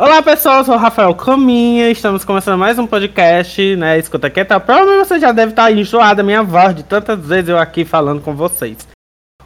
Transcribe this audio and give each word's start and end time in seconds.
Olá 0.00 0.22
pessoal, 0.22 0.60
eu 0.60 0.64
sou 0.64 0.76
o 0.76 0.78
Rafael 0.78 1.14
Caminha, 1.14 1.90
estamos 1.90 2.24
começando 2.24 2.58
mais 2.58 2.78
um 2.78 2.86
podcast, 2.86 3.76
né? 3.76 3.98
Escuta 3.98 4.28
aqui, 4.28 4.42
tá? 4.42 4.58
Provavelmente 4.58 5.06
você 5.06 5.20
já 5.20 5.30
deve 5.30 5.52
estar 5.52 5.64
tá 5.64 5.72
enjoado 5.72 6.16
da 6.16 6.22
minha 6.22 6.42
voz 6.42 6.74
de 6.74 6.82
tantas 6.82 7.18
vezes 7.18 7.50
eu 7.50 7.58
aqui 7.58 7.84
falando 7.84 8.22
com 8.22 8.34
vocês. 8.34 8.88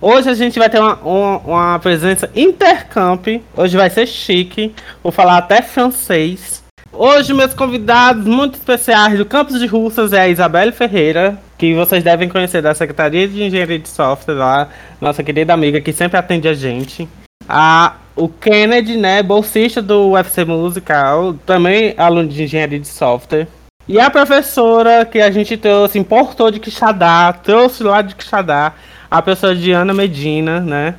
Hoje 0.01 0.31
a 0.31 0.35
gente 0.35 0.57
vai 0.57 0.71
ter 0.71 0.79
uma, 0.79 0.95
uma, 0.99 1.39
uma 1.39 1.79
presença 1.81 2.31
intercamp, 2.37 3.27
hoje 3.57 3.77
vai 3.77 3.91
ser 3.91 4.07
chique, 4.07 4.73
vou 5.03 5.11
falar 5.11 5.39
até 5.39 5.61
francês. 5.61 6.63
Hoje 6.93 7.35
meus 7.35 7.53
convidados 7.53 8.25
muito 8.25 8.55
especiais 8.55 9.19
do 9.19 9.25
campus 9.25 9.59
de 9.59 9.67
Russas 9.67 10.13
é 10.13 10.21
a 10.21 10.29
Isabelle 10.29 10.71
Ferreira, 10.71 11.37
que 11.59 11.75
vocês 11.75 12.05
devem 12.05 12.29
conhecer 12.29 12.63
da 12.63 12.77
Secretaria 12.77 13.27
de 13.27 13.43
Engenharia 13.43 13.81
de 13.81 13.89
Software 13.89 14.35
lá, 14.35 14.69
nossa 15.01 15.25
querida 15.25 15.53
amiga 15.53 15.81
que 15.81 15.93
sempre 15.93 16.17
atende 16.17 16.47
a 16.47 16.55
gente. 16.55 17.09
A, 17.49 17.95
o 18.17 18.29
Kennedy, 18.29 18.97
né, 18.97 19.23
bolsista 19.23 19.83
do 19.83 20.11
UFC 20.11 20.45
Musical, 20.45 21.35
também 21.47 21.95
aluno 21.97 22.29
de 22.29 22.43
engenharia 22.43 22.79
de 22.79 22.89
software. 22.89 23.49
E 23.87 24.01
a 24.01 24.11
professora 24.11 25.05
que 25.05 25.21
a 25.21 25.31
gente 25.31 25.57
trouxe, 25.57 25.99
importou 25.99 26.51
de 26.51 26.59
Quixadá, 26.59 27.33
trouxe 27.33 27.83
lá 27.83 28.01
de 28.01 28.15
Quixadá, 28.15 28.73
a 29.11 29.21
professora 29.21 29.55
Diana 29.55 29.93
Medina, 29.93 30.61
né? 30.61 30.95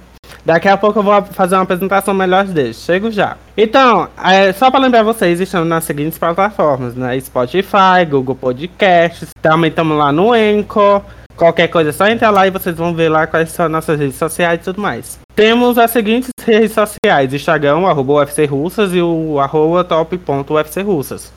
Daqui 0.46 0.68
a 0.68 0.78
pouco 0.78 1.00
eu 1.00 1.04
vou 1.04 1.24
fazer 1.24 1.56
uma 1.56 1.64
apresentação 1.64 2.14
melhor 2.14 2.46
deles. 2.46 2.78
Chego 2.78 3.10
já. 3.10 3.36
Então, 3.58 4.08
é, 4.24 4.54
só 4.54 4.70
para 4.70 4.80
lembrar 4.80 5.02
vocês, 5.02 5.40
estamos 5.40 5.68
nas 5.68 5.84
seguintes 5.84 6.20
plataformas, 6.20 6.94
né? 6.94 7.20
Spotify, 7.20 8.06
Google 8.08 8.36
Podcasts, 8.36 9.30
também 9.42 9.72
estamos 9.72 9.98
lá 9.98 10.12
no 10.12 10.32
Anchor. 10.32 11.02
Qualquer 11.36 11.68
coisa, 11.68 11.92
só 11.92 12.08
entrar 12.08 12.30
lá 12.30 12.48
e 12.48 12.52
vocês 12.52 12.76
vão 12.76 12.94
ver 12.94 13.10
lá 13.10 13.28
quais 13.28 13.50
são 13.50 13.68
nossas 13.68 14.00
redes 14.00 14.16
sociais 14.16 14.62
e 14.62 14.64
tudo 14.64 14.82
mais. 14.82 15.20
Temos 15.36 15.78
as 15.78 15.92
seguintes 15.92 16.30
redes 16.46 16.72
sociais: 16.72 17.34
Instagram, 17.34 17.86
arroba 17.86 18.14
UFC 18.14 18.46
Russas 18.46 18.94
e 18.94 19.02
o 19.02 19.40
arroba 19.40 19.84
top.ufcrussas. 19.84 21.34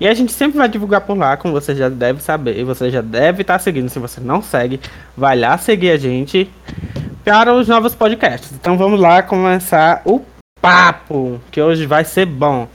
E 0.00 0.06
a 0.06 0.14
gente 0.14 0.32
sempre 0.32 0.58
vai 0.58 0.68
divulgar 0.68 1.00
por 1.00 1.16
lá, 1.16 1.36
como 1.36 1.52
você 1.52 1.74
já 1.74 1.88
deve 1.88 2.22
saber. 2.22 2.62
Você 2.64 2.90
já 2.90 3.00
deve 3.00 3.42
estar 3.42 3.58
seguindo. 3.58 3.88
Se 3.88 3.98
você 3.98 4.20
não 4.20 4.40
segue, 4.40 4.80
vai 5.16 5.36
lá 5.38 5.58
seguir 5.58 5.90
a 5.90 5.96
gente 5.96 6.50
para 7.24 7.52
os 7.52 7.68
novos 7.68 7.94
podcasts. 7.94 8.52
Então 8.52 8.78
vamos 8.78 9.00
lá 9.00 9.22
começar 9.22 10.02
o 10.04 10.20
papo, 10.60 11.40
que 11.50 11.60
hoje 11.60 11.86
vai 11.86 12.04
ser 12.04 12.26
bom. 12.26 12.68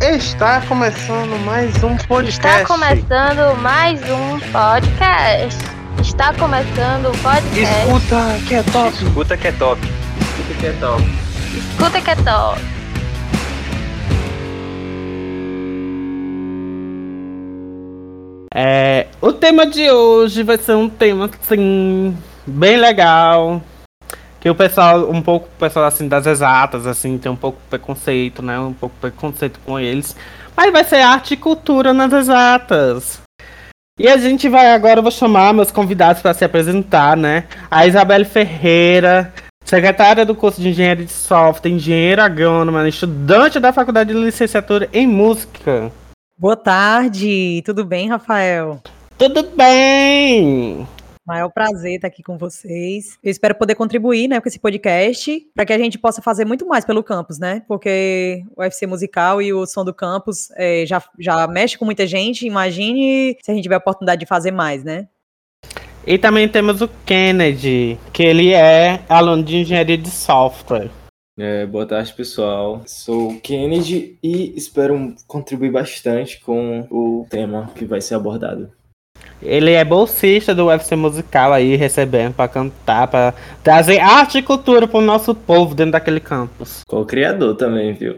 Está 0.00 0.60
começando 0.60 1.36
mais 1.44 1.82
um 1.82 1.96
podcast. 1.96 2.30
Está 2.30 2.64
começando 2.64 3.60
mais 3.60 4.00
um 4.08 4.38
podcast. 4.52 5.58
Está 6.00 6.32
começando 6.34 7.06
o 7.06 7.18
podcast. 7.18 7.58
Escuta 7.58 8.38
que 8.46 8.54
é 8.54 8.62
top. 8.62 9.04
Escuta 9.04 9.36
que 9.36 9.48
é 9.48 9.52
top. 9.52 9.80
Escuta 10.20 10.54
que 10.54 10.66
é 10.66 10.72
top. 10.74 11.02
Escuta 11.56 12.00
que 12.00 12.10
é 12.10 12.16
top. 12.16 12.60
É, 18.54 19.06
o 19.20 19.32
tema 19.32 19.66
de 19.66 19.90
hoje 19.90 20.44
vai 20.44 20.58
ser 20.58 20.76
um 20.76 20.88
tema 20.88 21.28
assim 21.42 22.16
bem 22.46 22.76
legal, 22.76 23.60
que 24.40 24.48
o 24.48 24.54
pessoal, 24.54 25.10
um 25.10 25.20
pouco 25.20 25.46
o 25.46 25.58
pessoal 25.58 25.86
assim 25.86 26.06
das 26.08 26.26
exatas, 26.26 26.86
assim, 26.86 27.18
tem 27.18 27.30
um 27.30 27.36
pouco 27.36 27.58
preconceito, 27.68 28.42
né? 28.42 28.58
Um 28.58 28.72
pouco 28.72 28.94
preconceito 29.00 29.58
com 29.64 29.78
eles. 29.78 30.14
Mas 30.56 30.72
vai 30.72 30.84
ser 30.84 31.02
arte 31.02 31.34
e 31.34 31.36
cultura 31.36 31.92
nas 31.92 32.12
exatas. 32.12 33.20
E 33.98 34.06
a 34.06 34.16
gente 34.16 34.48
vai 34.48 34.72
agora, 34.72 35.00
eu 35.00 35.02
vou 35.02 35.10
chamar 35.10 35.52
meus 35.52 35.72
convidados 35.72 36.22
para 36.22 36.32
se 36.32 36.44
apresentar, 36.44 37.16
né? 37.16 37.44
A 37.68 37.84
Isabelle 37.84 38.24
Ferreira, 38.24 39.32
secretária 39.64 40.24
do 40.24 40.36
curso 40.36 40.60
de 40.60 40.68
Engenharia 40.68 41.04
de 41.04 41.12
Software, 41.12 41.70
engenheira 41.70 42.24
agrônoma, 42.24 42.88
estudante 42.88 43.58
da 43.58 43.72
Faculdade 43.72 44.12
de 44.12 44.18
Licenciatura 44.18 44.88
em 44.92 45.06
Música. 45.06 45.90
Boa 46.38 46.56
tarde, 46.56 47.60
tudo 47.66 47.84
bem, 47.84 48.08
Rafael? 48.08 48.80
Tudo 49.18 49.42
bem! 49.56 50.86
Maior 51.28 51.50
prazer 51.50 51.96
estar 51.96 52.08
aqui 52.08 52.22
com 52.22 52.38
vocês. 52.38 53.18
Eu 53.22 53.30
espero 53.30 53.54
poder 53.54 53.74
contribuir, 53.74 54.28
né, 54.28 54.40
com 54.40 54.48
esse 54.48 54.58
podcast, 54.58 55.46
para 55.54 55.66
que 55.66 55.74
a 55.74 55.78
gente 55.78 55.98
possa 55.98 56.22
fazer 56.22 56.46
muito 56.46 56.66
mais 56.66 56.86
pelo 56.86 57.04
campus, 57.04 57.38
né? 57.38 57.62
Porque 57.68 58.42
o 58.56 58.62
UFC 58.62 58.86
musical 58.86 59.42
e 59.42 59.52
o 59.52 59.66
som 59.66 59.84
do 59.84 59.92
campus 59.92 60.50
é, 60.56 60.86
já, 60.86 61.02
já 61.18 61.46
mexe 61.46 61.76
com 61.76 61.84
muita 61.84 62.06
gente. 62.06 62.46
Imagine 62.46 63.36
se 63.42 63.50
a 63.50 63.54
gente 63.54 63.62
tiver 63.62 63.74
a 63.74 63.78
oportunidade 63.78 64.20
de 64.20 64.26
fazer 64.26 64.52
mais, 64.52 64.82
né? 64.82 65.06
E 66.06 66.16
também 66.16 66.48
temos 66.48 66.80
o 66.80 66.88
Kennedy, 67.04 67.98
que 68.10 68.22
ele 68.22 68.54
é 68.54 69.02
aluno 69.06 69.42
de 69.42 69.58
engenharia 69.58 69.98
de 69.98 70.08
software. 70.08 70.88
É, 71.38 71.66
boa 71.66 71.84
tarde, 71.84 72.10
pessoal. 72.14 72.80
Sou 72.86 73.32
o 73.32 73.40
Kennedy 73.42 74.18
e 74.22 74.56
espero 74.56 75.14
contribuir 75.26 75.72
bastante 75.72 76.40
com 76.40 76.86
o 76.90 77.26
tema 77.28 77.70
que 77.74 77.84
vai 77.84 78.00
ser 78.00 78.14
abordado. 78.14 78.77
Ele 79.42 79.72
é 79.72 79.84
bolsista 79.84 80.54
do 80.54 80.66
UFC 80.66 80.96
musical 80.96 81.52
aí, 81.52 81.76
recebendo 81.76 82.34
para 82.34 82.48
cantar, 82.48 83.06
para 83.06 83.34
trazer 83.62 84.00
arte 84.00 84.38
e 84.38 84.42
cultura 84.42 84.86
pro 84.88 85.00
nosso 85.00 85.34
povo 85.34 85.74
dentro 85.74 85.92
daquele 85.92 86.20
campus. 86.20 86.82
Co-criador 86.86 87.54
também, 87.54 87.92
viu? 87.92 88.16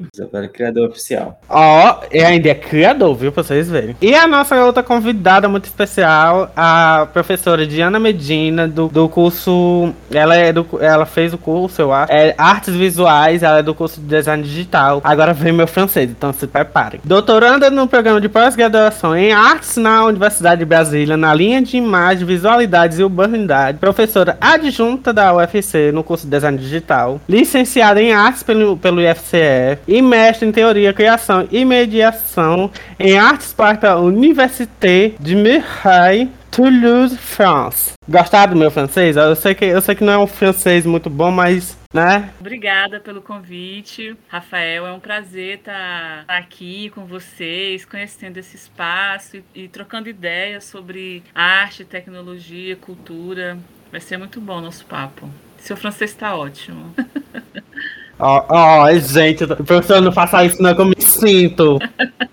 Criador 0.53 0.89
oficial. 0.89 1.39
Ó, 1.49 1.91
oh, 1.91 2.06
e 2.10 2.21
ainda 2.21 2.49
é 2.49 2.55
criador, 2.55 3.15
viu, 3.15 3.33
pra 3.33 3.43
vocês 3.43 3.69
verem. 3.69 3.97
E 4.00 4.15
a 4.15 4.27
nossa 4.27 4.56
outra 4.65 4.83
convidada 4.83 5.49
muito 5.49 5.66
especial, 5.66 6.50
a 6.56 7.06
professora 7.12 7.66
Diana 7.66 7.99
Medina, 7.99 8.66
do, 8.66 8.89
do 8.89 9.09
curso. 9.09 9.93
Ela, 10.10 10.37
é 10.37 10.53
do, 10.53 10.66
ela 10.81 11.05
fez 11.05 11.34
o 11.34 11.39
curso, 11.39 11.83
eu 11.83 11.93
acho. 11.93 12.12
É 12.12 12.34
Artes 12.39 12.75
Visuais, 12.75 13.43
ela 13.43 13.59
é 13.59 13.62
do 13.62 13.75
curso 13.75 14.00
de 14.00 14.06
Design 14.06 14.43
Digital. 14.43 15.00
Agora 15.05 15.34
vem 15.34 15.53
meu 15.53 15.66
francês, 15.66 16.10
então 16.10 16.33
se 16.33 16.47
preparem. 16.47 17.00
Doutoranda 17.05 17.69
no 17.69 17.87
programa 17.87 18.21
de 18.21 18.28
pós-graduação 18.28 19.16
em 19.16 19.33
Artes 19.33 19.77
na 19.77 20.05
Universidade 20.05 20.60
de 20.60 20.65
Brasília 20.91 21.17
na 21.17 21.33
linha 21.33 21.62
de 21.62 21.77
imagem, 21.77 22.27
visualidades 22.27 22.99
e 22.99 23.05
urbanidade, 23.05 23.78
professora 23.78 24.37
adjunta 24.41 25.12
da 25.12 25.33
UFC 25.33 25.93
no 25.93 26.03
curso 26.03 26.25
de 26.25 26.31
Design 26.31 26.59
Digital, 26.59 27.21
licenciada 27.28 28.03
em 28.03 28.12
Artes 28.12 28.43
pelo, 28.43 28.77
pelo 28.77 29.01
IFCE 29.01 29.78
e 29.87 30.03
mestre 30.03 30.49
em 30.49 30.53
Teoria, 30.53 30.93
Criação 30.93 31.47
e 31.53 31.65
Mediação 31.65 32.71
em 32.99 33.17
Artes 33.17 33.55
pela 33.55 34.01
Université 34.01 35.12
de 35.21 35.37
Mireille 35.37 36.40
Toulouse, 36.50 37.16
France. 37.16 37.93
Gostaram 38.09 38.55
do 38.55 38.59
meu 38.59 38.71
francês? 38.71 39.16
Eu 39.16 39.37
sei 39.37 39.55
que 39.55 39.65
eu 39.65 39.81
sei 39.81 39.94
que 39.94 40.05
não 40.05 40.12
é 40.12 40.19
um 40.19 40.27
francês 40.27 40.84
muito 40.84 41.09
bom, 41.09 41.31
mas 41.31 41.78
né? 41.93 42.31
Obrigada 42.41 43.00
pelo 43.00 43.21
convite, 43.21 44.16
Rafael. 44.28 44.87
É 44.87 44.93
um 44.93 45.00
prazer 45.00 45.59
estar 45.59 46.25
aqui 46.28 46.91
com 46.91 47.05
vocês, 47.05 47.84
conhecendo 47.84 48.37
esse 48.39 48.56
espaço 48.56 49.37
e, 49.37 49.44
e 49.55 49.69
trocando 49.69 50.09
ideias 50.09 50.65
sobre 50.65 51.22
arte, 51.34 51.84
tecnologia, 51.84 52.77
cultura. 52.77 53.59
Vai 53.91 54.00
ser 54.00 54.16
muito 54.16 54.41
bom 54.41 54.59
o 54.59 54.60
nosso 54.60 54.84
papo. 54.87 55.28
Seu 55.59 55.77
francês 55.77 56.10
está 56.10 56.37
ótimo. 56.37 56.94
Ó, 58.19 58.44
oh, 58.50 58.84
oh, 58.84 58.99
gente, 58.99 59.47
professor, 59.47 60.00
não 60.00 60.12
faça 60.12 60.44
isso 60.44 60.62
não, 60.62 60.75
que 60.75 60.81
eu 60.81 60.84
me 60.84 61.00
sinto. 61.00 61.78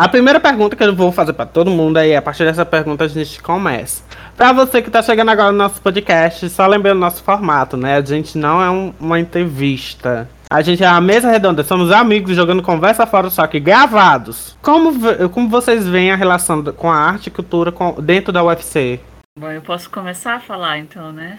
A 0.00 0.08
primeira 0.08 0.40
pergunta 0.40 0.74
que 0.74 0.82
eu 0.82 0.96
vou 0.96 1.12
fazer 1.12 1.34
para 1.34 1.44
todo 1.44 1.70
mundo 1.70 1.98
aí, 1.98 2.16
a 2.16 2.22
partir 2.22 2.44
dessa 2.44 2.64
pergunta 2.64 3.04
a 3.04 3.06
gente 3.06 3.42
começa. 3.42 4.02
Para 4.34 4.50
você 4.50 4.80
que 4.80 4.88
está 4.88 5.02
chegando 5.02 5.30
agora 5.30 5.52
no 5.52 5.58
nosso 5.58 5.78
podcast, 5.82 6.48
só 6.48 6.66
lembrando 6.66 6.96
o 6.96 7.00
nosso 7.00 7.22
formato, 7.22 7.76
né? 7.76 7.96
A 7.96 8.00
gente 8.00 8.38
não 8.38 8.62
é 8.62 8.70
um, 8.70 8.94
uma 8.98 9.20
entrevista. 9.20 10.26
A 10.48 10.62
gente 10.62 10.82
é 10.82 10.88
uma 10.88 11.02
mesa 11.02 11.30
redonda, 11.30 11.62
somos 11.62 11.92
amigos 11.92 12.34
jogando 12.34 12.62
conversa 12.62 13.06
fora, 13.06 13.28
só 13.28 13.46
que 13.46 13.60
gravados. 13.60 14.56
Como, 14.62 14.90
como 15.28 15.50
vocês 15.50 15.86
veem 15.86 16.10
a 16.10 16.16
relação 16.16 16.64
com 16.64 16.90
a 16.90 16.96
arte 16.96 17.26
e 17.26 17.30
cultura 17.30 17.70
com, 17.70 18.00
dentro 18.00 18.32
da 18.32 18.42
UFC? 18.42 19.00
Bom, 19.38 19.50
eu 19.50 19.60
posso 19.60 19.90
começar 19.90 20.36
a 20.36 20.40
falar 20.40 20.78
então, 20.78 21.12
né? 21.12 21.38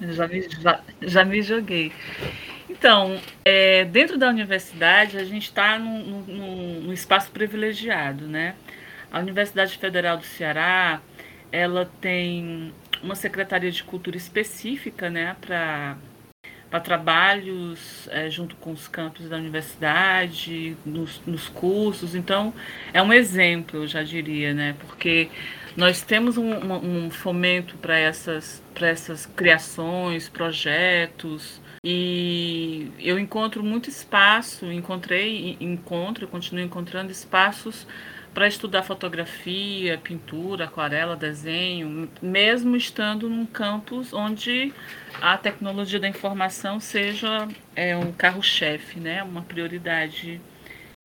Já 0.00 0.26
me, 0.26 0.48
já, 0.48 0.80
já 1.02 1.24
me 1.26 1.42
joguei. 1.42 1.92
Então, 2.78 3.20
é, 3.44 3.84
dentro 3.86 4.16
da 4.16 4.28
universidade, 4.28 5.16
a 5.16 5.24
gente 5.24 5.46
está 5.46 5.76
num, 5.80 6.22
num, 6.22 6.80
num, 6.82 6.92
espaço 6.92 7.28
privilegiado, 7.32 8.24
né? 8.28 8.54
A 9.10 9.18
Universidade 9.18 9.76
Federal 9.76 10.16
do 10.16 10.24
Ceará, 10.24 11.00
ela 11.50 11.90
tem 12.00 12.72
uma 13.02 13.16
secretaria 13.16 13.72
de 13.72 13.82
cultura 13.82 14.16
específica, 14.16 15.10
né, 15.10 15.34
para 15.40 15.96
trabalhos 16.80 18.08
é, 18.12 18.30
junto 18.30 18.54
com 18.56 18.70
os 18.70 18.86
campos 18.86 19.28
da 19.28 19.36
universidade, 19.36 20.76
nos, 20.86 21.20
nos, 21.26 21.48
cursos. 21.48 22.14
Então, 22.14 22.54
é 22.92 23.02
um 23.02 23.12
exemplo, 23.12 23.82
eu 23.82 23.86
já 23.88 24.04
diria, 24.04 24.54
né? 24.54 24.76
Porque 24.78 25.28
nós 25.76 26.02
temos 26.02 26.36
um, 26.36 26.52
um 27.06 27.10
fomento 27.10 27.76
para 27.78 27.98
essas, 27.98 28.62
essas 28.80 29.26
criações, 29.26 30.28
projetos, 30.28 31.60
e 31.82 32.90
eu 32.98 33.18
encontro 33.18 33.62
muito 33.62 33.88
espaço, 33.88 34.70
encontrei, 34.70 35.56
encontro, 35.60 36.26
continuo 36.26 36.64
encontrando 36.64 37.10
espaços 37.10 37.86
para 38.34 38.46
estudar 38.46 38.82
fotografia, 38.82 39.98
pintura, 39.98 40.66
aquarela, 40.66 41.16
desenho, 41.16 42.08
mesmo 42.22 42.76
estando 42.76 43.28
num 43.28 43.46
campus 43.46 44.12
onde 44.12 44.72
a 45.20 45.36
tecnologia 45.36 45.98
da 45.98 46.08
informação 46.08 46.78
seja 46.78 47.48
é, 47.74 47.96
um 47.96 48.12
carro-chefe, 48.12 49.00
né? 49.00 49.22
uma 49.22 49.42
prioridade 49.42 50.40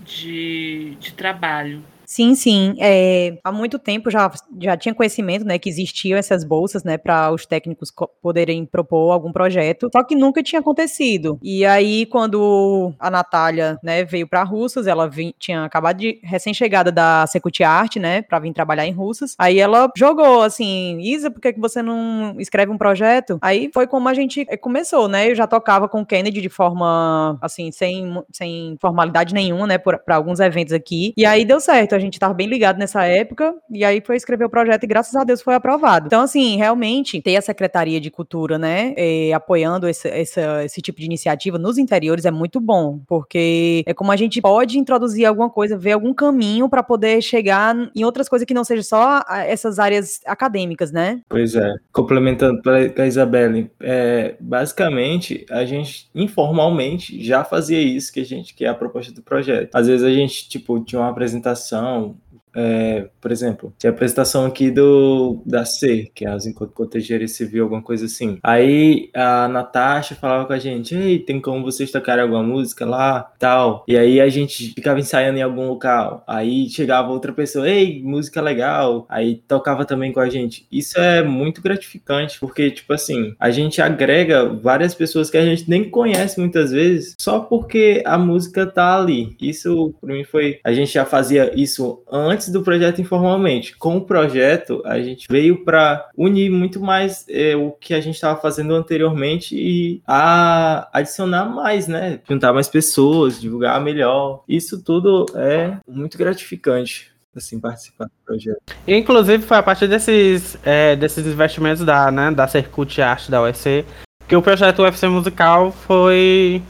de, 0.03 0.95
de 0.99 1.13
trabalho. 1.13 1.83
Sim, 2.13 2.35
sim. 2.35 2.75
É, 2.79 3.39
há 3.43 3.51
muito 3.51 3.79
tempo 3.79 4.11
já, 4.11 4.31
já 4.61 4.77
tinha 4.77 4.93
conhecimento, 4.93 5.43
né, 5.43 5.57
que 5.57 5.67
existiam 5.67 6.15
essas 6.15 6.43
bolsas, 6.43 6.83
né, 6.83 6.95
para 6.95 7.31
os 7.31 7.43
técnicos 7.43 7.91
poderem 8.21 8.67
propor 8.67 9.11
algum 9.11 9.31
projeto, 9.31 9.89
só 9.91 10.03
que 10.03 10.15
nunca 10.15 10.43
tinha 10.43 10.59
acontecido. 10.59 11.39
E 11.41 11.65
aí, 11.65 12.05
quando 12.05 12.93
a 12.99 13.09
Natália, 13.09 13.79
né, 13.81 14.03
veio 14.03 14.27
para 14.27 14.43
Russas, 14.43 14.85
ela 14.85 15.09
vim, 15.09 15.33
tinha 15.39 15.65
acabado 15.65 15.97
de 15.97 16.19
recém-chegada 16.21 16.91
da 16.91 17.25
Secult 17.25 17.63
Art, 17.63 17.95
né, 17.95 18.21
para 18.21 18.37
vir 18.37 18.53
trabalhar 18.53 18.85
em 18.85 18.91
Russas. 18.91 19.33
Aí 19.39 19.57
ela 19.57 19.89
jogou 19.97 20.43
assim, 20.43 20.99
Isa, 20.99 21.31
por 21.31 21.41
que, 21.41 21.53
que 21.53 21.59
você 21.59 21.81
não 21.81 22.35
escreve 22.37 22.71
um 22.71 22.77
projeto? 22.77 23.39
Aí 23.41 23.71
foi 23.73 23.87
como 23.87 24.07
a 24.07 24.13
gente 24.13 24.45
começou, 24.57 25.07
né? 25.07 25.31
Eu 25.31 25.35
já 25.35 25.47
tocava 25.47 25.89
com 25.89 26.01
o 26.01 26.05
Kennedy 26.05 26.41
de 26.41 26.49
forma, 26.49 27.39
assim, 27.41 27.71
sem, 27.71 28.21
sem 28.31 28.77
formalidade 28.79 29.33
nenhuma, 29.33 29.65
né, 29.65 29.79
para 29.79 30.15
alguns 30.15 30.39
eventos 30.39 30.73
aqui. 30.73 31.11
E 31.17 31.25
aí 31.25 31.43
deu 31.43 31.59
certo 31.59 32.02
gente 32.03 32.13
estava 32.13 32.33
bem 32.33 32.47
ligado 32.47 32.77
nessa 32.77 33.03
época, 33.05 33.53
e 33.69 33.83
aí 33.83 34.01
foi 34.05 34.15
escrever 34.15 34.45
o 34.45 34.49
projeto 34.49 34.83
e 34.83 34.87
graças 34.87 35.15
a 35.15 35.23
Deus 35.23 35.41
foi 35.41 35.55
aprovado. 35.55 36.07
Então, 36.07 36.21
assim, 36.21 36.57
realmente, 36.57 37.21
ter 37.21 37.35
a 37.35 37.41
Secretaria 37.41 37.99
de 37.99 38.11
Cultura, 38.11 38.57
né, 38.57 38.93
é, 38.95 39.33
apoiando 39.33 39.87
esse, 39.87 40.07
esse, 40.09 40.39
esse 40.63 40.81
tipo 40.81 40.99
de 40.99 41.05
iniciativa 41.05 41.57
nos 41.57 41.77
interiores 41.77 42.25
é 42.25 42.31
muito 42.31 42.59
bom, 42.59 42.99
porque 43.07 43.83
é 43.85 43.93
como 43.93 44.11
a 44.11 44.15
gente 44.15 44.41
pode 44.41 44.77
introduzir 44.77 45.25
alguma 45.25 45.49
coisa, 45.49 45.77
ver 45.77 45.93
algum 45.93 46.13
caminho 46.13 46.69
para 46.69 46.83
poder 46.83 47.21
chegar 47.21 47.75
em 47.95 48.03
outras 48.03 48.29
coisas 48.29 48.45
que 48.45 48.53
não 48.53 48.63
sejam 48.63 48.83
só 48.83 49.21
essas 49.47 49.79
áreas 49.79 50.19
acadêmicas, 50.25 50.91
né? 50.91 51.21
Pois 51.29 51.55
é. 51.55 51.73
Complementando 51.91 52.61
para 52.61 53.03
a 53.03 53.07
Isabelle, 53.07 53.71
é, 53.79 54.35
basicamente, 54.39 55.45
a 55.49 55.65
gente 55.65 56.09
informalmente 56.13 57.23
já 57.23 57.43
fazia 57.43 57.79
isso 57.79 58.11
que 58.11 58.19
a 58.19 58.25
gente 58.25 58.53
quer 58.53 58.67
a 58.67 58.73
proposta 58.73 59.11
do 59.11 59.21
projeto. 59.21 59.69
Às 59.73 59.87
vezes 59.87 60.05
a 60.05 60.11
gente, 60.11 60.47
tipo, 60.49 60.79
tinha 60.83 61.01
uma 61.01 61.09
apresentação 61.09 61.92
apresentação 61.93 62.15
é, 62.55 63.07
por 63.19 63.31
exemplo, 63.31 63.73
tinha 63.77 63.91
a 63.91 63.93
apresentação 63.93 64.45
aqui 64.45 64.69
do 64.69 65.41
da 65.45 65.65
C, 65.65 66.11
que 66.13 66.25
é 66.25 66.29
as 66.29 66.45
Enquanto 66.45 66.97
Engenharia 66.97 67.27
Civil, 67.27 67.63
alguma 67.63 67.81
coisa 67.81 68.05
assim. 68.05 68.37
Aí 68.43 69.09
a 69.13 69.47
Natasha 69.47 70.15
falava 70.15 70.45
com 70.45 70.53
a 70.53 70.59
gente, 70.59 70.95
ei, 70.95 71.19
tem 71.19 71.39
como 71.41 71.63
vocês 71.63 71.91
tocarem 71.91 72.23
alguma 72.23 72.43
música 72.43 72.85
lá, 72.85 73.31
tal. 73.39 73.83
E 73.87 73.97
aí 73.97 74.21
a 74.21 74.29
gente 74.29 74.73
ficava 74.73 74.99
ensaiando 74.99 75.39
em 75.39 75.41
algum 75.41 75.67
local. 75.67 76.23
Aí 76.27 76.69
chegava 76.69 77.11
outra 77.11 77.33
pessoa, 77.33 77.69
ei, 77.69 78.01
música 78.03 78.41
legal. 78.41 79.05
Aí 79.09 79.41
tocava 79.47 79.85
também 79.85 80.11
com 80.11 80.19
a 80.19 80.29
gente. 80.29 80.67
Isso 80.71 80.99
é 80.99 81.23
muito 81.23 81.61
gratificante, 81.61 82.39
porque, 82.39 82.69
tipo 82.71 82.93
assim, 82.93 83.35
a 83.39 83.49
gente 83.51 83.81
agrega 83.81 84.47
várias 84.47 84.93
pessoas 84.93 85.29
que 85.29 85.37
a 85.37 85.45
gente 85.45 85.69
nem 85.69 85.89
conhece 85.89 86.39
muitas 86.39 86.71
vezes, 86.71 87.15
só 87.19 87.39
porque 87.39 88.03
a 88.05 88.17
música 88.17 88.65
tá 88.65 88.97
ali. 88.97 89.35
Isso, 89.41 89.93
pra 89.99 90.13
mim, 90.13 90.23
foi... 90.23 90.59
A 90.63 90.73
gente 90.73 90.93
já 90.93 91.05
fazia 91.05 91.51
isso 91.55 92.03
antes 92.11 92.42
antes 92.43 92.49
do 92.49 92.61
projeto 92.61 93.01
informalmente. 93.01 93.75
Com 93.77 93.97
o 93.97 94.01
projeto, 94.01 94.81
a 94.85 94.99
gente 94.99 95.27
veio 95.29 95.63
para 95.63 96.09
unir 96.17 96.49
muito 96.49 96.79
mais 96.79 97.25
é, 97.29 97.55
o 97.55 97.71
que 97.71 97.93
a 97.93 98.01
gente 98.01 98.15
estava 98.15 98.39
fazendo 98.39 98.75
anteriormente 98.75 99.55
e 99.55 100.01
a 100.05 100.89
adicionar 100.91 101.45
mais, 101.45 101.87
né? 101.87 102.19
Juntar 102.27 102.53
mais 102.53 102.67
pessoas, 102.67 103.39
divulgar 103.39 103.79
melhor. 103.81 104.43
Isso 104.47 104.83
tudo 104.83 105.25
é 105.35 105.77
muito 105.87 106.17
gratificante 106.17 107.11
assim, 107.35 107.59
participar 107.59 108.05
do 108.05 108.11
projeto. 108.23 108.61
Inclusive, 108.87 109.41
foi 109.43 109.57
a 109.57 109.63
partir 109.63 109.87
desses, 109.87 110.55
é, 110.63 110.95
desses 110.95 111.25
investimentos 111.25 111.83
da, 111.83 112.11
né, 112.11 112.29
da 112.29 112.47
Circuit 112.47 113.01
Arte 113.01 113.31
da 113.31 113.41
UFC 113.41 113.83
que 114.27 114.35
o 114.35 114.41
projeto 114.41 114.83
UFC 114.83 115.07
Musical 115.07 115.71
foi 115.71 116.61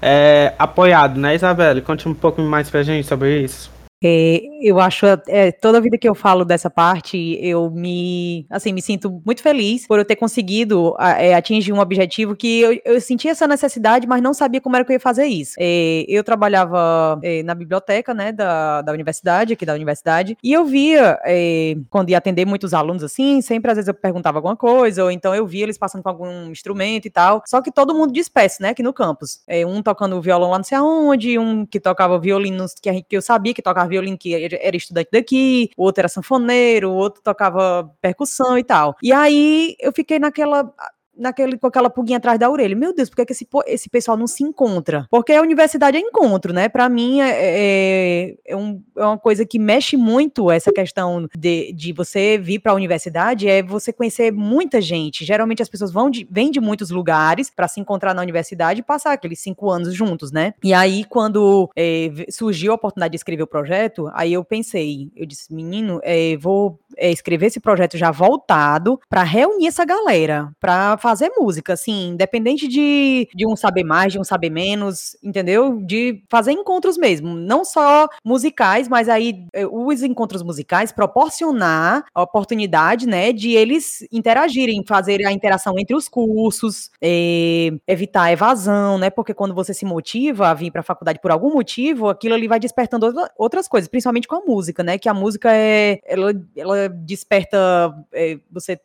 é, 0.00 0.54
apoiado, 0.58 1.18
né, 1.18 1.34
Isabelle? 1.34 1.82
Conte 1.82 2.08
um 2.08 2.14
pouco 2.14 2.40
mais 2.40 2.70
pra 2.70 2.82
gente 2.82 3.06
sobre 3.06 3.40
isso. 3.42 3.75
É, 4.02 4.40
eu 4.60 4.78
acho, 4.78 5.06
é, 5.26 5.50
toda 5.50 5.80
vida 5.80 5.96
que 5.96 6.08
eu 6.08 6.14
falo 6.14 6.44
dessa 6.44 6.68
parte, 6.68 7.38
eu 7.40 7.70
me, 7.70 8.46
assim, 8.50 8.72
me 8.72 8.82
sinto 8.82 9.22
muito 9.24 9.42
feliz 9.42 9.86
por 9.86 9.98
eu 9.98 10.04
ter 10.04 10.16
conseguido 10.16 10.94
é, 10.98 11.34
atingir 11.34 11.72
um 11.72 11.80
objetivo 11.80 12.36
que 12.36 12.60
eu, 12.60 12.78
eu 12.84 13.00
sentia 13.00 13.30
essa 13.30 13.46
necessidade, 13.48 14.06
mas 14.06 14.22
não 14.22 14.34
sabia 14.34 14.60
como 14.60 14.76
era 14.76 14.84
que 14.84 14.92
eu 14.92 14.94
ia 14.94 15.00
fazer 15.00 15.24
isso. 15.26 15.54
É, 15.58 16.04
eu 16.08 16.22
trabalhava 16.22 17.18
é, 17.22 17.42
na 17.42 17.54
biblioteca, 17.54 18.12
né, 18.12 18.32
da, 18.32 18.82
da 18.82 18.92
universidade, 18.92 19.54
aqui 19.54 19.64
da 19.64 19.74
universidade, 19.74 20.36
e 20.42 20.52
eu 20.52 20.64
via, 20.66 21.18
é, 21.24 21.74
quando 21.88 22.10
ia 22.10 22.18
atender 22.18 22.44
muitos 22.44 22.74
alunos 22.74 23.02
assim, 23.02 23.40
sempre 23.40 23.70
às 23.70 23.76
vezes 23.76 23.88
eu 23.88 23.94
perguntava 23.94 24.38
alguma 24.38 24.56
coisa, 24.56 25.04
ou 25.04 25.10
então 25.10 25.34
eu 25.34 25.46
via 25.46 25.62
eles 25.62 25.78
passando 25.78 26.02
com 26.02 26.08
algum 26.10 26.50
instrumento 26.50 27.06
e 27.06 27.10
tal, 27.10 27.42
só 27.46 27.62
que 27.62 27.72
todo 27.72 27.94
mundo 27.94 28.12
disperso, 28.12 28.62
né, 28.62 28.70
aqui 28.70 28.82
no 28.82 28.92
campus. 28.92 29.40
um 29.66 29.82
tocando 29.82 30.20
violão 30.20 30.50
lá 30.50 30.58
não 30.58 30.64
sei 30.64 30.76
aonde, 30.76 31.38
um 31.38 31.64
que 31.64 31.80
tocava 31.80 32.18
violino 32.18 32.66
que, 32.82 33.02
que 33.02 33.16
eu 33.16 33.22
sabia 33.22 33.54
que 33.54 33.62
tocava 33.62 33.85
violino 33.88 34.18
que 34.18 34.34
era 34.34 34.76
estudante 34.76 35.08
daqui, 35.12 35.70
o 35.76 35.84
outro 35.84 36.02
era 36.02 36.08
sanfoneiro, 36.08 36.90
o 36.90 36.94
outro 36.94 37.22
tocava 37.22 37.90
percussão 38.00 38.58
e 38.58 38.64
tal. 38.64 38.96
E 39.02 39.12
aí 39.12 39.76
eu 39.80 39.92
fiquei 39.92 40.18
naquela 40.18 40.72
naquele, 41.16 41.58
com 41.58 41.66
aquela 41.66 41.90
pulguinha 41.90 42.18
atrás 42.18 42.38
da 42.38 42.50
orelha. 42.50 42.76
Meu 42.76 42.94
Deus, 42.94 43.08
por 43.08 43.16
que, 43.16 43.26
que 43.26 43.32
esse, 43.32 43.48
esse 43.66 43.88
pessoal 43.88 44.16
não 44.16 44.26
se 44.26 44.42
encontra? 44.42 45.06
Porque 45.10 45.32
a 45.32 45.42
universidade 45.42 45.96
é 45.96 46.00
encontro, 46.00 46.52
né? 46.52 46.68
Para 46.68 46.88
mim 46.88 47.20
é, 47.20 47.30
é, 47.30 48.34
é, 48.46 48.56
um, 48.56 48.82
é, 48.96 49.04
uma 49.04 49.18
coisa 49.18 49.44
que 49.44 49.58
mexe 49.58 49.96
muito 49.96 50.50
essa 50.50 50.72
questão 50.72 51.28
de, 51.36 51.72
de 51.72 51.92
você 51.92 52.38
vir 52.38 52.60
para 52.60 52.72
a 52.72 52.74
universidade, 52.74 53.48
é 53.48 53.62
você 53.62 53.92
conhecer 53.92 54.32
muita 54.32 54.80
gente. 54.80 55.24
Geralmente 55.24 55.62
as 55.62 55.68
pessoas 55.68 55.92
vão 55.92 56.10
de, 56.10 56.26
vêm 56.30 56.50
de 56.50 56.60
muitos 56.60 56.90
lugares 56.90 57.50
para 57.50 57.68
se 57.68 57.80
encontrar 57.80 58.14
na 58.14 58.22
universidade 58.22 58.80
e 58.80 58.84
passar 58.84 59.12
aqueles 59.12 59.40
cinco 59.40 59.70
anos 59.70 59.94
juntos, 59.94 60.30
né? 60.30 60.54
E 60.62 60.74
aí, 60.74 61.04
quando 61.04 61.70
é, 61.76 62.10
surgiu 62.30 62.72
a 62.72 62.74
oportunidade 62.74 63.12
de 63.12 63.16
escrever 63.16 63.42
o 63.42 63.46
projeto, 63.46 64.10
aí 64.14 64.32
eu 64.32 64.44
pensei, 64.44 65.10
eu 65.16 65.26
disse, 65.26 65.52
menino, 65.52 66.00
é, 66.02 66.36
vou 66.36 66.78
é, 66.96 67.10
escrever 67.10 67.46
esse 67.46 67.60
projeto 67.60 67.96
já 67.96 68.10
voltado 68.10 69.00
para 69.08 69.22
reunir 69.22 69.66
essa 69.66 69.84
galera, 69.84 70.50
para 70.60 70.96
fazer 71.06 71.30
música, 71.38 71.74
assim, 71.74 72.08
independente 72.08 72.66
de, 72.66 73.28
de 73.32 73.46
um 73.46 73.54
saber 73.54 73.84
mais, 73.84 74.12
de 74.12 74.18
um 74.18 74.24
saber 74.24 74.50
menos, 74.50 75.16
entendeu? 75.22 75.80
De 75.80 76.24
fazer 76.28 76.50
encontros 76.50 76.98
mesmo, 76.98 77.32
não 77.36 77.64
só 77.64 78.08
musicais, 78.24 78.88
mas 78.88 79.08
aí 79.08 79.46
é, 79.52 79.64
os 79.64 80.02
encontros 80.02 80.42
musicais 80.42 80.90
proporcionar 80.90 82.04
a 82.12 82.22
oportunidade, 82.22 83.06
né, 83.06 83.32
de 83.32 83.52
eles 83.52 84.04
interagirem, 84.10 84.82
fazer 84.84 85.24
a 85.24 85.30
interação 85.30 85.78
entre 85.78 85.94
os 85.94 86.08
cursos, 86.08 86.90
é, 87.00 87.70
evitar 87.86 88.24
a 88.24 88.32
evasão, 88.32 88.98
né, 88.98 89.08
porque 89.08 89.32
quando 89.32 89.54
você 89.54 89.72
se 89.72 89.84
motiva 89.84 90.48
a 90.48 90.54
vir 90.54 90.72
para 90.72 90.80
a 90.80 90.84
faculdade 90.84 91.20
por 91.20 91.30
algum 91.30 91.52
motivo, 91.52 92.08
aquilo 92.08 92.34
ali 92.34 92.48
vai 92.48 92.58
despertando 92.58 93.14
outras 93.38 93.68
coisas, 93.68 93.88
principalmente 93.88 94.26
com 94.26 94.34
a 94.34 94.40
música, 94.40 94.82
né, 94.82 94.98
que 94.98 95.08
a 95.08 95.14
música 95.14 95.54
é, 95.54 96.00
ela, 96.04 96.32
ela 96.56 96.88
desperta, 96.88 97.94
é, 98.12 98.40
você 98.50 98.72
eh, 98.72 98.80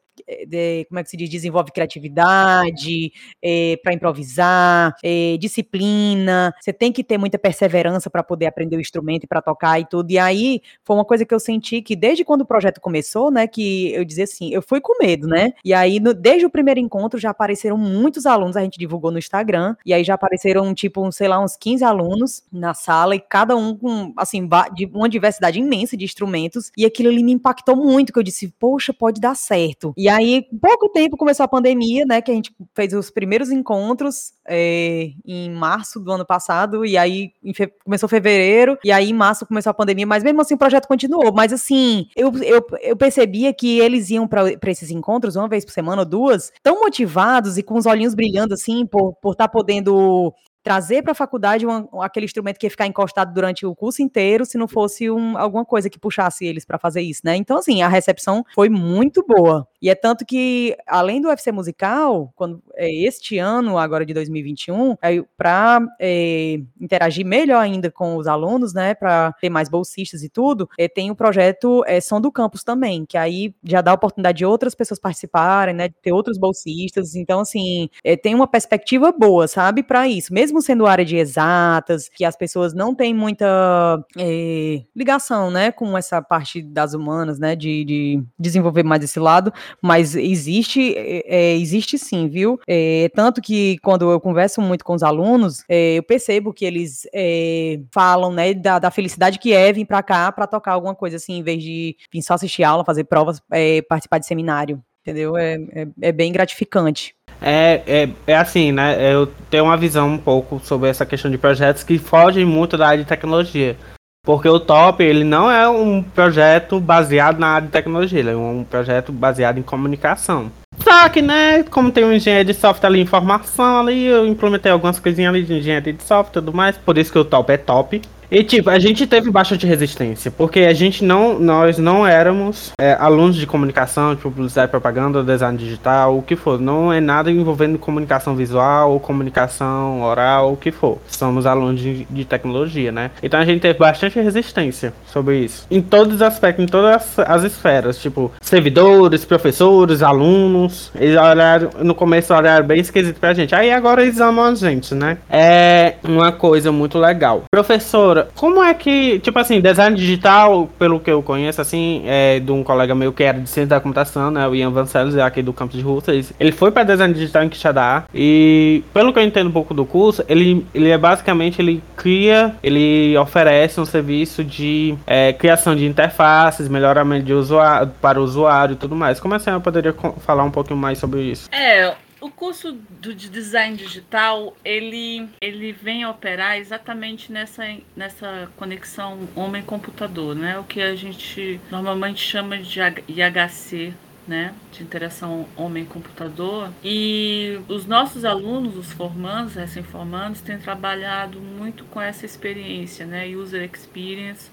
de, 0.48 0.86
como 0.86 1.00
é 1.00 1.04
que 1.04 1.10
se 1.10 1.18
diz, 1.18 1.30
desenvolve 1.30 1.72
criatividade 1.72 3.12
é, 3.42 3.74
eh, 3.74 3.78
para 3.78 3.94
improvisar, 3.94 4.96
é, 5.04 5.38
disciplina. 5.38 6.54
Você 6.60 6.74
tem 6.74 6.92
que 6.92 7.04
ter 7.04 7.18
muita 7.18 7.38
perseverança 7.38 8.10
para 8.10 8.24
poder 8.24 8.48
aprender 8.48 8.78
o 8.78 8.82
instrumento 8.82 9.24
e 9.24 9.28
para 9.28 9.42
tocar 9.42 9.80
e 9.80 9.86
tudo. 9.86 10.12
E 10.12 10.18
aí 10.18 10.62
foi 10.84 10.96
uma 10.96 11.06
coisa 11.06 11.26
que 11.26 11.34
eu 11.34 11.40
senti 11.40 11.82
que 11.82 11.96
desde 11.96 12.24
quando 12.24 12.42
o 12.42 12.46
projeto 12.46 12.80
começou, 12.82 13.32
né, 13.32 13.48
que 13.48 13.94
eu 13.94 14.06
dizia 14.06 14.24
assim, 14.24 14.54
eu 14.54 14.62
fui 14.62 14.80
com 14.82 14.98
medo, 15.02 15.28
né? 15.28 15.54
E 15.64 15.74
aí 15.74 16.00
no, 16.00 16.14
desde 16.14 16.46
o 16.46 16.50
primeiro 16.50 16.80
encontro 16.80 17.20
já 17.20 17.30
apareceram 17.30 17.78
muitos 17.78 18.26
alunos, 18.26 18.58
a 18.58 18.62
gente 18.62 18.78
divulgou 18.78 19.12
no 19.12 19.20
Instagram, 19.20 19.76
e 19.86 19.94
aí 19.94 20.04
já 20.04 20.14
apareceram 20.14 20.74
tipo, 20.74 21.10
sei 21.12 21.28
lá, 21.28 21.40
uns 21.44 21.56
15 21.56 21.84
alunos 21.84 22.44
na 22.52 22.74
sala 22.74 23.16
e 23.16 23.20
cada 23.20 23.56
um 23.56 23.76
com 23.78 24.14
assim, 24.18 24.48
uma 24.94 25.10
diversidade 25.10 25.60
imensa 25.60 25.96
de 25.98 26.06
instrumentos, 26.06 26.72
e 26.78 26.86
aquilo 26.86 27.10
ali 27.10 27.24
me 27.24 27.32
impactou 27.32 27.76
muito, 27.76 28.14
que 28.14 28.20
eu 28.20 28.24
disse, 28.24 28.54
poxa, 28.60 28.94
pode 28.94 29.20
dar 29.20 29.36
certo. 29.36 29.94
E 30.02 30.10
aí, 30.10 30.48
pouco 30.60 30.90
tempo 30.90 31.16
começou 31.16 31.44
a 31.44 31.48
pandemia, 31.48 32.08
né? 32.08 32.24
Que 32.24 32.32
a 32.32 32.34
gente 32.34 32.52
fez 32.76 32.92
os 32.92 33.12
primeiros 33.12 33.52
encontros 33.52 34.34
é, 34.48 35.12
em 35.24 35.52
março 35.52 36.00
do 36.00 36.12
ano 36.12 36.26
passado, 36.26 36.84
e 36.84 36.98
aí 36.98 37.32
fe 37.54 37.68
começou 37.86 38.10
fevereiro, 38.10 38.80
e 38.84 38.92
aí 38.92 39.12
em 39.12 39.14
março 39.14 39.46
começou 39.46 39.70
a 39.70 39.76
pandemia, 39.76 40.08
mas 40.08 40.24
mesmo 40.24 40.42
assim 40.42 40.56
o 40.56 40.58
projeto 40.58 40.88
continuou. 40.88 41.32
Mas 41.32 41.54
assim, 41.54 42.08
eu, 42.16 42.34
eu, 42.42 42.66
eu 42.82 42.98
percebia 42.98 43.54
que 43.54 43.80
eles 43.80 44.10
iam 44.10 44.28
para 44.28 44.72
esses 44.72 44.90
encontros 44.90 45.36
uma 45.36 45.48
vez 45.48 45.64
por 45.64 45.72
semana 45.72 46.02
ou 46.02 46.08
duas, 46.08 46.52
tão 46.64 46.80
motivados 46.80 47.60
e 47.60 47.62
com 47.62 47.76
os 47.78 47.86
olhinhos 47.86 48.16
brilhando 48.16 48.56
assim, 48.56 48.88
por 48.88 49.10
estar 49.10 49.20
por 49.22 49.36
tá 49.36 49.48
podendo 49.48 50.34
trazer 50.64 51.02
para 51.02 51.12
a 51.12 51.16
faculdade 51.16 51.66
uma, 51.66 51.88
aquele 52.04 52.26
instrumento 52.26 52.58
que 52.58 52.66
ia 52.66 52.72
ficar 52.72 52.88
encostado 52.88 53.34
durante 53.34 53.66
o 53.66 53.76
curso 53.76 54.02
inteiro, 54.02 54.46
se 54.46 54.58
não 54.58 54.68
fosse 54.68 55.10
um, 55.10 55.38
alguma 55.38 55.66
coisa 55.66 55.90
que 55.90 56.00
puxasse 56.00 56.46
eles 56.46 56.66
para 56.66 56.78
fazer 56.78 57.02
isso, 57.02 57.22
né? 57.24 57.36
Então, 57.36 57.58
assim, 57.58 57.82
a 57.82 57.88
recepção 57.88 58.44
foi 58.54 58.70
muito 58.70 59.24
boa. 59.28 59.68
E 59.82 59.90
é 59.90 59.96
tanto 59.96 60.26
que, 60.26 60.78
além 60.86 61.20
do 61.20 61.28
UFC 61.28 61.52
musical, 61.52 62.32
quando 62.36 62.62
é, 62.76 62.92
este 62.92 63.40
ano, 63.40 63.78
agora 63.78 64.06
de 64.06 64.14
2021, 64.14 64.96
é, 65.02 65.24
para 65.36 65.82
é, 66.00 66.60
interagir 66.80 67.26
melhor 67.26 67.60
ainda 67.60 67.90
com 67.90 68.16
os 68.16 68.28
alunos, 68.28 68.74
né, 68.74 68.94
para 68.94 69.34
ter 69.34 69.50
mais 69.50 69.70
bolsistas 69.70 70.22
e 70.24 70.30
tudo, 70.30 70.70
é, 70.78 70.88
tem 70.88 71.10
o 71.10 71.16
projeto 71.16 71.84
é, 71.88 72.00
Som 72.00 72.22
do 72.22 72.32
Campus 72.32 72.64
também, 72.64 73.06
que 73.06 73.18
aí 73.18 73.56
já 73.64 73.82
dá 73.82 73.92
a 73.92 73.96
oportunidade 73.96 74.40
de 74.40 74.46
outras 74.46 74.76
pessoas 74.76 75.00
participarem, 75.00 75.74
né, 75.74 75.88
de 75.88 75.96
ter 76.02 76.12
outros 76.12 76.38
bolsistas. 76.38 77.16
Então, 77.16 77.40
assim, 77.40 77.90
é, 78.04 78.16
tem 78.16 78.36
uma 78.36 78.48
perspectiva 78.48 79.12
boa, 79.12 79.48
sabe, 79.48 79.82
para 79.82 80.08
isso. 80.08 80.34
Mesmo 80.34 80.62
sendo 80.62 80.86
área 80.86 81.04
de 81.04 81.18
exatas, 81.18 82.08
que 82.08 82.24
as 82.24 82.36
pessoas 82.36 82.74
não 82.74 82.94
têm 82.94 83.14
muita 83.14 84.04
é, 84.18 84.84
ligação, 84.96 85.50
né, 85.50 85.72
com 85.72 85.98
essa 85.98 86.22
parte 86.22 86.62
das 86.62 86.94
humanas, 86.94 87.40
né, 87.40 87.56
de, 87.56 87.84
de 87.84 88.24
desenvolver 88.38 88.84
mais 88.84 89.04
esse 89.04 89.20
lado, 89.20 89.52
mas 89.82 90.16
existe, 90.16 90.96
é, 90.96 91.24
é 91.28 91.58
existe 91.58 91.98
sim, 91.98 92.28
viu? 92.28 92.60
É, 92.68 93.10
tanto 93.14 93.42
que 93.42 93.78
quando 93.80 94.10
eu 94.10 94.20
converso 94.20 94.62
muito 94.62 94.84
com 94.84 94.94
os 94.94 95.04
alunos, 95.04 95.64
é, 95.70 95.98
eu 95.98 96.04
percebo 96.04 96.54
que 96.54 96.66
eles 96.66 97.08
é, 97.14 97.80
falam, 97.92 98.32
né, 98.32 98.54
da, 98.54 98.80
da, 98.80 98.92
felicidade 98.92 99.40
que 99.40 99.54
é 99.54 99.72
vir 99.72 99.86
para 99.86 100.04
cá 100.04 100.32
para 100.32 100.48
tocar 100.48 100.74
alguma 100.74 100.96
coisa 100.96 101.18
assim, 101.18 101.38
em 101.38 101.44
vez 101.44 101.64
de 101.64 101.96
vir 102.12 102.22
só 102.22 102.34
assistir 102.34 102.64
aula, 102.64 102.86
fazer 102.86 103.04
provas, 103.06 103.42
é, 103.52 103.82
participar 103.84 104.18
de 104.18 104.26
seminário, 104.26 104.82
entendeu? 105.02 105.38
É, 105.38 105.58
é, 106.02 106.12
bem 106.12 106.32
gratificante. 106.32 107.16
É, 107.42 107.82
é, 107.88 108.10
é 108.28 108.36
assim, 108.36 108.72
né? 108.72 109.14
Eu 109.14 109.28
tenho 109.50 109.64
uma 109.64 109.78
visão 109.78 110.08
um 110.08 110.18
pouco 110.18 110.60
sobre 110.64 110.90
essa 110.90 111.06
questão 111.06 111.32
de 111.32 111.38
projetos 111.38 111.84
que 111.84 111.98
fogem 111.98 112.46
muito 112.46 112.78
da 112.78 112.88
área 112.88 113.04
de 113.04 113.10
tecnologia. 113.10 113.76
Porque 114.24 114.48
o 114.48 114.60
Top, 114.60 115.04
ele 115.04 115.24
não 115.24 115.50
é 115.50 115.68
um 115.68 116.04
projeto 116.04 116.80
baseado 116.80 117.40
na 117.40 117.48
área 117.48 117.66
de 117.66 117.74
tecnologia, 117.74 118.20
ele 118.20 118.30
é 118.30 118.36
um 118.36 118.64
projeto 118.64 119.12
baseado 119.12 119.58
em 119.58 119.64
comunicação. 119.64 120.52
Só 120.78 121.10
que, 121.10 121.24
né, 121.24 121.64
como 121.64 121.92
tem 121.92 122.06
um 122.06 122.14
engenheiro 122.14 122.46
de 122.46 122.54
software 122.54 122.88
ali, 122.88 123.02
informação 123.02 123.80
ali, 123.80 124.06
eu 124.06 124.28
implementei 124.28 124.72
algumas 124.72 125.00
coisinhas 125.00 125.34
ali 125.34 125.44
de 125.44 125.56
engenharia 125.56 125.92
de 125.92 126.04
software 126.04 126.40
e 126.40 126.46
tudo 126.46 126.56
mais, 126.56 126.78
por 126.78 127.00
isso 127.00 127.12
que 127.12 127.18
o 127.18 127.26
Top 127.26 127.52
é 127.52 127.58
top. 127.58 128.00
E 128.32 128.46
tipo, 128.46 128.70
a 128.70 128.80
gente 128.80 129.06
teve 129.06 129.30
bastante 129.30 129.68
resistência, 129.68 130.32
porque 130.32 130.62
a 130.62 130.74
gente 130.74 131.04
não, 131.04 131.38
nós 131.38 131.78
não 131.78 132.08
éramos 132.08 132.72
é, 132.80 132.94
alunos 132.94 133.36
de 133.36 133.46
comunicação, 133.46 134.16
tipo 134.16 134.32
publicidade, 134.32 134.72
propaganda, 134.72 135.22
design 135.22 135.58
digital, 135.58 136.18
o 136.18 136.22
que 136.22 136.38
for. 136.38 136.58
Não 136.58 136.94
é 136.94 137.02
nada 137.02 137.30
envolvendo 137.30 137.78
comunicação 137.78 138.34
visual 138.34 138.94
ou 138.94 139.02
comunicação 139.02 140.02
oral, 140.02 140.54
o 140.54 140.56
que 140.56 140.72
for. 140.72 140.98
Somos 141.08 141.46
alunos 141.46 141.82
de, 141.82 142.08
de 142.10 142.24
tecnologia, 142.24 142.90
né? 142.90 143.12
Então 143.22 143.38
a 143.38 143.44
gente 143.44 143.60
teve 143.60 143.78
bastante 143.78 144.18
resistência 144.18 144.94
sobre 145.06 145.40
isso. 145.40 145.68
Em 145.70 145.82
todos 145.82 146.16
os 146.16 146.22
aspectos, 146.22 146.64
em 146.64 146.68
todas 146.68 146.96
as, 146.96 147.20
as 147.20 147.44
esferas, 147.44 147.98
tipo, 148.02 148.32
servidores, 148.40 149.26
professores, 149.26 150.02
alunos. 150.02 150.90
Eles 150.96 151.18
olharam, 151.18 151.70
no 151.82 151.94
começo 151.94 152.34
olharam 152.34 152.66
bem 152.66 152.80
esquisito 152.80 153.20
pra 153.20 153.34
gente. 153.34 153.54
Aí 153.54 153.72
agora 153.72 154.02
eles 154.02 154.22
amam 154.22 154.46
a 154.46 154.56
gente, 154.56 154.96
né? 154.96 155.18
É 155.30 155.96
uma 156.02 156.32
coisa 156.32 156.72
muito 156.72 156.98
legal. 156.98 157.44
Professora, 157.52 158.21
como 158.36 158.64
é 158.64 158.74
que, 158.74 159.20
tipo 159.20 159.38
assim, 159.40 159.60
design 159.62 159.96
digital, 159.96 160.70
pelo 160.78 161.00
que 161.00 161.12
eu 161.12 161.22
conheço, 161.22 161.62
assim, 161.62 162.04
é 162.06 162.40
de 162.40 162.52
um 162.52 162.64
colega 162.64 162.94
meu 162.96 163.12
que 163.12 163.24
era 163.24 163.40
de 163.40 163.50
ciência 163.50 163.70
da 163.70 163.80
computação, 163.80 164.32
né, 164.32 164.48
o 164.48 164.56
Ian 164.56 164.72
Vancelos, 164.72 165.16
é 165.16 165.22
aqui 165.22 165.42
do 165.42 165.54
campus 165.54 165.78
de 165.78 165.84
Russas, 165.84 166.34
ele 166.40 166.52
foi 166.52 166.72
para 166.72 166.84
design 166.84 167.14
digital 167.14 167.44
em 167.44 167.50
Quixadá 167.50 168.06
e, 168.14 168.84
pelo 168.94 169.14
que 169.14 169.20
eu 169.20 169.24
entendo 169.24 169.48
um 169.48 169.52
pouco 169.52 169.74
do 169.74 169.86
curso, 169.86 170.24
ele, 170.28 170.66
ele 170.74 170.90
é 170.90 170.98
basicamente, 170.98 171.62
ele 171.62 171.84
cria, 171.96 172.56
ele 172.64 173.18
oferece 173.18 173.80
um 173.80 173.86
serviço 173.86 174.44
de 174.44 174.96
é, 175.06 175.34
criação 175.34 175.76
de 175.76 175.86
interfaces, 175.86 176.68
melhoramento 176.68 177.26
de 177.26 177.34
usuário, 177.34 177.92
para 178.02 178.20
o 178.20 178.24
usuário 178.24 178.74
e 178.74 178.76
tudo 178.76 178.96
mais. 178.96 179.20
Como 179.20 179.34
assim 179.34 179.52
eu 179.52 179.62
poderia 179.62 179.94
falar 180.26 180.44
um 180.44 180.52
pouquinho 180.52 180.80
mais 180.80 180.98
sobre 180.98 181.22
isso? 181.22 181.50
É, 181.52 181.94
o 182.22 182.30
curso 182.30 182.72
do, 182.72 183.14
de 183.14 183.30
design 183.30 183.76
digital, 183.76 184.56
ele, 184.64 185.28
ele 185.42 185.72
vem 185.72 186.06
operar 186.06 186.58
exatamente 186.58 187.32
nessa, 187.32 187.64
nessa 187.96 188.50
conexão 188.56 189.28
homem-computador, 189.36 190.36
né? 190.36 190.60
O 190.60 190.64
que 190.64 190.82
a 190.82 190.96
gente 190.96 191.60
normalmente 191.72 192.22
chama 192.22 192.60
de 192.60 192.80
IHC, 192.80 193.94
né, 194.28 194.54
de 194.72 194.84
interação 194.84 195.48
homem-computador. 195.58 196.72
E 196.84 197.60
os 197.68 197.86
nossos 197.86 198.24
alunos, 198.24 198.78
os 198.78 198.92
formandos, 198.94 199.56
recém-formandos, 199.56 200.42
têm 200.42 200.60
trabalhado 200.60 201.40
muito 201.40 201.84
com 201.86 202.00
essa 202.00 202.26
experiência, 202.26 203.06
né, 203.06 203.28
user 203.28 203.70
experience, 203.74 204.50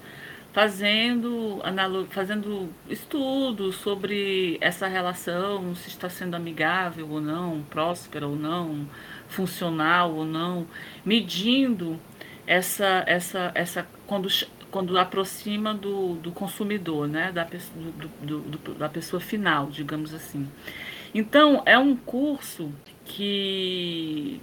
fazendo, 0.51 1.61
fazendo 2.09 2.69
estudos 2.89 3.75
sobre 3.75 4.57
essa 4.61 4.87
relação, 4.87 5.75
se 5.75 5.89
está 5.89 6.09
sendo 6.09 6.35
amigável 6.35 7.09
ou 7.09 7.21
não, 7.21 7.61
próspera 7.69 8.27
ou 8.27 8.35
não, 8.35 8.87
funcional 9.27 10.13
ou 10.13 10.25
não, 10.25 10.67
medindo 11.05 11.99
essa, 12.47 13.03
essa, 13.05 13.51
essa 13.53 13.87
quando, 14.07 14.27
quando 14.71 14.97
aproxima 14.97 15.73
do, 15.73 16.15
do 16.15 16.31
consumidor, 16.31 17.07
né? 17.07 17.31
da, 17.31 17.47
do, 18.23 18.39
do, 18.39 18.73
da 18.73 18.89
pessoa 18.89 19.19
final, 19.19 19.67
digamos 19.67 20.13
assim. 20.13 20.47
Então, 21.13 21.63
é 21.65 21.77
um 21.77 21.95
curso 21.95 22.71
que, 23.05 24.39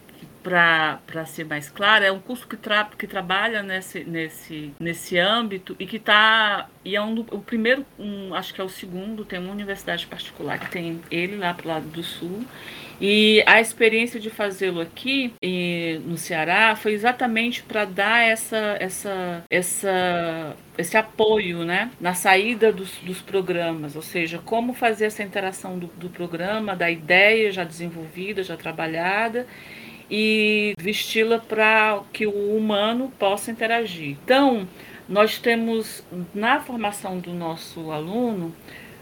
para 0.46 1.26
ser 1.26 1.44
mais 1.44 1.68
claro, 1.68 2.04
é 2.04 2.12
um 2.12 2.20
curso 2.20 2.46
que, 2.46 2.56
tra 2.56 2.88
que 2.96 3.06
trabalha 3.08 3.64
nesse, 3.64 4.04
nesse, 4.04 4.72
nesse 4.78 5.18
âmbito 5.18 5.74
e 5.76 5.86
que 5.86 5.96
está. 5.96 6.68
E 6.84 6.94
é 6.94 7.02
um, 7.02 7.18
o 7.18 7.40
primeiro, 7.40 7.84
um, 7.98 8.32
acho 8.32 8.54
que 8.54 8.60
é 8.60 8.64
o 8.64 8.68
segundo, 8.68 9.24
tem 9.24 9.40
uma 9.40 9.50
universidade 9.50 10.06
particular 10.06 10.60
que 10.60 10.70
tem 10.70 11.00
ele 11.10 11.36
lá 11.36 11.52
para 11.52 11.64
o 11.64 11.68
lado 11.68 11.88
do 11.88 12.02
sul. 12.02 12.44
E 13.00 13.42
a 13.44 13.60
experiência 13.60 14.18
de 14.18 14.30
fazê-lo 14.30 14.80
aqui 14.80 15.34
e, 15.42 16.00
no 16.04 16.16
Ceará 16.16 16.76
foi 16.76 16.92
exatamente 16.92 17.62
para 17.62 17.84
dar 17.84 18.22
essa, 18.22 18.76
essa, 18.80 19.44
essa, 19.50 20.56
esse 20.78 20.96
apoio 20.96 21.64
né, 21.64 21.90
na 22.00 22.14
saída 22.14 22.72
dos, 22.72 22.92
dos 23.02 23.20
programas, 23.20 23.96
ou 23.96 24.02
seja, 24.02 24.38
como 24.38 24.72
fazer 24.72 25.06
essa 25.06 25.22
interação 25.22 25.78
do, 25.78 25.88
do 25.88 26.08
programa, 26.08 26.74
da 26.74 26.90
ideia 26.90 27.52
já 27.52 27.64
desenvolvida, 27.64 28.42
já 28.42 28.56
trabalhada 28.56 29.46
e 30.10 30.74
vesti-la 30.78 31.38
para 31.38 32.00
que 32.12 32.26
o 32.26 32.56
humano 32.56 33.12
possa 33.18 33.50
interagir. 33.50 34.16
Então, 34.24 34.68
nós 35.08 35.38
temos 35.38 36.04
na 36.34 36.60
formação 36.60 37.18
do 37.18 37.32
nosso 37.32 37.90
aluno, 37.90 38.54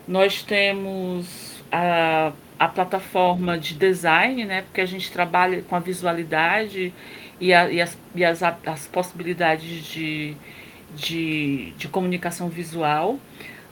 nós 0.07 0.43
temos 0.43 1.63
a, 1.73 2.33
a 2.59 2.69
plataforma 2.69 3.59
de 3.59 3.75
design, 3.75 4.45
né, 4.45 4.63
porque 4.63 4.81
a 4.81 4.87
gente 4.87 5.11
trabalha 5.11 5.63
com 5.63 5.75
a 5.75 5.81
visualidade 5.81 6.93
e, 7.41 7.53
a, 7.53 7.71
e, 7.71 7.81
as, 7.81 7.99
e 8.15 8.25
as, 8.25 8.43
as 8.43 8.87
possibilidades 8.87 9.85
de, 9.85 10.37
de, 10.95 11.73
de 11.77 11.89
comunicação 11.89 12.49
visual. 12.49 13.19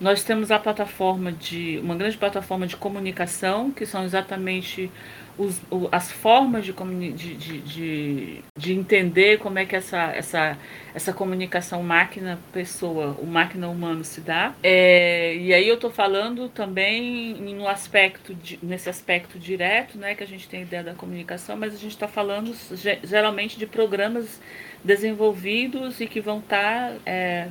Nós 0.01 0.25
temos 0.25 0.51
a 0.51 0.59
plataforma 0.59 1.31
de 1.31 1.79
uma 1.81 1.95
grande 1.95 2.17
plataforma 2.17 2.67
de 2.67 2.77
comunicação, 2.77 3.71
que 3.71 3.87
são 3.87 4.05
exatamente 4.05 4.91
os, 5.39 5.61
o, 5.71 5.89
as 5.91 6.13
formas 6.13 6.65
de, 6.65 6.73
de, 7.13 7.35
de, 7.61 8.43
de, 8.57 8.73
entender 8.73 9.39
como 9.39 9.59
é 9.59 9.65
que 9.65 9.75
essa, 9.75 10.13
essa, 10.15 10.59
essa 10.95 11.13
comunicação 11.13 11.83
máquina-pessoa, 11.83 13.17
o 13.19 13.27
máquina-humano 13.27 14.05
se 14.05 14.21
dá. 14.21 14.55
É, 14.63 15.35
e 15.37 15.55
aí 15.55 15.67
eu 15.67 15.77
estou 15.77 15.91
falando 15.91 16.49
também 16.49 17.35
no 17.35 17.67
aspecto 17.67 18.37
nesse 18.63 18.91
aspecto 18.91 19.39
direto, 19.39 19.97
né, 19.99 20.15
que 20.15 20.23
a 20.23 20.27
gente 20.27 20.49
tem 20.49 20.63
ideia 20.63 20.83
da 20.83 20.95
comunicação, 20.95 21.57
mas 21.57 21.75
a 21.75 21.79
gente 21.79 21.93
está 21.93 22.09
falando 22.09 22.55
geralmente 23.03 23.59
de 23.59 23.67
programas 23.67 24.41
desenvolvidos 24.85 26.01
e 26.01 26.07
que 26.07 26.21
vão 26.21 26.39
estar 26.41 26.91
tá, 26.91 26.97
é, 27.07 27.49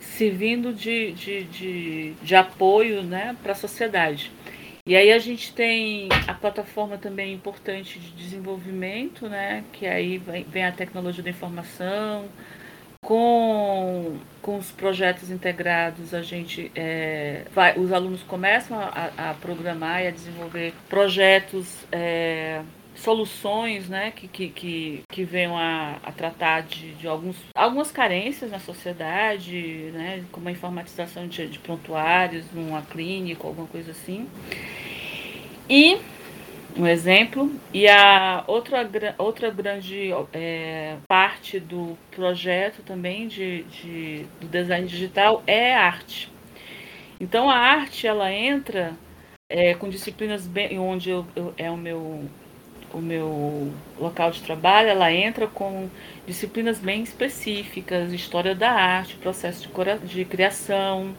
servindo 0.00 0.72
de, 0.72 1.12
de, 1.12 1.44
de, 1.44 2.12
de 2.22 2.34
apoio 2.34 3.02
né, 3.02 3.36
para 3.42 3.52
a 3.52 3.54
sociedade. 3.56 4.32
E 4.84 4.96
aí 4.96 5.12
a 5.12 5.18
gente 5.20 5.52
tem 5.52 6.08
a 6.26 6.34
plataforma 6.34 6.98
também 6.98 7.32
importante 7.32 8.00
de 8.00 8.10
desenvolvimento, 8.10 9.28
né? 9.28 9.64
Que 9.72 9.86
aí 9.86 10.18
vem 10.18 10.64
a 10.64 10.72
tecnologia 10.72 11.22
da 11.22 11.30
informação. 11.30 12.28
Com, 13.04 14.18
com 14.40 14.58
os 14.58 14.70
projetos 14.72 15.30
integrados, 15.30 16.14
a 16.14 16.22
gente 16.22 16.70
é, 16.74 17.44
vai, 17.52 17.76
os 17.78 17.92
alunos 17.92 18.22
começam 18.22 18.78
a, 18.78 19.30
a, 19.30 19.34
programar 19.34 20.02
e 20.02 20.06
a 20.08 20.10
desenvolver 20.10 20.72
projetos, 20.88 21.84
é, 21.90 22.62
soluções 23.02 23.88
né, 23.88 24.12
que, 24.12 24.28
que, 24.28 24.48
que, 24.48 25.02
que 25.08 25.24
venham 25.24 25.58
a, 25.58 25.96
a 26.02 26.12
tratar 26.12 26.62
de, 26.62 26.94
de 26.94 27.08
alguns, 27.08 27.36
algumas 27.54 27.90
carências 27.90 28.50
na 28.50 28.60
sociedade, 28.60 29.90
né, 29.92 30.24
como 30.30 30.48
a 30.48 30.52
informatização 30.52 31.26
de, 31.26 31.48
de 31.48 31.58
prontuários 31.58 32.46
numa 32.52 32.82
clínica, 32.82 33.46
alguma 33.46 33.66
coisa 33.66 33.90
assim. 33.90 34.28
E 35.68 35.98
um 36.76 36.86
exemplo. 36.86 37.52
E 37.72 37.88
a 37.88 38.44
outra, 38.46 38.88
outra 39.18 39.50
grande 39.50 40.10
é, 40.32 40.96
parte 41.08 41.58
do 41.58 41.96
projeto 42.10 42.82
também 42.82 43.28
de, 43.28 43.64
de, 43.64 44.26
do 44.40 44.46
design 44.46 44.86
digital 44.86 45.42
é 45.46 45.74
arte. 45.74 46.32
Então 47.20 47.50
a 47.50 47.56
arte 47.56 48.06
ela 48.06 48.32
entra 48.32 48.96
é, 49.48 49.74
com 49.74 49.88
disciplinas 49.88 50.46
bem, 50.46 50.78
onde 50.78 51.10
eu, 51.10 51.26
eu, 51.36 51.54
é 51.56 51.70
o 51.70 51.76
meu 51.76 52.28
o 52.92 53.00
meu 53.00 53.72
local 53.98 54.30
de 54.30 54.42
trabalho, 54.42 54.88
ela 54.88 55.12
entra 55.12 55.46
com 55.46 55.88
disciplinas 56.26 56.78
bem 56.78 57.02
específicas, 57.02 58.12
história 58.12 58.54
da 58.54 58.70
arte, 58.70 59.16
processo 59.16 59.68
de, 59.68 60.06
de 60.06 60.24
criação, 60.24 61.14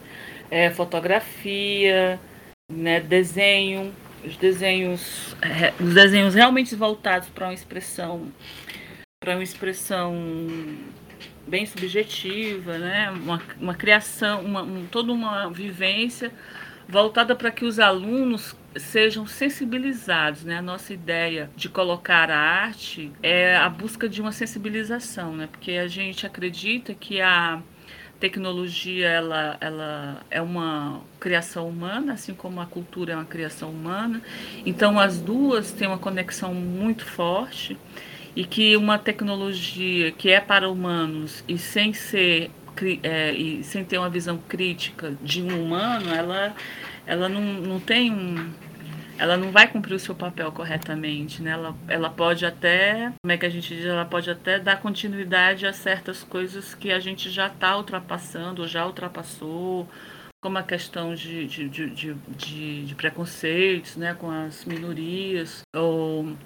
é, 0.50 0.70
fotografia, 0.70 2.18
né, 2.70 3.00
desenho, 3.00 3.92
os 4.24 4.36
desenhos, 4.36 5.36
é, 5.42 5.72
os 5.82 5.94
desenhos 5.94 6.34
realmente 6.34 6.74
voltados 6.74 7.28
para 7.28 7.46
uma 7.46 7.54
expressão, 7.54 8.28
para 9.20 9.34
uma 9.34 9.42
expressão 9.42 10.14
bem 11.46 11.66
subjetiva, 11.66 12.78
né, 12.78 13.10
uma, 13.10 13.42
uma 13.60 13.74
criação, 13.74 14.40
uma, 14.42 14.62
um, 14.62 14.86
toda 14.86 15.12
uma 15.12 15.50
vivência 15.50 16.32
voltada 16.88 17.34
para 17.34 17.50
que 17.50 17.64
os 17.64 17.78
alunos 17.78 18.56
sejam 18.76 19.26
sensibilizados. 19.26 20.44
Né? 20.44 20.58
A 20.58 20.62
nossa 20.62 20.92
ideia 20.92 21.50
de 21.56 21.68
colocar 21.68 22.30
a 22.30 22.38
arte 22.38 23.12
é 23.22 23.56
a 23.56 23.68
busca 23.68 24.08
de 24.08 24.20
uma 24.20 24.32
sensibilização, 24.32 25.34
né? 25.34 25.48
porque 25.50 25.72
a 25.72 25.88
gente 25.88 26.26
acredita 26.26 26.94
que 26.94 27.20
a 27.20 27.60
tecnologia 28.20 29.08
ela, 29.08 29.56
ela 29.60 30.22
é 30.30 30.40
uma 30.40 31.02
criação 31.20 31.68
humana, 31.68 32.14
assim 32.14 32.32
como 32.32 32.60
a 32.60 32.66
cultura 32.66 33.12
é 33.12 33.16
uma 33.16 33.24
criação 33.24 33.70
humana. 33.70 34.22
Então, 34.64 34.98
as 34.98 35.20
duas 35.20 35.72
têm 35.72 35.88
uma 35.88 35.98
conexão 35.98 36.54
muito 36.54 37.04
forte 37.04 37.76
e 38.34 38.44
que 38.44 38.76
uma 38.76 38.98
tecnologia 38.98 40.10
que 40.12 40.30
é 40.30 40.40
para 40.40 40.70
humanos 40.70 41.44
e 41.46 41.58
sem 41.58 41.92
ser 41.92 42.50
é, 43.02 43.32
e 43.32 43.62
sem 43.62 43.84
ter 43.84 43.98
uma 43.98 44.10
visão 44.10 44.36
crítica 44.48 45.16
de 45.22 45.42
um 45.42 45.64
humano, 45.64 46.12
ela, 46.12 46.54
ela 47.06 47.28
não, 47.28 47.40
não 47.40 47.78
tem 47.78 48.10
um, 48.10 48.50
ela 49.18 49.36
não 49.36 49.50
vai 49.50 49.68
cumprir 49.68 49.94
o 49.94 49.98
seu 49.98 50.14
papel 50.14 50.50
corretamente, 50.52 51.42
né? 51.42 51.52
Ela, 51.52 51.74
ela 51.88 52.10
pode 52.10 52.44
até, 52.44 53.12
como 53.22 53.32
é 53.32 53.36
que 53.36 53.46
a 53.46 53.50
gente 53.50 53.74
diz, 53.74 53.84
ela 53.84 54.04
pode 54.04 54.30
até 54.30 54.58
dar 54.58 54.80
continuidade 54.80 55.66
a 55.66 55.72
certas 55.72 56.22
coisas 56.22 56.74
que 56.74 56.90
a 56.90 57.00
gente 57.00 57.30
já 57.30 57.46
está 57.46 57.76
ultrapassando, 57.76 58.66
já 58.66 58.86
ultrapassou, 58.86 59.88
como 60.42 60.58
a 60.58 60.62
questão 60.62 61.14
de, 61.14 61.46
de, 61.46 61.68
de, 61.68 62.84
de 62.84 62.94
preconceitos, 62.94 63.96
né, 63.96 64.14
com 64.14 64.30
as 64.30 64.64
minorias, 64.64 65.62
ou 65.74 66.36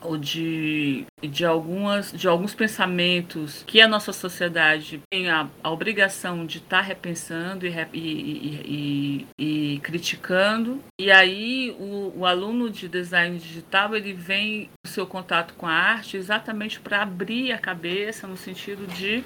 ou 0.00 0.16
de, 0.16 1.04
de, 1.22 1.44
algumas, 1.44 2.12
de 2.12 2.28
alguns 2.28 2.54
pensamentos 2.54 3.64
que 3.66 3.80
a 3.80 3.88
nossa 3.88 4.12
sociedade 4.12 5.00
tem 5.10 5.28
a, 5.28 5.48
a 5.62 5.70
obrigação 5.70 6.46
de 6.46 6.58
estar 6.58 6.78
tá 6.78 6.82
repensando 6.82 7.66
e, 7.66 7.74
e, 7.92 9.26
e, 9.38 9.74
e, 9.74 9.80
criticando. 9.80 10.82
E 10.98 11.10
aí 11.10 11.74
o, 11.78 12.20
o, 12.20 12.26
aluno 12.26 12.70
de 12.70 12.88
design 12.88 13.38
digital 13.38 13.94
ele 13.94 14.12
vem 14.12 14.70
no 14.84 14.90
seu 14.90 15.06
contato 15.06 15.54
com 15.54 15.66
a 15.66 15.72
arte 15.72 16.16
exatamente 16.16 16.80
para 16.80 17.02
abrir 17.02 17.52
a 17.52 17.58
cabeça 17.58 18.26
no 18.26 18.36
sentido 18.36 18.86
de 18.86 19.24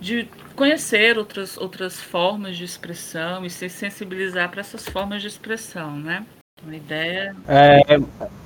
de 0.00 0.28
conhecer 0.54 1.16
outras, 1.16 1.56
outras 1.56 2.00
formas 2.00 2.56
de 2.56 2.64
expressão 2.64 3.44
e 3.44 3.50
se 3.50 3.68
sensibilizar 3.68 4.50
para 4.50 4.60
essas 4.60 4.86
formas 4.86 5.22
de 5.22 5.28
expressão, 5.28 5.96
né? 5.96 6.26
Uma 6.64 6.76
ideia. 6.76 7.36
É, 7.46 7.98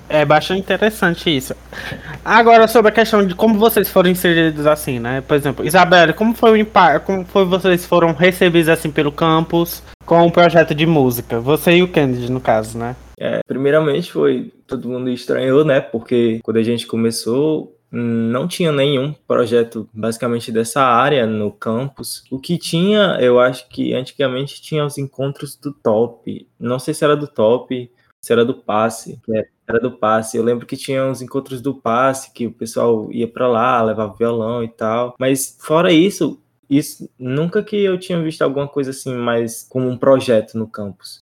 é 0.08 0.24
bastante 0.24 0.60
interessante 0.60 1.34
isso. 1.34 1.54
Agora, 2.24 2.66
sobre 2.66 2.90
a 2.90 2.94
questão 2.94 3.26
de 3.26 3.34
como 3.34 3.58
vocês 3.58 3.88
foram 3.88 4.10
inseridos 4.10 4.66
assim, 4.66 4.98
né? 4.98 5.20
Por 5.20 5.36
exemplo, 5.36 5.64
Isabela, 5.64 6.12
como 6.12 6.34
foi 6.34 6.52
o 6.52 6.56
impacto, 6.56 7.06
como 7.06 7.24
foi 7.24 7.44
vocês 7.44 7.84
foram 7.86 8.12
recebidos 8.12 8.68
assim 8.68 8.90
pelo 8.90 9.12
campus 9.12 9.82
com 10.04 10.26
o 10.26 10.32
projeto 10.32 10.74
de 10.74 10.86
música? 10.86 11.38
Você 11.40 11.76
e 11.76 11.82
o 11.82 11.88
Kennedy, 11.88 12.30
no 12.30 12.40
caso, 12.40 12.78
né? 12.78 12.96
É, 13.18 13.40
primeiramente 13.46 14.12
foi, 14.12 14.52
todo 14.66 14.88
mundo 14.88 15.10
estranhou, 15.10 15.64
né? 15.64 15.80
Porque 15.80 16.40
quando 16.42 16.56
a 16.56 16.62
gente 16.62 16.86
começou, 16.86 17.76
não 17.90 18.46
tinha 18.46 18.70
nenhum 18.70 19.14
projeto 19.26 19.88
basicamente 19.92 20.52
dessa 20.52 20.82
área 20.82 21.26
no 21.26 21.50
campus. 21.50 22.22
O 22.30 22.38
que 22.38 22.56
tinha, 22.58 23.18
eu 23.20 23.40
acho 23.40 23.68
que 23.68 23.94
antigamente 23.94 24.60
tinha 24.60 24.84
os 24.84 24.98
encontros 24.98 25.56
do 25.56 25.72
top. 25.72 26.46
Não 26.58 26.78
sei 26.78 26.94
se 26.94 27.04
era 27.04 27.16
do 27.16 27.26
top, 27.26 27.90
se 28.22 28.32
era 28.32 28.44
do 28.44 28.54
passe, 28.54 29.20
é, 29.34 29.46
era 29.66 29.80
do 29.80 29.92
passe. 29.92 30.36
Eu 30.36 30.42
lembro 30.42 30.66
que 30.66 30.76
tinha 30.76 31.04
uns 31.04 31.22
encontros 31.22 31.60
do 31.60 31.74
passe, 31.74 32.32
que 32.32 32.46
o 32.46 32.52
pessoal 32.52 33.10
ia 33.12 33.28
para 33.28 33.48
lá, 33.48 33.82
levava 33.82 34.14
violão 34.14 34.62
e 34.62 34.68
tal. 34.68 35.14
Mas 35.18 35.56
fora 35.60 35.92
isso, 35.92 36.40
isso 36.68 37.08
nunca 37.18 37.62
que 37.62 37.76
eu 37.76 37.98
tinha 37.98 38.20
visto 38.20 38.42
alguma 38.42 38.66
coisa 38.66 38.90
assim, 38.90 39.14
mais 39.14 39.66
como 39.68 39.88
um 39.88 39.96
projeto 39.96 40.58
no 40.58 40.66
campus. 40.66 41.20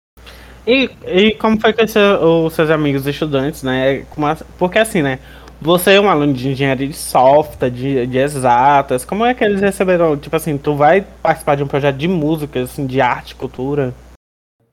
E, 0.66 0.88
e 1.06 1.34
como 1.34 1.60
foi 1.60 1.72
que 1.72 1.86
seu, 1.86 2.44
os 2.44 2.52
seus 2.52 2.70
amigos 2.70 3.06
estudantes, 3.06 3.62
né? 3.62 4.06
Porque 4.58 4.78
assim, 4.78 5.02
né? 5.02 5.18
Você 5.60 5.92
é 5.92 6.00
um 6.00 6.10
aluno 6.10 6.32
de 6.32 6.48
engenharia 6.48 6.88
de 6.88 6.96
software, 6.96 7.70
de, 7.70 8.04
de 8.06 8.18
exatas. 8.18 9.04
Como 9.04 9.24
é 9.24 9.32
que 9.32 9.44
eles 9.44 9.60
receberam? 9.60 10.16
Tipo 10.16 10.34
assim, 10.34 10.58
tu 10.58 10.74
vai 10.74 11.06
participar 11.22 11.54
de 11.54 11.62
um 11.62 11.68
projeto 11.68 11.96
de 11.96 12.08
música, 12.08 12.62
assim, 12.62 12.84
de 12.84 13.00
arte, 13.00 13.36
cultura? 13.36 13.94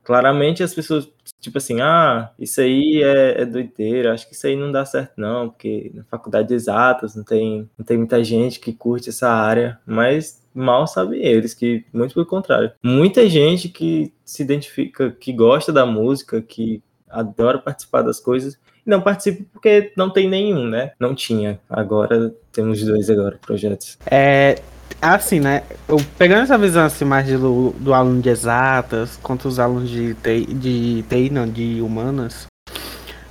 Claramente 0.03 0.63
as 0.63 0.73
pessoas 0.73 1.07
tipo 1.39 1.57
assim, 1.57 1.81
ah, 1.81 2.31
isso 2.37 2.59
aí 2.61 3.01
é, 3.03 3.41
é 3.41 3.45
doideira, 3.45 4.13
acho 4.13 4.27
que 4.27 4.33
isso 4.33 4.45
aí 4.45 4.55
não 4.55 4.71
dá 4.71 4.85
certo 4.85 5.13
não, 5.17 5.49
porque 5.49 5.91
na 5.93 6.03
faculdade 6.03 6.49
de 6.49 6.53
exatas 6.53 7.15
não 7.15 7.23
tem, 7.23 7.69
não 7.77 7.85
tem 7.85 7.97
muita 7.97 8.23
gente 8.23 8.59
que 8.59 8.73
curte 8.73 9.09
essa 9.09 9.29
área, 9.29 9.79
mas 9.85 10.45
mal 10.53 10.85
sabem 10.87 11.23
eles 11.23 11.53
que, 11.53 11.85
muito 11.93 12.13
pelo 12.13 12.25
contrário, 12.25 12.71
muita 12.83 13.27
gente 13.29 13.69
que 13.69 14.13
se 14.25 14.43
identifica, 14.43 15.11
que 15.11 15.31
gosta 15.31 15.71
da 15.71 15.85
música, 15.85 16.41
que 16.41 16.83
adora 17.09 17.57
participar 17.57 18.01
das 18.01 18.19
coisas, 18.19 18.59
não 18.85 19.01
participa 19.01 19.45
porque 19.53 19.91
não 19.95 20.09
tem 20.09 20.27
nenhum, 20.27 20.67
né? 20.67 20.93
Não 20.99 21.13
tinha. 21.13 21.59
Agora 21.69 22.33
temos 22.51 22.83
dois 22.83 23.09
agora 23.09 23.37
projetos. 23.41 23.97
É, 24.09 24.55
assim, 25.01 25.39
né? 25.39 25.63
Eu, 25.87 25.97
pegando 26.17 26.43
essa 26.43 26.57
visão 26.57 26.85
assim, 26.85 27.05
mais 27.05 27.27
do, 27.27 27.73
do 27.79 27.93
aluno 27.93 28.21
de 28.21 28.29
exatas 28.29 29.17
contra 29.21 29.47
os 29.47 29.59
alunos 29.59 29.89
de 29.89 30.13
TI, 30.15 30.45
de 30.53 31.05
TI, 31.07 31.29
não, 31.29 31.47
de 31.47 31.81
humanas, 31.81 32.47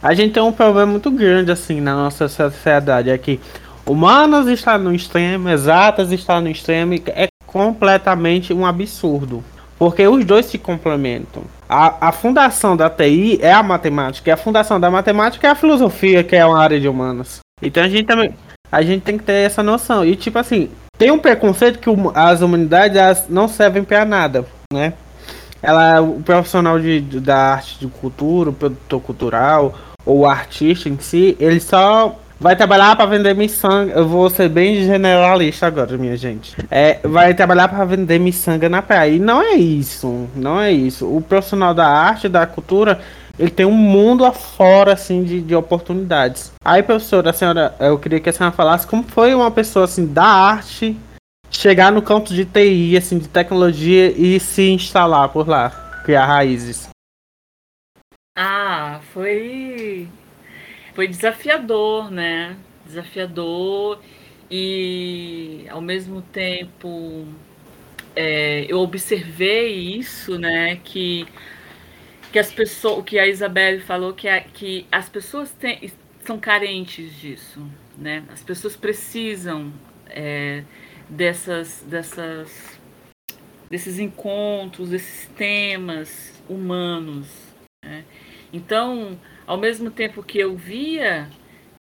a 0.03 0.15
gente 0.15 0.33
tem 0.33 0.43
um 0.43 0.53
problema 0.53 0.93
muito 0.93 1.11
grande 1.11 1.51
assim 1.51 1.81
na 1.81 1.95
nossa 1.95 2.29
sociedade. 2.29 3.11
É 3.11 3.19
que 3.19 3.41
humanas 3.85 4.47
está 4.47 4.79
no 4.79 4.95
extremo, 4.95 5.49
exatas 5.49 6.13
está 6.13 6.41
no 6.41 6.49
extremo, 6.49 6.95
é 7.09 7.29
completamente 7.47 8.53
um 8.53 8.65
absurdo. 8.65 9.43
Porque 9.79 10.07
os 10.07 10.25
dois 10.25 10.47
se 10.47 10.59
complementam. 10.59 11.45
A, 11.69 12.09
a 12.09 12.13
fundação 12.13 12.77
da 12.77 12.91
TI 12.91 13.39
é 13.41 13.53
a 13.53 13.63
matemática, 13.63 14.29
e 14.29 14.33
a 14.33 14.37
fundação 14.37 14.81
da 14.81 14.91
matemática 14.91 15.47
é 15.47 15.51
a 15.51 15.55
filosofia, 15.55 16.25
que 16.25 16.35
é 16.35 16.45
uma 16.45 16.59
área 16.59 16.81
de 16.81 16.89
humanas. 16.89 17.41
Então 17.63 17.83
a 17.83 17.89
gente 17.89 18.07
também. 18.07 18.35
A 18.71 18.83
gente 18.83 19.03
tem 19.03 19.17
que 19.17 19.25
ter 19.25 19.47
essa 19.47 19.63
noção. 19.63 20.05
E 20.05 20.15
tipo 20.17 20.39
assim, 20.39 20.69
tem 20.99 21.11
um 21.13 21.19
preconceito 21.19 21.79
que 21.79 21.89
as 22.15 22.41
humanidades 22.41 23.25
não 23.29 23.47
servem 23.47 23.85
para 23.85 24.05
nada, 24.05 24.45
né? 24.73 24.93
Ela, 25.63 26.01
o 26.01 26.21
profissional 26.23 26.79
de, 26.79 27.01
de, 27.01 27.21
da 27.21 27.37
arte 27.55 27.79
de 27.79 27.87
cultura, 27.87 28.51
o 28.51 28.53
produtor 28.53 29.01
cultural, 29.01 29.75
ou 30.05 30.21
o 30.21 30.27
artista 30.27 30.89
em 30.89 30.99
si, 30.99 31.37
ele 31.41 31.61
só 31.61 32.17
vai 32.41 32.55
trabalhar 32.55 32.97
para 32.97 33.07
vender 33.07 33.35
miçanga. 33.35 33.93
Eu 33.93 34.07
vou 34.07 34.31
ser 34.31 34.49
bem 34.49 34.85
generalista 34.85 35.67
agora, 35.67 35.97
minha 35.99 36.17
gente. 36.17 36.57
É, 36.71 36.99
vai 37.03 37.35
trabalhar 37.35 37.69
para 37.69 37.85
vender 37.85 38.19
miçanga 38.19 38.69
na 38.69 38.83
praia. 38.83 39.11
E 39.11 39.19
não 39.19 39.43
é 39.43 39.55
isso, 39.55 40.29
não 40.35 40.61
é 40.61 40.71
isso. 40.71 41.07
O 41.07 41.21
profissional 41.21 41.75
da 41.75 41.87
arte, 41.89 42.29
da 42.29 42.47
cultura, 42.47 43.01
ele 43.39 43.51
tem 43.51 43.65
um 43.65 43.73
mundo 43.73 44.25
afora, 44.25 44.93
assim, 44.93 45.23
de, 45.23 45.41
de 45.41 45.55
oportunidades. 45.55 46.53
Aí, 46.65 46.83
professora, 46.83 47.31
a 47.31 47.33
senhora, 47.33 47.75
eu 47.79 47.99
queria 47.99 48.21
que 48.21 48.29
a 48.29 48.33
senhora 48.33 48.55
falasse 48.55 48.87
como 48.87 49.03
foi 49.05 49.35
uma 49.35 49.51
pessoa, 49.51 49.85
assim, 49.85 50.07
da 50.07 50.25
arte 50.25 50.97
chegar 51.51 51.93
no 51.93 52.03
campo 52.03 52.29
de 52.29 52.45
TI, 52.45 52.97
assim, 52.97 53.19
de 53.19 53.29
tecnologia 53.29 54.11
e 54.11 54.39
se 54.41 54.71
instalar 54.71 55.29
por 55.29 55.49
lá, 55.49 55.71
criar 56.05 56.27
raízes. 56.27 56.89
Ah, 58.37 59.01
foi 59.13 60.09
foi 60.95 61.09
desafiador, 61.09 62.11
né? 62.11 62.57
Desafiador 62.85 64.01
e 64.51 65.65
ao 65.71 65.81
mesmo 65.81 66.23
tempo 66.23 67.27
é, 68.15 68.65
eu 68.69 68.79
observei 68.79 69.97
isso, 69.97 70.39
né? 70.39 70.79
Que 70.83 71.27
que 72.33 72.39
as 72.39 72.53
pessoas, 72.53 73.05
que 73.05 73.19
a 73.19 73.27
Isabelle 73.27 73.81
falou 73.81 74.13
que, 74.13 74.29
a, 74.29 74.41
que 74.41 74.87
as 74.91 75.09
pessoas 75.09 75.51
têm, 75.53 75.91
são 76.25 76.39
carentes 76.39 77.15
disso, 77.19 77.67
né? 77.97 78.25
As 78.31 78.43
pessoas 78.43 78.77
precisam 78.77 79.73
é, 80.11 80.63
dessas, 81.09 81.83
dessas, 81.87 82.79
desses 83.71 83.99
encontros, 83.99 84.91
desses 84.91 85.27
temas 85.37 86.43
humanos. 86.49 87.27
Né? 87.85 88.05
Então, 88.53 89.19
ao 89.47 89.57
mesmo 89.57 89.91
tempo 89.91 90.23
que 90.23 90.39
eu 90.39 90.57
via 90.57 91.29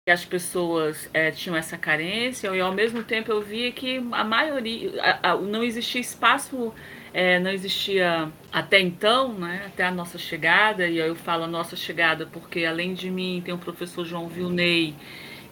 que 0.04 0.10
as 0.10 0.24
pessoas 0.24 1.08
é, 1.14 1.30
tinham 1.30 1.56
essa 1.56 1.78
carência, 1.78 2.48
e 2.48 2.60
ao 2.60 2.72
mesmo 2.72 3.04
tempo 3.04 3.30
eu 3.30 3.40
via 3.40 3.70
que 3.70 3.98
a 4.10 4.24
maioria, 4.24 5.00
a, 5.00 5.30
a, 5.30 5.36
não 5.36 5.62
existia 5.62 6.00
espaço 6.00 6.74
é, 7.12 7.38
não 7.38 7.50
existia 7.50 8.30
até 8.52 8.80
então, 8.80 9.34
né, 9.34 9.64
até 9.66 9.84
a 9.84 9.90
nossa 9.90 10.18
chegada, 10.18 10.86
e 10.86 10.98
eu 10.98 11.14
falo 11.14 11.44
a 11.44 11.46
nossa 11.46 11.76
chegada 11.76 12.26
porque 12.26 12.64
além 12.64 12.94
de 12.94 13.10
mim 13.10 13.42
tem 13.44 13.52
o 13.52 13.58
professor 13.58 14.04
João 14.04 14.28
Vilney, 14.28 14.94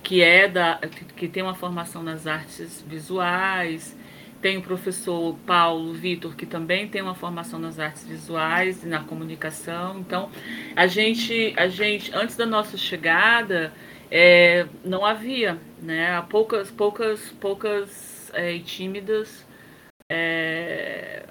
que 0.02 0.22
é 0.22 0.48
da 0.48 0.80
que 1.16 1.28
tem 1.28 1.42
uma 1.42 1.54
formação 1.54 2.02
nas 2.02 2.26
artes 2.26 2.84
visuais, 2.88 3.96
tem 4.40 4.56
o 4.56 4.62
professor 4.62 5.36
Paulo 5.46 5.92
Vitor, 5.92 6.34
que 6.34 6.46
também 6.46 6.88
tem 6.88 7.02
uma 7.02 7.14
formação 7.14 7.58
nas 7.58 7.78
artes 7.78 8.06
visuais 8.06 8.82
e 8.82 8.86
na 8.86 9.00
comunicação. 9.00 9.98
Então, 10.00 10.30
a 10.74 10.86
gente, 10.86 11.52
a 11.56 11.68
gente 11.68 12.10
antes 12.14 12.36
da 12.36 12.46
nossa 12.46 12.78
chegada, 12.78 13.72
é, 14.10 14.66
não 14.84 15.04
havia, 15.04 15.58
né? 15.82 16.20
Poucas, 16.30 16.70
poucas, 16.70 17.28
poucas 17.38 18.30
é, 18.34 18.58
tímidas 18.60 19.46
é, 20.08 21.24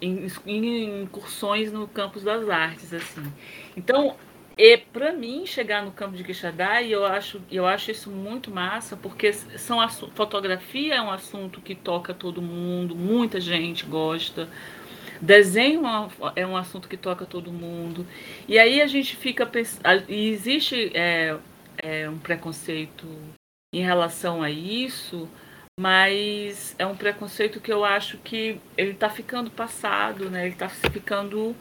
em, 0.00 1.02
incursões 1.02 1.72
no 1.72 1.86
campus 1.88 2.22
das 2.22 2.48
artes, 2.48 2.92
assim. 2.92 3.32
Então, 3.76 4.16
e 4.58 4.78
para 4.78 5.12
mim 5.12 5.44
chegar 5.44 5.84
no 5.84 5.92
campo 5.92 6.16
de 6.16 6.24
Quixadá, 6.24 6.82
eu 6.82 7.04
acho, 7.04 7.42
eu 7.50 7.66
acho 7.66 7.90
isso 7.90 8.10
muito 8.10 8.50
massa, 8.50 8.96
porque 8.96 9.32
são 9.32 9.86
fotografia 10.14 10.94
é 10.94 11.02
um 11.02 11.10
assunto 11.10 11.60
que 11.60 11.74
toca 11.74 12.14
todo 12.14 12.40
mundo, 12.40 12.96
muita 12.96 13.38
gente 13.38 13.84
gosta. 13.84 14.48
Desenho 15.20 15.82
é 16.34 16.46
um 16.46 16.56
assunto 16.56 16.88
que 16.88 16.96
toca 16.96 17.26
todo 17.26 17.52
mundo. 17.52 18.06
E 18.48 18.58
aí 18.58 18.80
a 18.80 18.86
gente 18.86 19.16
fica 19.16 19.44
pensando. 19.44 19.82
Existe 20.08 20.90
é, 20.94 21.36
é, 21.78 22.08
um 22.08 22.18
preconceito 22.18 23.06
em 23.74 23.82
relação 23.82 24.42
a 24.42 24.50
isso, 24.50 25.28
mas 25.78 26.74
é 26.78 26.86
um 26.86 26.96
preconceito 26.96 27.60
que 27.60 27.70
eu 27.70 27.84
acho 27.84 28.16
que 28.16 28.58
ele 28.78 28.92
está 28.92 29.10
ficando 29.10 29.50
passado, 29.50 30.30
né? 30.30 30.46
ele 30.46 30.54
está 30.54 30.70
ficando 30.70 31.54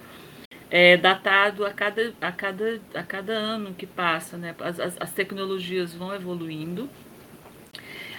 é, 0.72 0.96
datado 0.96 1.66
a 1.66 1.74
cada, 1.74 2.14
a, 2.22 2.32
cada, 2.32 2.80
a 2.94 3.04
cada 3.04 3.34
ano 3.34 3.74
que 3.74 3.86
passa. 3.86 4.38
Né? 4.38 4.56
As, 4.62 4.80
as, 4.80 4.96
as 5.02 5.12
tecnologias 5.12 5.94
vão 5.94 6.16
evoluindo, 6.16 6.90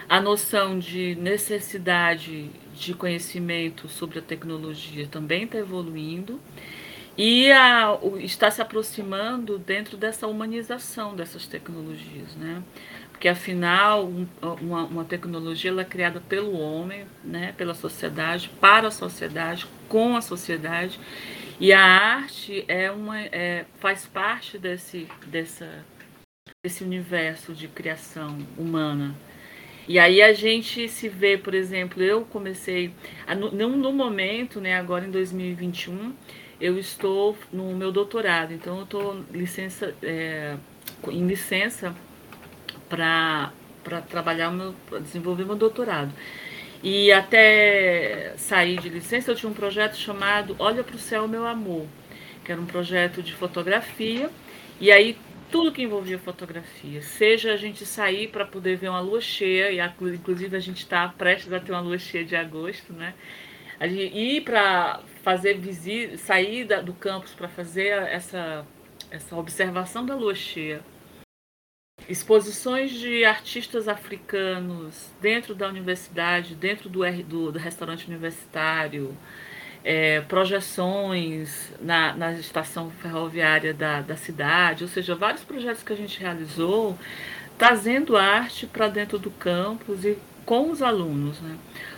a 0.07 0.21
noção 0.21 0.79
de 0.79 1.15
necessidade 1.15 2.51
de 2.75 2.93
conhecimento 2.93 3.89
sobre 3.89 4.19
a 4.19 4.23
tecnologia 4.23 5.07
também 5.07 5.45
está 5.45 5.57
evoluindo 5.57 6.39
e 7.17 7.51
a, 7.51 7.99
está 8.19 8.51
se 8.51 8.61
aproximando 8.61 9.59
dentro 9.59 9.97
dessa 9.97 10.27
humanização 10.27 11.17
dessas 11.17 11.47
tecnologias, 11.47 12.37
né? 12.37 12.63
Porque 13.17 13.29
afinal 13.29 14.05
um, 14.05 14.27
uma, 14.61 14.85
uma, 14.85 15.05
tecnologia 15.05 15.71
ela 15.71 15.81
é 15.81 15.87
criada 15.87 16.21
pelo 16.21 16.53
homem, 16.53 17.07
né? 17.25 17.55
Pela 17.57 17.73
sociedade, 17.73 18.51
para 18.61 18.89
a 18.89 18.91
sociedade, 18.91 19.67
com 19.89 20.15
a 20.17 20.21
sociedade 20.21 21.01
e 21.59 21.73
a 21.73 21.81
arte 21.81 22.63
é 22.69 22.91
uma, 22.91 23.19
é, 23.19 23.65
faz 23.79 24.05
parte 24.05 24.59
desse, 24.59 25.09
dessa, 25.27 25.83
desse 26.63 26.85
universo 26.85 27.55
de 27.55 27.69
criação 27.69 28.37
humana. 28.59 29.15
E 29.89 29.99
aí 29.99 30.21
a 30.21 30.35
gente 30.35 30.87
se 30.87 31.09
vê, 31.09 31.39
por 31.39 31.55
exemplo, 31.55 32.03
eu 32.03 32.27
comecei, 32.27 32.93
no, 33.39 33.75
no 33.75 33.93
momento, 33.95 34.61
né, 34.61 34.77
agora 34.77 35.07
em 35.07 35.11
2021, 35.11 36.13
eu 36.61 36.79
estou 36.79 37.39
no 37.51 37.75
meu 37.75 37.91
doutorado, 37.91 38.53
então 38.53 38.77
eu 38.77 38.85
estou 38.85 39.25
licença, 39.33 39.95
é, 40.03 40.57
em 41.09 41.27
licença 41.27 41.97
para 42.89 43.53
trabalhar, 44.09 44.51
meu, 44.51 44.75
desenvolver 45.01 45.45
meu 45.45 45.57
doutorado. 45.57 46.13
E 46.83 47.11
até 47.11 48.35
sair 48.37 48.79
de 48.79 48.89
licença, 48.89 49.31
eu 49.31 49.35
tinha 49.35 49.51
um 49.51 49.55
projeto 49.55 49.97
chamado 49.97 50.55
Olha 50.59 50.85
para 50.85 50.97
o 50.97 50.99
Céu, 50.99 51.27
Meu 51.27 51.47
Amor, 51.47 51.87
que 52.45 52.53
era 52.53 52.61
um 52.61 52.67
projeto 52.67 53.23
de 53.23 53.33
fotografia. 53.33 54.31
E 54.81 54.93
aí, 54.93 55.17
tudo 55.51 55.73
que 55.73 55.83
envolvia 55.83 56.19
fotografia, 56.19 57.01
seja 57.03 57.53
a 57.53 57.57
gente 57.57 57.87
sair 57.87 58.29
para 58.29 58.45
poder 58.45 58.77
ver 58.77 58.89
uma 58.89 59.01
lua 59.01 59.21
cheia, 59.21 59.71
e 59.71 60.15
inclusive 60.15 60.57
a 60.57 60.61
gente 60.61 60.79
está 60.79 61.09
prestes 61.09 61.53
a 61.53 61.61
ter 61.61 61.73
uma 61.73 61.81
lua 61.81 61.99
cheia 61.99 62.25
de 62.25 62.37
agosto, 62.37 62.93
né? 62.93 63.15
A 63.79 63.87
gente 63.87 64.17
ir 64.17 64.41
para 64.43 65.01
fazer 65.23 65.59
visita, 65.59 66.17
sair 66.19 66.65
do 66.83 66.93
campus 66.95 67.33
para 67.33 67.49
fazer 67.49 67.89
essa, 67.89 68.67
essa 69.11 69.37
observação 69.37 70.05
da 70.05 70.15
lua 70.15 70.35
cheia 70.35 70.83
exposições 72.09 72.91
de 72.91 73.25
artistas 73.25 73.89
africanos 73.89 75.11
dentro 75.21 75.55
da 75.55 75.69
universidade, 75.69 76.55
dentro 76.55 76.89
do, 76.89 77.01
do, 77.25 77.53
do 77.53 77.59
restaurante 77.59 78.07
universitário, 78.07 79.17
é, 79.83 80.21
projeções 80.23 81.73
na, 81.81 82.15
na 82.15 82.33
estação 82.33 82.91
ferroviária 82.91 83.73
da, 83.73 84.01
da 84.01 84.17
cidade, 84.17 84.85
ou 84.85 84.89
seja, 84.89 85.15
vários 85.15 85.45
projetos 85.45 85.83
que 85.83 85.93
a 85.93 85.97
gente 85.97 86.19
realizou 86.21 86.99
trazendo 87.57 88.17
arte 88.17 88.67
para 88.67 88.89
dentro 88.89 89.19
do 89.19 89.31
campus 89.31 90.05
e 90.05 90.19
com 90.45 90.71
os 90.71 90.83
alunos. 90.83 91.41
Né? 91.41 91.57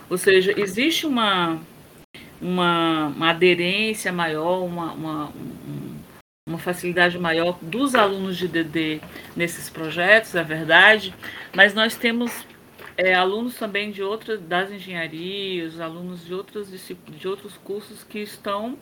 Ou 0.09 0.17
seja, 0.17 0.55
existe 0.59 1.07
uma, 1.07 1.61
uma, 2.41 3.09
uma 3.09 3.31
aderência 3.31 4.13
maior, 4.13 4.65
uma, 4.65 4.93
uma 4.93 5.25
um, 5.27 5.78
uma 6.49 6.59
facilidade 6.59 7.19
maior 7.19 7.59
dos 7.61 7.95
alunos 7.95 8.37
de 8.37 8.49
DD 8.49 9.01
nesses 9.37 9.69
projetos, 9.69 10.35
é 10.35 10.43
verdade, 10.43 11.15
mas 11.55 11.75
nós 11.75 11.95
temos 11.95 12.47
é, 12.97 13.15
alunos 13.15 13.55
também 13.55 13.91
de 13.91 14.03
outras 14.03 14.41
das 14.41 14.71
engenharias, 14.71 15.79
alunos 15.79 16.25
de 16.25 16.33
outros 16.33 16.69
de 17.07 17.29
outros 17.29 17.57
cursos 17.59 18.03
que 18.03 18.19
estão 18.21 18.79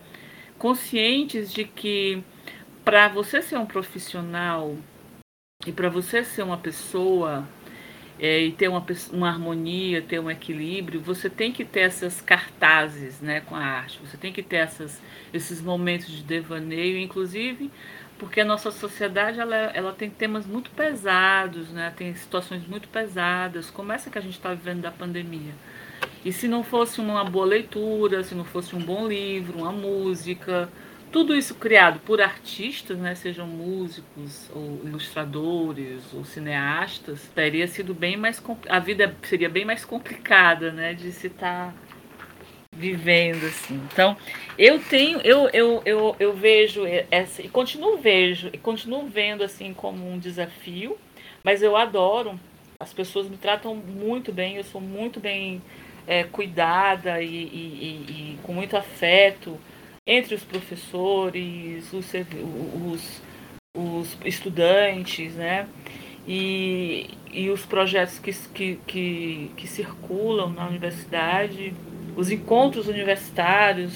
conscientes 0.57 1.53
de 1.53 1.65
que 1.65 2.23
para 2.85 3.09
você 3.09 3.43
ser 3.43 3.59
um 3.59 3.67
profissional 3.67 4.77
e 5.67 5.73
para 5.73 5.91
você 5.91 6.23
ser 6.23 6.45
uma 6.45 6.57
pessoa 6.57 7.47
é, 8.19 8.41
e 8.41 8.53
ter 8.53 8.69
uma, 8.69 8.85
uma 9.13 9.29
harmonia, 9.29 10.01
ter 10.03 10.19
um 10.19 10.31
equilíbrio, 10.31 11.01
você 11.01 11.29
tem 11.29 11.53
que 11.53 11.65
ter 11.65 11.81
essas 11.81 12.21
cartazes 12.21 13.21
né, 13.21 13.41
com 13.41 13.55
a 13.55 13.61
arte, 13.61 14.01
você 14.05 14.17
tem 14.17 14.33
que 14.33 14.43
ter 14.43 14.57
essas, 14.57 15.01
esses 15.33 15.61
momentos 15.61 16.09
de 16.09 16.23
devaneio, 16.23 16.99
inclusive 16.99 17.71
porque 18.19 18.41
a 18.41 18.45
nossa 18.45 18.71
sociedade 18.71 19.39
ela, 19.39 19.57
ela 19.57 19.93
tem 19.93 20.09
temas 20.09 20.47
muito 20.47 20.71
pesados, 20.71 21.71
né, 21.71 21.93
tem 21.97 22.15
situações 22.15 22.67
muito 22.67 22.89
pesadas, 22.89 23.71
como 23.71 23.93
essa 23.93 24.11
que 24.11 24.19
a 24.19 24.23
gente 24.23 24.35
está 24.35 24.55
vivendo 24.55 24.83
da 24.83 24.91
pandemia. 24.91 25.55
E 26.25 26.33
se 26.33 26.49
não 26.49 26.65
fosse 26.65 27.01
uma 27.01 27.25
boa 27.25 27.47
leitura, 27.47 28.25
se 28.25 28.35
não 28.35 28.45
fosse 28.45 28.75
um 28.75 28.81
bom 28.81 29.07
livro, 29.07 29.59
uma 29.59 29.73
música, 29.73 30.69
tudo 31.13 31.35
isso 31.35 31.55
criado 31.55 32.01
por 32.01 32.21
artistas, 32.21 32.99
né, 32.99 33.15
sejam 33.15 33.47
músicos 33.47 34.51
ou 34.55 34.81
ilustradores 34.85 36.03
ou 36.13 36.25
cineastas, 36.25 37.31
teria 37.35 37.67
sido 37.67 37.95
bem 37.95 38.17
mais 38.17 38.43
a 38.69 38.79
vida 38.79 39.15
seria 39.23 39.49
bem 39.49 39.65
mais 39.65 39.85
complicada, 39.85 40.73
né, 40.73 40.95
de 40.95 41.13
se 41.13 41.29
estar 41.29 41.73
tá 41.73 41.75
vivendo 42.73 43.47
assim. 43.47 43.81
Então, 43.93 44.17
eu 44.59 44.79
tenho 44.79 45.21
eu, 45.21 45.49
eu, 45.53 45.83
eu, 45.85 46.17
eu 46.19 46.33
vejo 46.35 46.83
essa 47.11 47.43
e 47.43 47.49
continuo 47.49 47.97
vejo 47.97 48.51
e 48.53 48.59
continuo 48.59 49.07
vendo 49.07 49.43
assim 49.43 49.73
como 49.73 50.11
um 50.11 50.19
desafio, 50.19 50.99
mas 51.43 51.63
eu 51.63 51.77
adoro. 51.77 52.39
As 52.79 52.93
pessoas 52.93 53.27
me 53.27 53.39
tratam 53.39 53.75
muito 53.75 54.31
bem, 54.31 54.57
eu 54.57 54.65
sou 54.65 54.83
muito 54.83 55.19
bem 55.19 55.63
é, 56.07 56.25
cuidada 56.25 57.23
e, 57.23 57.27
e, 57.27 57.33
e, 57.33 58.35
e 58.35 58.39
com 58.43 58.53
muito 58.53 58.77
afeto 58.77 59.59
entre 60.07 60.35
os 60.35 60.45
professores, 60.45 61.93
os, 61.93 62.13
os, 62.87 63.23
os 63.77 64.17
estudantes, 64.25 65.35
né? 65.35 65.67
E, 66.29 67.11
e 67.33 67.51
os 67.51 67.65
projetos 67.67 68.19
que, 68.19 68.33
que, 68.33 68.81
que, 68.87 69.51
que, 69.57 69.67
circulam 69.67 70.51
na 70.51 70.67
universidade, 70.67 71.73
os 72.17 72.31
encontros 72.31 72.89
universitários, 72.89 73.93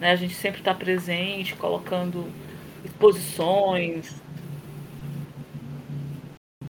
né? 0.00 0.12
a 0.12 0.16
gente 0.16 0.34
sempre 0.34 0.60
está 0.60 0.72
presente, 0.72 1.56
colocando 1.56 2.26
exposições. 2.84 4.14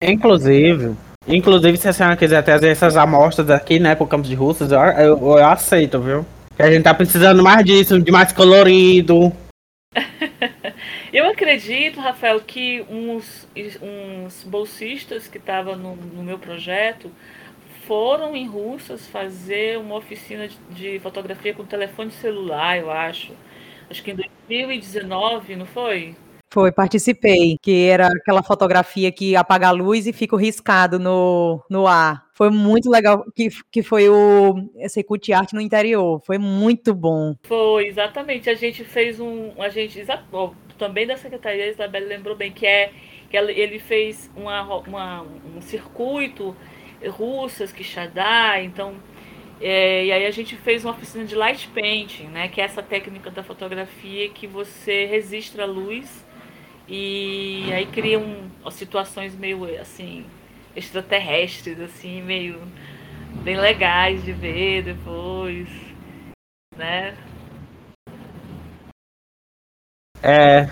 Inclusive, 0.04 0.96
inclusive 1.28 1.78
se 1.78 1.88
a 1.88 1.94
senhora 1.94 2.16
quiser 2.16 2.44
trazer 2.44 2.70
essas 2.70 2.96
amostras 2.96 3.50
aqui, 3.50 3.80
né, 3.80 3.96
para 3.96 4.04
o 4.04 4.08
campus 4.08 4.30
de 4.30 4.36
Russas, 4.36 4.72
eu, 4.72 4.80
eu, 4.80 5.18
eu 5.18 5.46
aceito, 5.48 6.00
viu? 6.00 6.26
Que 6.62 6.68
a 6.68 6.72
gente 6.72 6.84
tá 6.84 6.94
precisando 6.94 7.42
mais 7.42 7.66
disso, 7.66 8.00
de 8.00 8.12
mais 8.12 8.32
colorido. 8.32 9.34
Eu 11.12 11.28
acredito, 11.28 12.00
Rafael, 12.00 12.40
que 12.40 12.86
uns, 12.88 13.48
uns 13.82 14.44
bolsistas 14.44 15.28
que 15.28 15.40
estavam 15.40 15.76
no, 15.76 15.96
no, 15.96 16.22
meu 16.22 16.38
projeto 16.38 17.10
foram 17.88 18.36
em 18.36 18.48
Russas 18.48 19.08
fazer 19.08 19.80
uma 19.80 19.96
oficina 19.96 20.48
de, 20.48 20.58
de, 20.70 21.00
fotografia 21.00 21.52
com 21.52 21.66
telefone 21.66 22.12
celular, 22.12 22.78
eu 22.78 22.92
acho. 22.92 23.34
Acho 23.90 24.04
que 24.04 24.12
em 24.12 24.18
2019, 24.48 25.56
não 25.56 25.66
foi? 25.66 26.16
Foi, 26.54 26.72
participei. 26.72 27.58
Que 27.60 27.88
era 27.88 28.06
aquela 28.06 28.44
fotografia 28.44 29.12
que 29.12 29.36
apaga 29.36 29.70
a 29.70 29.72
luz 29.72 30.06
e 30.06 30.14
fica 30.14 30.38
riscado 30.38 31.00
no, 31.00 31.60
no 31.68 31.88
ar. 31.88 32.24
Foi 32.42 32.50
muito 32.50 32.90
legal, 32.90 33.24
que, 33.36 33.50
que 33.72 33.84
foi 33.84 34.10
o 34.10 34.68
Secult 34.90 35.32
Arte 35.32 35.54
no 35.54 35.62
interior. 35.62 36.20
Foi 36.26 36.40
muito 36.40 36.92
bom. 36.92 37.36
Foi, 37.44 37.86
exatamente. 37.86 38.50
A 38.50 38.56
gente 38.56 38.84
fez 38.84 39.20
um. 39.20 39.52
A 39.62 39.70
gente, 39.70 40.04
também 40.76 41.06
da 41.06 41.16
Secretaria, 41.16 41.66
a 41.66 41.68
Isabela 41.68 42.08
lembrou 42.08 42.36
bem, 42.36 42.52
que 42.52 42.66
é 42.66 42.94
que 43.30 43.38
ele 43.38 43.78
fez 43.78 44.32
uma, 44.36 44.64
uma 44.78 45.22
um 45.22 45.62
circuito 45.62 46.56
russas, 47.10 47.72
que 47.72 47.84
Quixadá, 47.84 48.60
então 48.64 48.96
é, 49.62 50.06
e 50.06 50.12
aí 50.12 50.26
a 50.26 50.32
gente 50.32 50.56
fez 50.56 50.84
uma 50.84 50.96
oficina 50.96 51.24
de 51.24 51.36
light 51.36 51.68
painting, 51.68 52.26
né, 52.26 52.48
que 52.48 52.60
é 52.60 52.64
essa 52.64 52.82
técnica 52.82 53.30
da 53.30 53.44
fotografia 53.44 54.28
que 54.30 54.48
você 54.48 55.06
registra 55.06 55.62
a 55.62 55.68
luz 55.68 56.26
e 56.88 57.72
aí 57.72 57.86
cria 57.86 58.18
um, 58.18 58.50
situações 58.72 59.36
meio 59.36 59.64
assim 59.80 60.26
extraterrestres, 60.76 61.80
assim, 61.80 62.22
meio 62.22 62.62
bem 63.44 63.60
legais 63.60 64.24
de 64.24 64.32
ver 64.32 64.84
depois, 64.84 65.68
né? 66.78 67.16
É, 70.24 70.70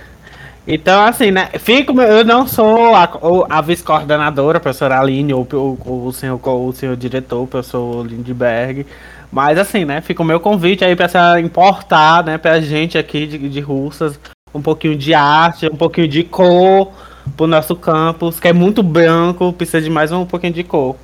então, 0.68 1.04
assim, 1.04 1.32
né? 1.32 1.50
Fico, 1.58 2.00
eu 2.00 2.24
não 2.24 2.48
sou 2.48 2.94
a, 2.96 3.10
a 3.50 3.62
vice-coordenadora, 3.62 4.60
professora 4.60 5.00
Aline, 5.00 5.34
ou, 5.34 5.48
ou, 5.52 6.06
o, 6.06 6.14
senhor, 6.14 6.40
o 6.48 6.72
senhor 6.72 6.96
diretor, 6.96 7.48
professor 7.48 8.06
Lindbergh. 8.06 8.86
Mas, 9.32 9.58
assim, 9.58 9.84
né? 9.84 10.02
Fica 10.02 10.22
o 10.22 10.26
meu 10.26 10.40
convite 10.40 10.86
aí 10.86 10.96
para 10.96 11.40
importar, 11.40 12.24
né, 12.24 12.38
pra 12.38 12.62
gente 12.62 12.98
aqui 12.98 13.26
de, 13.26 13.50
de 13.50 13.60
Russas 13.60 14.20
um 14.54 14.62
pouquinho 14.62 14.96
de 14.96 15.14
arte, 15.14 15.68
um 15.68 15.76
pouquinho 15.76 16.08
de 16.08 16.24
cor 16.24 16.92
pro 17.36 17.48
nosso 17.48 17.76
campus, 17.76 18.40
que 18.40 18.48
é 18.48 18.54
muito 18.54 18.84
branco, 18.84 19.54
precisa 19.54 19.82
de 19.82 19.90
mais 19.90 20.12
um 20.12 20.26
pouquinho 20.26 20.54
de 20.54 20.64
cor. 20.64 20.96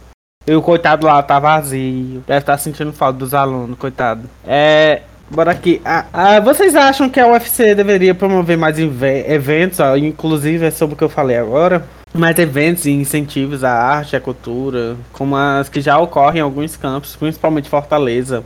E 0.48 0.54
o 0.54 0.62
coitado 0.62 1.06
lá 1.06 1.24
tá 1.24 1.40
vazio, 1.40 2.24
deve 2.28 2.40
estar 2.40 2.54
tá 2.54 2.58
sentindo 2.58 2.94
falta 2.94 3.18
dos 3.18 3.34
alunos, 3.34 3.78
coitado. 3.78 4.30
É, 4.46 5.02
Bora 5.30 5.52
aqui. 5.52 5.82
Ah, 5.84 6.06
ah, 6.14 6.40
vocês 6.40 6.76
acham 6.76 7.10
que 7.10 7.20
a 7.20 7.28
UFC 7.28 7.74
deveria 7.74 8.14
promover 8.14 8.58
mais 8.58 8.78
eventos, 8.78 9.80
ó, 9.80 9.96
inclusive 9.98 10.66
é 10.66 10.72
sobre 10.72 10.94
o 10.94 10.98
que 10.98 11.04
eu 11.04 11.10
falei 11.10 11.38
agora? 11.38 11.86
Mais 12.14 12.38
eventos 12.38 12.86
e 12.86 12.92
incentivos 12.92 13.64
à 13.64 13.72
arte, 13.72 14.16
à 14.16 14.22
cultura, 14.22 14.96
como 15.12 15.36
as 15.36 15.68
que 15.68 15.82
já 15.82 15.98
ocorrem 15.98 16.40
em 16.40 16.44
alguns 16.44 16.78
campos, 16.78 17.16
principalmente 17.16 17.70
Fortaleza. 17.70 18.44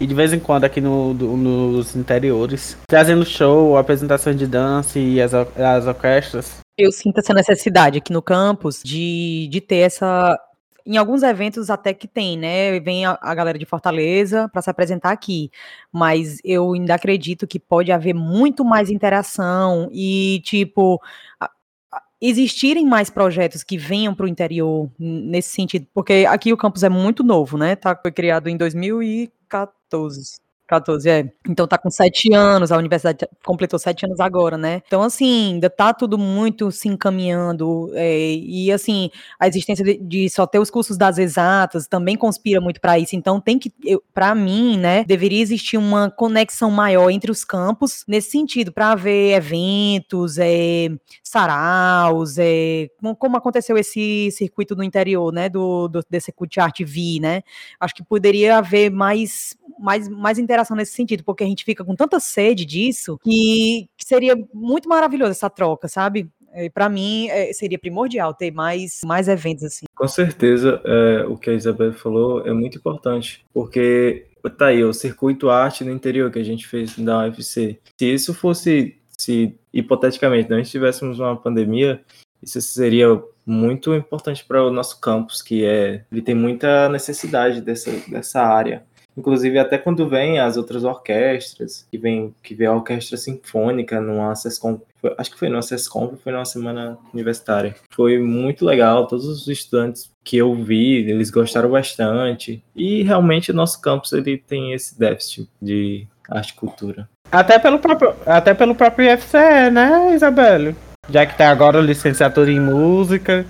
E 0.00 0.06
de 0.06 0.14
vez 0.14 0.32
em 0.32 0.40
quando 0.40 0.64
aqui 0.64 0.80
no, 0.80 1.14
do, 1.14 1.36
nos 1.36 1.94
interiores, 1.94 2.76
trazendo 2.88 3.24
show, 3.24 3.76
apresentações 3.76 4.36
de 4.36 4.46
dança 4.46 4.98
e 4.98 5.22
as, 5.22 5.32
as 5.32 5.86
orquestras. 5.86 6.63
Eu 6.76 6.90
sinto 6.90 7.18
essa 7.18 7.32
necessidade 7.32 7.98
aqui 7.98 8.12
no 8.12 8.20
campus 8.22 8.82
de, 8.82 9.48
de 9.50 9.60
ter 9.60 9.76
essa 9.76 10.38
em 10.86 10.96
alguns 10.98 11.22
eventos 11.22 11.70
até 11.70 11.94
que 11.94 12.06
tem, 12.06 12.36
né? 12.38 12.78
Vem 12.80 13.06
a, 13.06 13.18
a 13.20 13.34
galera 13.34 13.58
de 13.58 13.64
Fortaleza 13.64 14.48
para 14.50 14.60
se 14.60 14.68
apresentar 14.68 15.12
aqui, 15.12 15.50
mas 15.90 16.38
eu 16.44 16.72
ainda 16.74 16.94
acredito 16.94 17.46
que 17.46 17.58
pode 17.58 17.90
haver 17.90 18.14
muito 18.14 18.64
mais 18.64 18.90
interação 18.90 19.88
e, 19.92 20.42
tipo, 20.44 21.00
a, 21.40 21.50
a, 21.92 22.02
existirem 22.20 22.86
mais 22.86 23.08
projetos 23.08 23.62
que 23.62 23.78
venham 23.78 24.14
para 24.14 24.26
o 24.26 24.28
interior 24.28 24.90
nesse 24.98 25.50
sentido, 25.50 25.86
porque 25.94 26.26
aqui 26.28 26.52
o 26.52 26.56
campus 26.56 26.82
é 26.82 26.88
muito 26.90 27.24
novo, 27.24 27.56
né? 27.56 27.76
Tá, 27.76 27.96
foi 27.96 28.12
criado 28.12 28.48
em 28.48 28.56
2014. 28.56 30.43
14, 30.74 31.08
é. 31.08 31.32
Então 31.48 31.66
tá 31.66 31.78
com 31.78 31.90
sete 31.90 32.32
anos, 32.32 32.72
a 32.72 32.78
universidade 32.78 33.26
completou 33.44 33.78
sete 33.78 34.04
anos 34.06 34.20
agora, 34.20 34.56
né? 34.56 34.82
Então, 34.86 35.02
assim, 35.02 35.54
ainda 35.54 35.70
tá 35.70 35.92
tudo 35.92 36.18
muito 36.18 36.70
se 36.70 36.88
encaminhando. 36.88 37.90
É, 37.94 38.34
e, 38.34 38.72
assim, 38.72 39.10
a 39.38 39.46
existência 39.46 39.84
de, 39.84 39.98
de, 39.98 40.28
só 40.30 40.46
ter 40.46 40.58
os 40.58 40.70
cursos 40.70 40.96
das 40.96 41.18
exatas 41.18 41.86
também 41.86 42.16
conspira 42.16 42.60
muito 42.60 42.80
para 42.80 42.98
isso. 42.98 43.16
Então, 43.16 43.40
tem 43.40 43.58
que, 43.58 43.72
para 44.12 44.34
mim, 44.34 44.78
né, 44.78 45.04
deveria 45.04 45.42
existir 45.42 45.76
uma 45.76 46.10
conexão 46.10 46.70
maior 46.70 47.10
entre 47.10 47.30
os 47.30 47.44
campos 47.44 48.04
nesse 48.08 48.30
sentido, 48.30 48.72
para 48.72 48.92
haver 48.92 49.36
eventos, 49.36 50.38
é, 50.38 50.88
saraus, 51.22 52.36
é, 52.38 52.88
como 53.18 53.36
aconteceu 53.36 53.76
esse 53.76 54.30
circuito 54.30 54.74
no 54.74 54.82
interior, 54.82 55.32
né, 55.32 55.48
do, 55.48 55.88
do 55.88 56.04
desse 56.08 56.32
Cult 56.32 56.58
Art 56.60 56.80
V, 56.80 57.18
né? 57.20 57.42
Acho 57.80 57.94
que 57.94 58.02
poderia 58.02 58.58
haver 58.58 58.90
mais, 58.90 59.56
mais, 59.78 60.08
mais 60.08 60.38
interação 60.38 60.76
nesse 60.76 60.92
sentido, 60.92 61.24
porque 61.24 61.44
a 61.44 61.46
gente 61.46 61.64
fica 61.64 61.84
com 61.84 61.94
tanta 61.94 62.20
sede 62.20 62.64
disso 62.64 63.18
que, 63.22 63.88
que 63.96 64.04
seria 64.04 64.36
muito 64.52 64.88
maravilhoso 64.88 65.32
essa 65.32 65.50
troca, 65.50 65.88
sabe? 65.88 66.30
para 66.72 66.88
mim 66.88 67.28
é, 67.28 67.52
seria 67.52 67.78
primordial 67.78 68.32
ter 68.32 68.52
mais, 68.52 69.00
mais 69.04 69.28
eventos 69.28 69.64
assim. 69.64 69.86
Com 69.94 70.06
certeza, 70.06 70.80
é, 70.84 71.24
o 71.26 71.36
que 71.36 71.50
a 71.50 71.52
Isabel 71.52 71.92
falou 71.92 72.46
é 72.46 72.52
muito 72.52 72.78
importante, 72.78 73.44
porque 73.52 74.26
tá 74.56 74.66
aí 74.66 74.84
o 74.84 74.92
circuito 74.92 75.50
arte 75.50 75.84
no 75.84 75.90
interior 75.90 76.30
que 76.30 76.38
a 76.38 76.44
gente 76.44 76.66
fez 76.66 76.96
da 76.96 77.24
UFC. 77.24 77.78
Se 77.98 78.06
isso 78.06 78.34
fosse, 78.34 78.96
se 79.18 79.56
hipoteticamente 79.72 80.50
não 80.50 80.58
estivéssemos 80.58 81.18
uma 81.18 81.36
pandemia, 81.36 82.00
isso 82.42 82.60
seria 82.60 83.20
muito 83.46 83.94
importante 83.94 84.44
para 84.44 84.62
o 84.62 84.70
nosso 84.70 85.00
campus, 85.00 85.42
que 85.42 85.64
é 85.64 86.04
ele 86.10 86.22
tem 86.22 86.34
muita 86.34 86.88
necessidade 86.88 87.60
dessa, 87.60 87.90
dessa 88.08 88.42
área. 88.42 88.84
Inclusive, 89.16 89.58
até 89.58 89.78
quando 89.78 90.08
vem 90.08 90.40
as 90.40 90.56
outras 90.56 90.84
orquestras, 90.84 91.86
que 91.90 91.98
vem, 91.98 92.34
que 92.42 92.54
vem 92.54 92.66
a 92.66 92.72
orquestra 92.72 93.16
sinfônica 93.16 94.00
numa 94.00 94.34
SESCOM, 94.34 94.80
acho 95.16 95.30
que 95.30 95.38
foi 95.38 95.48
numa 95.48 95.62
SESCOM, 95.62 96.16
foi 96.22 96.32
numa 96.32 96.44
semana 96.44 96.98
universitária. 97.12 97.74
Foi 97.90 98.18
muito 98.18 98.64
legal, 98.64 99.06
todos 99.06 99.26
os 99.26 99.46
estudantes 99.46 100.10
que 100.24 100.36
eu 100.36 100.54
vi, 100.54 101.08
eles 101.08 101.30
gostaram 101.30 101.70
bastante. 101.70 102.62
E 102.74 103.02
realmente 103.02 103.50
o 103.50 103.54
nosso 103.54 103.80
campus 103.80 104.12
ele 104.12 104.38
tem 104.38 104.72
esse 104.72 104.98
déficit 104.98 105.48
de 105.60 106.06
arte 106.28 106.50
e 106.50 106.54
cultura. 106.54 107.08
Até 107.30 107.58
pelo 107.58 107.78
próprio, 107.78 108.14
até 108.26 108.54
pelo 108.54 108.74
próprio 108.74 109.12
IFCE, 109.12 109.70
né, 109.72 110.14
Isabelle? 110.14 110.74
Já 111.10 111.26
que 111.26 111.36
tá 111.36 111.50
agora 111.50 111.80
licenciatura 111.80 112.50
em 112.50 112.60
música. 112.60 113.44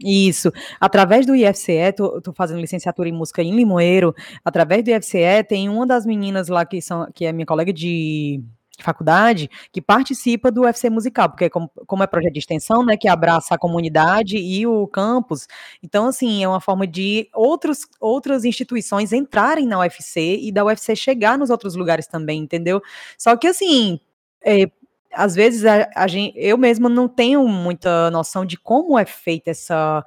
Isso. 0.00 0.50
Através 0.80 1.26
do 1.26 1.34
IFCE, 1.34 1.92
tô, 1.96 2.20
tô, 2.20 2.32
fazendo 2.32 2.60
licenciatura 2.60 3.08
em 3.08 3.12
música 3.12 3.42
em 3.42 3.54
Limoeiro. 3.54 4.14
Através 4.44 4.82
do 4.84 4.90
IFCE, 4.90 5.44
tem 5.48 5.68
uma 5.68 5.86
das 5.86 6.04
meninas 6.04 6.48
lá 6.48 6.64
que, 6.66 6.82
são, 6.82 7.08
que 7.14 7.24
é 7.24 7.32
minha 7.32 7.46
colega 7.46 7.72
de 7.72 8.42
faculdade 8.82 9.48
que 9.70 9.80
participa 9.80 10.50
do 10.50 10.62
UFC 10.62 10.90
musical, 10.90 11.30
porque 11.30 11.48
como, 11.48 11.70
como, 11.86 12.02
é 12.02 12.06
projeto 12.06 12.32
de 12.32 12.38
extensão, 12.38 12.84
né, 12.84 12.96
que 12.96 13.08
abraça 13.08 13.54
a 13.54 13.58
comunidade 13.58 14.36
e 14.36 14.66
o 14.66 14.86
campus, 14.88 15.46
então 15.82 16.06
assim, 16.06 16.42
é 16.42 16.48
uma 16.48 16.60
forma 16.60 16.86
de 16.86 17.28
outros, 17.32 17.86
outras 18.00 18.44
instituições 18.44 19.12
entrarem 19.12 19.66
na 19.66 19.78
UFC 19.78 20.38
e 20.40 20.50
da 20.50 20.64
UFC 20.64 20.96
chegar 20.96 21.38
nos 21.38 21.50
outros 21.50 21.74
lugares 21.74 22.06
também, 22.06 22.40
entendeu? 22.40 22.82
Só 23.16 23.36
que 23.36 23.46
assim, 23.46 24.00
é, 24.44 24.70
às 25.12 25.34
vezes 25.34 25.64
a, 25.64 25.88
a 25.94 26.06
gente, 26.06 26.34
eu 26.36 26.56
mesma 26.58 26.88
não 26.88 27.08
tenho 27.08 27.46
muita 27.48 28.10
noção 28.10 28.44
de 28.44 28.56
como 28.56 28.98
é 28.98 29.04
feita 29.04 29.50
essa 29.50 30.04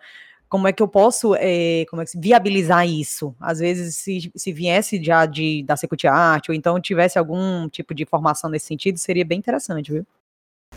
como 0.48 0.68
é 0.68 0.74
que 0.74 0.82
eu 0.82 0.88
posso 0.88 1.36
é, 1.36 1.86
como 1.89 2.02
é 2.02 2.06
que, 2.06 2.18
viabilizar 2.18 2.88
isso? 2.88 3.36
Às 3.39 3.60
vezes, 3.60 3.96
se, 3.98 4.32
se 4.36 4.54
viesse 4.54 5.04
já 5.04 5.26
de, 5.26 5.63
da 5.63 5.76
Secult 5.76 6.06
Art, 6.08 6.50
ou 6.50 6.56
então 6.56 6.80
tivesse 6.80 7.20
algum 7.20 7.68
tipo 7.68 7.94
de 7.94 8.06
formação 8.06 8.50
nesse 8.50 8.68
sentido, 8.68 8.98
seria 8.98 9.26
bem 9.26 9.39
interessante, 9.39 9.91
viu? 9.91 10.06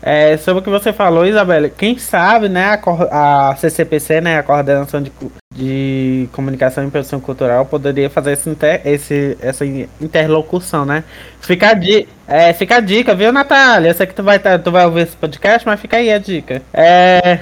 É, 0.01 0.37
sobre 0.37 0.61
o 0.61 0.63
que 0.63 0.69
você 0.69 0.93
falou, 0.93 1.25
Isabela, 1.25 1.67
quem 1.69 1.97
sabe, 1.97 2.47
né, 2.47 2.79
a, 3.11 3.49
a 3.49 3.55
CCPC, 3.57 4.21
né, 4.21 4.39
a 4.39 4.43
Coordenação 4.43 5.01
de, 5.01 5.11
de 5.53 6.29
Comunicação 6.31 6.87
e 6.87 6.89
Produção 6.89 7.19
Cultural, 7.19 7.65
poderia 7.65 8.09
fazer 8.09 8.33
esse, 8.33 8.57
esse, 8.85 9.37
essa 9.41 9.65
interlocução, 9.99 10.85
né? 10.85 11.03
Fica 11.41 11.71
a, 11.71 11.73
di, 11.73 12.07
é, 12.27 12.53
fica 12.53 12.77
a 12.77 12.79
dica, 12.79 13.13
viu, 13.13 13.31
Natália? 13.33 13.89
Eu 13.89 13.93
sei 13.93 14.07
que 14.07 14.13
tu 14.15 14.23
vai, 14.23 14.39
tá, 14.39 14.57
tu 14.57 14.71
vai 14.71 14.85
ouvir 14.85 15.01
esse 15.01 15.17
podcast, 15.17 15.67
mas 15.67 15.79
fica 15.79 15.97
aí 15.97 16.11
a 16.11 16.17
dica. 16.17 16.61
É, 16.73 17.39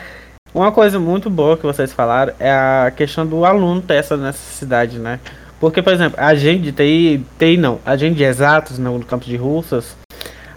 uma 0.53 0.71
coisa 0.71 0.99
muito 0.99 1.29
boa 1.29 1.57
que 1.57 1.63
vocês 1.63 1.93
falaram 1.93 2.33
é 2.39 2.51
a 2.51 2.91
questão 2.95 3.25
do 3.27 3.45
aluno 3.45 3.81
ter 3.81 3.95
essa 3.95 4.17
necessidade, 4.17 4.97
né? 4.97 5.19
Porque, 5.59 5.81
por 5.81 5.93
exemplo, 5.93 6.17
a 6.19 6.33
gente 6.35 6.71
TI, 6.71 7.23
TI 7.37 7.57
não, 7.57 7.79
a 7.85 7.95
gente 7.95 8.15
de 8.15 8.23
exatos 8.23 8.77
no 8.77 9.03
campo 9.03 9.25
de 9.25 9.35
Russas, 9.35 9.95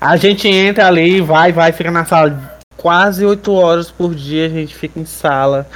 a 0.00 0.16
gente 0.16 0.48
entra 0.48 0.86
ali, 0.86 1.20
vai, 1.20 1.52
vai, 1.52 1.72
fica 1.72 1.90
na 1.90 2.06
sala 2.06 2.58
quase 2.76 3.24
8 3.24 3.52
horas 3.52 3.90
por 3.90 4.14
dia, 4.14 4.46
a 4.46 4.48
gente 4.48 4.74
fica 4.74 4.98
em 4.98 5.04
sala, 5.04 5.68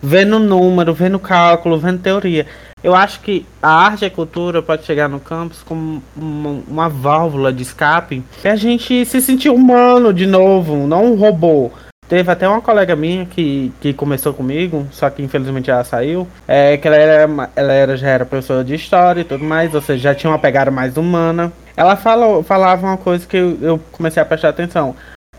vendo 0.00 0.38
número, 0.38 0.94
vendo 0.94 1.18
cálculo, 1.18 1.78
vendo 1.78 2.00
teoria. 2.00 2.46
Eu 2.82 2.94
acho 2.94 3.20
que 3.20 3.44
a 3.60 3.68
arte 3.68 4.02
e 4.02 4.06
a 4.06 4.10
cultura 4.10 4.62
pode 4.62 4.84
chegar 4.84 5.08
no 5.08 5.18
campus 5.18 5.62
como 5.62 6.02
uma, 6.16 6.62
uma 6.68 6.88
válvula 6.88 7.52
de 7.52 7.62
escape 7.62 8.22
e 8.44 8.48
a 8.48 8.56
gente 8.56 9.04
se 9.04 9.20
sentir 9.20 9.50
humano 9.50 10.12
de 10.12 10.26
novo, 10.26 10.86
não 10.86 11.12
um 11.12 11.16
robô. 11.16 11.72
Teve 12.12 12.30
até 12.30 12.46
uma 12.46 12.60
colega 12.60 12.94
minha 12.94 13.24
que, 13.24 13.72
que 13.80 13.94
começou 13.94 14.34
comigo, 14.34 14.86
só 14.90 15.08
que 15.08 15.22
infelizmente 15.22 15.70
ela 15.70 15.82
saiu. 15.82 16.28
É 16.46 16.76
que 16.76 16.86
ela 16.86 16.96
era, 16.98 17.50
ela 17.56 17.72
era, 17.72 17.96
já 17.96 18.06
era 18.10 18.26
professora 18.26 18.62
de 18.62 18.74
história 18.74 19.22
e 19.22 19.24
tudo 19.24 19.42
mais, 19.42 19.74
ou 19.74 19.80
seja, 19.80 20.10
já 20.10 20.14
tinha 20.14 20.30
uma 20.30 20.38
pegada 20.38 20.70
mais 20.70 20.98
humana. 20.98 21.50
Ela 21.74 21.96
falou, 21.96 22.42
falava 22.42 22.86
uma 22.86 22.98
coisa 22.98 23.26
que 23.26 23.38
eu, 23.38 23.58
eu 23.62 23.80
comecei 23.90 24.22
a 24.22 24.26
prestar 24.26 24.50
atenção. 24.50 24.94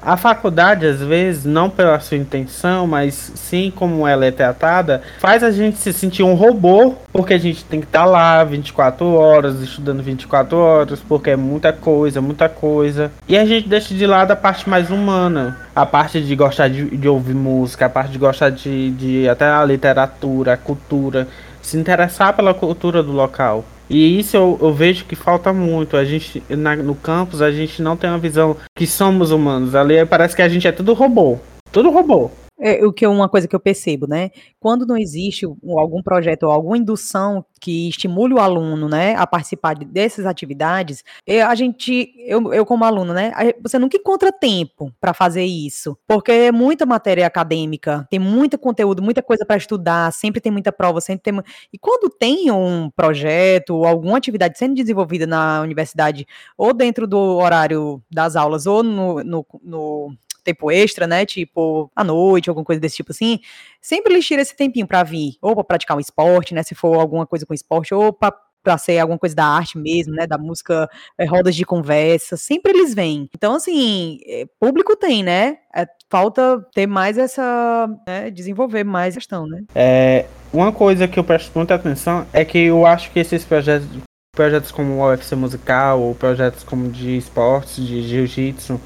A 0.05 0.17
faculdade, 0.17 0.85
às 0.85 1.01
vezes, 1.01 1.45
não 1.45 1.69
pela 1.69 1.99
sua 1.99 2.17
intenção, 2.17 2.85
mas 2.85 3.31
sim 3.35 3.71
como 3.75 4.07
ela 4.07 4.25
é 4.25 4.31
tratada, 4.31 5.01
faz 5.19 5.43
a 5.43 5.51
gente 5.51 5.77
se 5.77 5.93
sentir 5.93 6.23
um 6.23 6.33
robô, 6.33 6.95
porque 7.11 7.33
a 7.33 7.37
gente 7.37 7.63
tem 7.65 7.79
que 7.79 7.85
estar 7.85 8.03
tá 8.03 8.05
lá 8.05 8.43
24 8.43 9.05
horas, 9.13 9.61
estudando 9.61 10.03
24 10.03 10.57
horas, 10.57 10.99
porque 10.99 11.31
é 11.31 11.35
muita 11.35 11.71
coisa, 11.71 12.21
muita 12.21 12.49
coisa. 12.49 13.11
E 13.27 13.37
a 13.37 13.45
gente 13.45 13.67
deixa 13.67 13.93
de 13.93 14.05
lado 14.05 14.31
a 14.31 14.35
parte 14.35 14.69
mais 14.69 14.89
humana, 14.89 15.57
a 15.75 15.85
parte 15.85 16.21
de 16.21 16.35
gostar 16.35 16.67
de, 16.67 16.97
de 16.97 17.07
ouvir 17.07 17.35
música, 17.35 17.85
a 17.85 17.89
parte 17.89 18.11
de 18.11 18.17
gostar 18.17 18.49
de, 18.49 18.91
de 18.91 19.29
até 19.29 19.45
a 19.45 19.63
literatura, 19.63 20.53
a 20.53 20.57
cultura, 20.57 21.27
se 21.61 21.77
interessar 21.77 22.33
pela 22.33 22.53
cultura 22.53 23.01
do 23.01 23.11
local. 23.11 23.63
E 23.89 24.19
isso 24.19 24.35
eu, 24.35 24.57
eu, 24.61 24.73
vejo 24.73 25.05
que 25.05 25.15
falta 25.15 25.51
muito. 25.51 25.97
A 25.97 26.05
gente, 26.05 26.41
na, 26.49 26.75
no 26.75 26.95
campus, 26.95 27.41
a 27.41 27.51
gente 27.51 27.81
não 27.81 27.97
tem 27.97 28.09
uma 28.09 28.19
visão 28.19 28.57
que 28.75 28.87
somos 28.87 29.31
humanos. 29.31 29.75
Ali 29.75 30.05
parece 30.05 30.35
que 30.35 30.41
a 30.41 30.49
gente 30.49 30.67
é 30.67 30.71
tudo 30.71 30.93
robô. 30.93 31.37
Tudo 31.71 31.89
robô. 31.89 32.31
É, 32.59 32.85
o 32.85 32.93
que 32.93 33.03
é 33.03 33.09
uma 33.09 33.27
coisa 33.27 33.47
que 33.47 33.55
eu 33.55 33.59
percebo, 33.59 34.07
né? 34.07 34.29
Quando 34.59 34.85
não 34.85 34.95
existe 34.95 35.45
algum 35.45 36.03
projeto 36.03 36.43
ou 36.43 36.51
alguma 36.51 36.77
indução 36.77 37.43
que 37.59 37.87
estimule 37.87 38.33
o 38.33 38.39
aluno, 38.39 38.89
né, 38.89 39.15
a 39.15 39.25
participar 39.25 39.73
dessas 39.73 40.25
atividades, 40.25 41.01
é, 41.25 41.41
a 41.41 41.55
gente, 41.55 42.13
eu, 42.17 42.53
eu 42.53 42.65
como 42.65 42.83
aluno, 42.83 43.13
né, 43.13 43.31
você 43.61 43.79
nunca 43.79 43.95
encontra 43.95 44.33
tempo 44.33 44.91
para 44.99 45.13
fazer 45.13 45.45
isso, 45.45 45.97
porque 46.05 46.29
é 46.31 46.51
muita 46.51 46.85
matéria 46.85 47.25
acadêmica, 47.25 48.05
tem 48.09 48.19
muito 48.19 48.57
conteúdo, 48.57 49.01
muita 49.01 49.23
coisa 49.23 49.45
para 49.45 49.55
estudar, 49.55 50.11
sempre 50.11 50.41
tem 50.41 50.51
muita 50.51 50.73
prova, 50.73 50.99
sempre 50.99 51.31
tem. 51.31 51.41
E 51.71 51.77
quando 51.77 52.09
tem 52.09 52.51
um 52.51 52.89
projeto 52.93 53.75
ou 53.75 53.85
alguma 53.85 54.17
atividade 54.17 54.57
sendo 54.57 54.75
desenvolvida 54.75 55.25
na 55.25 55.61
universidade, 55.61 56.27
ou 56.57 56.73
dentro 56.73 57.07
do 57.07 57.17
horário 57.17 58.03
das 58.11 58.35
aulas, 58.35 58.65
ou 58.65 58.83
no, 58.83 59.23
no, 59.23 59.45
no 59.63 60.13
tempo 60.43 60.71
extra, 60.71 61.07
né? 61.07 61.25
Tipo, 61.25 61.91
à 61.95 62.03
noite, 62.03 62.49
alguma 62.49 62.65
coisa 62.65 62.79
desse 62.79 62.97
tipo 62.97 63.11
assim. 63.11 63.39
Sempre 63.81 64.13
eles 64.13 64.25
tiram 64.25 64.41
esse 64.41 64.55
tempinho 64.55 64.87
para 64.87 65.03
vir, 65.03 65.37
ou 65.41 65.55
para 65.55 65.63
praticar 65.63 65.97
um 65.97 65.99
esporte, 65.99 66.53
né? 66.53 66.63
Se 66.63 66.75
for 66.75 66.99
alguma 66.99 67.25
coisa 67.25 67.45
com 67.45 67.53
esporte, 67.53 67.93
ou 67.93 68.11
para 68.13 68.33
para 68.63 68.77
ser 68.77 68.97
alguma 68.97 69.19
coisa 69.19 69.35
da 69.35 69.45
arte 69.45 69.77
mesmo, 69.77 70.15
né, 70.15 70.25
da 70.25 70.37
música, 70.37 70.89
é, 71.17 71.25
rodas 71.25 71.53
de 71.53 71.65
conversa, 71.65 72.37
sempre 72.37 72.71
eles 72.71 72.93
vêm. 72.93 73.29
Então, 73.35 73.55
assim, 73.55 74.19
é, 74.25 74.45
público 74.59 74.95
tem, 74.95 75.21
né? 75.21 75.57
É, 75.75 75.85
falta 76.09 76.65
ter 76.73 76.87
mais 76.87 77.17
essa, 77.17 77.89
né, 78.07 78.31
desenvolver 78.31 78.85
mais 78.85 79.15
a 79.15 79.19
questão, 79.19 79.45
né? 79.45 79.63
É, 79.75 80.25
uma 80.53 80.71
coisa 80.71 81.07
que 81.07 81.19
eu 81.19 81.23
presto 81.23 81.51
muita 81.55 81.75
atenção 81.75 82.25
é 82.31 82.45
que 82.45 82.57
eu 82.59 82.85
acho 82.85 83.11
que 83.11 83.19
esses 83.19 83.43
projetos, 83.43 83.87
projetos 84.33 84.71
como 84.71 84.93
o 84.93 85.09
UFC 85.09 85.35
musical 85.35 85.99
ou 86.01 86.15
projetos 86.15 86.63
como 86.63 86.89
de 86.89 87.17
esportes, 87.17 87.75
de 87.75 88.01
jiu-jitsu, 88.01 88.79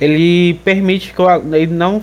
ele 0.00 0.54
permite 0.64 1.12
que 1.12 1.20
o, 1.20 1.54
ele 1.54 1.72
não 1.72 2.02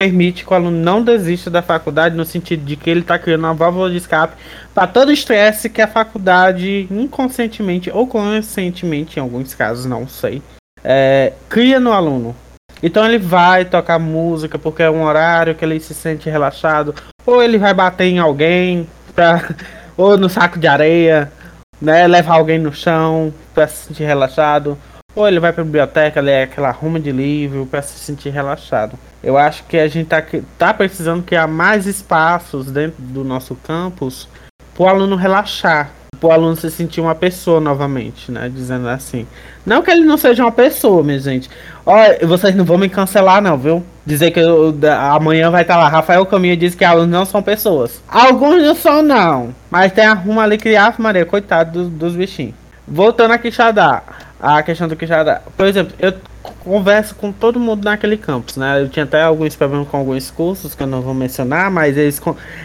permite 0.00 0.44
que 0.44 0.52
o 0.52 0.54
aluno 0.54 0.78
não 0.78 1.02
desista 1.02 1.50
da 1.50 1.60
faculdade 1.60 2.14
no 2.14 2.24
sentido 2.24 2.64
de 2.64 2.76
que 2.76 2.88
ele 2.88 3.00
está 3.00 3.18
criando 3.18 3.44
uma 3.44 3.54
válvula 3.54 3.90
de 3.90 3.96
escape 3.96 4.36
para 4.72 4.86
todo 4.86 5.08
o 5.08 5.12
estresse 5.12 5.68
que 5.68 5.82
a 5.82 5.88
faculdade 5.88 6.86
inconscientemente 6.88 7.90
ou 7.90 8.06
conscientemente, 8.06 9.18
em 9.18 9.22
alguns 9.22 9.54
casos, 9.54 9.86
não 9.86 10.06
sei, 10.06 10.40
é, 10.84 11.32
cria 11.48 11.80
no 11.80 11.92
aluno. 11.92 12.36
Então 12.80 13.04
ele 13.04 13.18
vai 13.18 13.64
tocar 13.64 13.98
música 13.98 14.56
porque 14.56 14.84
é 14.84 14.90
um 14.90 15.02
horário 15.02 15.54
que 15.54 15.64
ele 15.64 15.80
se 15.80 15.94
sente 15.94 16.30
relaxado, 16.30 16.94
ou 17.26 17.42
ele 17.42 17.58
vai 17.58 17.74
bater 17.74 18.04
em 18.04 18.20
alguém, 18.20 18.86
pra, 19.16 19.48
ou 19.96 20.16
no 20.16 20.28
saco 20.28 20.60
de 20.60 20.68
areia, 20.68 21.32
né, 21.80 22.06
levar 22.06 22.34
alguém 22.34 22.58
no 22.58 22.72
chão 22.72 23.34
para 23.52 23.66
se 23.66 23.88
sentir 23.88 24.04
relaxado, 24.04 24.78
ou 25.18 25.26
ele 25.26 25.40
vai 25.40 25.52
para 25.52 25.62
a 25.62 25.64
biblioteca, 25.64 26.20
ler 26.20 26.44
aquela 26.44 26.70
ruma 26.70 27.00
de 27.00 27.10
livro 27.10 27.66
para 27.66 27.82
se 27.82 27.98
sentir 27.98 28.30
relaxado. 28.30 28.96
Eu 29.20 29.36
acho 29.36 29.64
que 29.64 29.76
a 29.76 29.88
gente 29.88 30.06
tá, 30.06 30.24
tá 30.56 30.72
precisando 30.72 31.24
criar 31.24 31.48
mais 31.48 31.86
espaços 31.88 32.70
dentro 32.70 33.02
do 33.02 33.24
nosso 33.24 33.56
campus 33.56 34.28
para 34.76 34.84
o 34.84 34.88
aluno 34.88 35.16
relaxar, 35.16 35.90
para 36.20 36.28
o 36.28 36.30
aluno 36.30 36.54
se 36.54 36.70
sentir 36.70 37.00
uma 37.00 37.16
pessoa 37.16 37.58
novamente, 37.58 38.30
né? 38.30 38.48
Dizendo 38.48 38.88
assim. 38.88 39.26
Não 39.66 39.82
que 39.82 39.90
ele 39.90 40.04
não 40.04 40.16
seja 40.16 40.44
uma 40.44 40.52
pessoa, 40.52 41.02
minha 41.02 41.18
gente. 41.18 41.50
Olha, 41.84 42.24
vocês 42.24 42.54
não 42.54 42.64
vão 42.64 42.78
me 42.78 42.88
cancelar, 42.88 43.42
não, 43.42 43.58
viu? 43.58 43.84
Dizer 44.06 44.30
que 44.30 44.38
eu, 44.38 44.72
amanhã 45.00 45.50
vai 45.50 45.62
estar 45.62 45.74
tá 45.74 45.80
lá. 45.80 45.88
Rafael 45.88 46.24
Caminha 46.26 46.56
diz 46.56 46.76
que 46.76 46.84
alunos 46.84 47.10
não 47.10 47.24
são 47.24 47.42
pessoas. 47.42 48.00
Alguns 48.06 48.62
não 48.62 48.74
são, 48.76 49.02
não. 49.02 49.52
Mas 49.68 49.90
tem 49.90 50.06
a 50.06 50.14
ruma 50.14 50.44
ali 50.44 50.58
que, 50.58 50.76
ah, 50.76 50.94
Maria, 50.96 51.26
coitado 51.26 51.72
dos, 51.72 51.90
dos 51.90 52.14
bichinhos. 52.14 52.67
Voltando 52.90 53.32
aqui, 53.32 53.50
Xadá 53.50 54.02
a 54.40 54.62
questão 54.62 54.88
do 54.88 54.96
que 54.96 55.06
já 55.06 55.22
dá. 55.22 55.42
Por 55.56 55.66
exemplo, 55.66 55.94
eu 55.98 56.14
converso 56.60 57.14
com 57.14 57.32
todo 57.32 57.58
mundo 57.58 57.84
naquele 57.84 58.16
campus, 58.16 58.56
né? 58.56 58.80
Eu 58.80 58.88
tinha 58.88 59.04
até 59.04 59.22
alguns 59.22 59.56
problemas 59.56 59.88
com 59.88 59.96
alguns 59.96 60.30
cursos 60.30 60.74
que 60.74 60.82
eu 60.82 60.86
não 60.86 61.00
vou 61.02 61.14
mencionar, 61.14 61.70
mas 61.70 61.96
eles, 61.96 62.20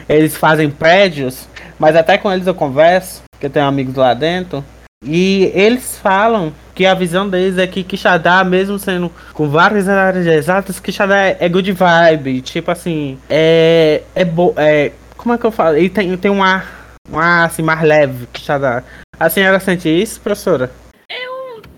eles 0.07 0.37
fazem 0.37 0.69
prédios, 0.69 1.47
mas 1.79 1.95
até 1.95 2.17
com 2.17 2.31
eles 2.31 2.47
eu 2.47 2.53
converso, 2.53 3.23
que 3.39 3.45
eu 3.45 3.49
tenho 3.49 3.65
amigos 3.65 3.95
lá 3.95 4.13
dentro. 4.13 4.63
E 5.05 5.51
eles 5.53 5.97
falam 5.97 6.53
que 6.73 6.85
a 6.85 6.93
visão 6.93 7.27
deles 7.27 7.57
é 7.57 7.67
que 7.67 7.83
Quixadá, 7.83 8.41
mesmo 8.43 8.79
sendo 8.79 9.11
com 9.33 9.49
várias 9.49 9.89
áreas 9.89 10.25
exatas, 10.25 10.79
Quixadá 10.79 11.17
é, 11.17 11.37
é 11.41 11.49
good 11.49 11.69
vibe. 11.73 12.41
Tipo 12.41 12.71
assim, 12.71 13.17
é. 13.29 14.03
É, 14.15 14.23
bo, 14.23 14.53
é 14.55 14.91
Como 15.17 15.35
é 15.35 15.37
que 15.37 15.45
eu 15.45 15.51
falo? 15.51 15.75
Ele 15.75 15.89
tem, 15.89 16.15
tem 16.15 16.31
um 16.31 16.41
ar, 16.41 16.95
um 17.11 17.19
ar 17.19 17.47
assim, 17.47 17.61
mais 17.61 17.81
leve, 17.81 18.27
Quixadá. 18.31 18.81
A 19.23 19.29
senhora 19.29 19.57
sente 19.57 19.87
isso, 19.87 20.19
professora? 20.19 20.69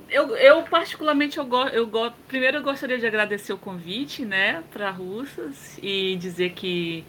eu, 0.10 0.36
eu 0.36 0.64
particularmente 0.64 1.38
eu 1.38 1.46
gosto, 1.46 1.76
eu 1.76 1.86
go, 1.86 2.10
primeiro 2.28 2.58
eu 2.58 2.64
gostaria 2.64 2.98
de 2.98 3.06
agradecer 3.06 3.54
o 3.54 3.58
convite, 3.58 4.26
né, 4.26 4.64
para 4.74 4.90
Russas 4.90 5.78
e 5.80 6.16
dizer 6.16 6.54
que 6.54 7.06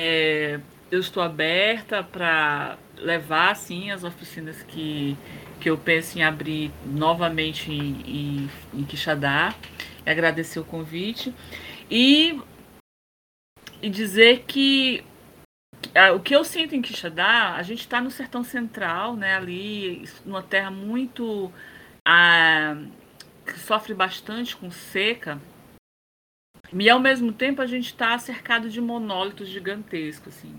é, 0.00 0.58
eu 0.90 1.00
estou 1.00 1.22
aberta 1.22 2.02
para 2.02 2.78
levar 2.96 3.50
assim 3.50 3.90
as 3.90 4.04
oficinas 4.04 4.62
que, 4.62 5.14
que 5.60 5.68
eu 5.68 5.76
penso 5.76 6.18
em 6.18 6.22
abrir 6.22 6.70
novamente 6.86 7.70
em, 7.70 8.00
em, 8.06 8.50
em 8.72 8.84
Quixadá. 8.84 9.54
Agradecer 10.06 10.60
o 10.60 10.64
convite 10.64 11.34
e, 11.90 12.40
e 13.82 13.90
dizer 13.90 14.44
que 14.46 15.04
o 16.14 16.20
que 16.20 16.34
eu 16.34 16.44
sinto 16.44 16.74
em 16.74 16.82
Quixadá, 16.82 17.54
a 17.54 17.62
gente 17.62 17.80
está 17.80 18.00
no 18.00 18.10
sertão 18.10 18.42
central, 18.42 19.16
né, 19.16 19.36
ali, 19.36 20.08
numa 20.24 20.42
terra 20.42 20.70
muito 20.70 21.52
a, 22.06 22.76
que 23.44 23.58
sofre 23.58 23.94
bastante 23.94 24.56
com 24.56 24.70
seca, 24.70 25.40
e 26.72 26.90
ao 26.90 27.00
mesmo 27.00 27.32
tempo 27.32 27.62
a 27.62 27.66
gente 27.66 27.86
está 27.86 28.18
cercado 28.18 28.68
de 28.68 28.80
monólitos 28.80 29.48
gigantescos, 29.48 30.36
assim, 30.36 30.54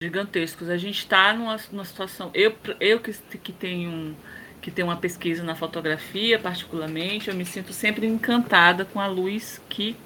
gigantescos. 0.00 0.68
A 0.68 0.76
gente 0.76 0.98
está 0.98 1.32
numa, 1.32 1.56
numa 1.72 1.84
situação, 1.84 2.30
eu, 2.32 2.56
eu 2.78 3.00
que, 3.00 3.12
que 3.38 3.52
tenho 3.52 4.16
que 4.60 4.72
tem 4.72 4.84
uma 4.84 4.96
pesquisa 4.96 5.44
na 5.44 5.54
fotografia, 5.54 6.36
particularmente, 6.36 7.30
eu 7.30 7.34
me 7.34 7.44
sinto 7.44 7.72
sempre 7.72 8.08
encantada 8.08 8.84
com 8.84 9.00
a 9.00 9.06
luz 9.06 9.62
que 9.68 9.96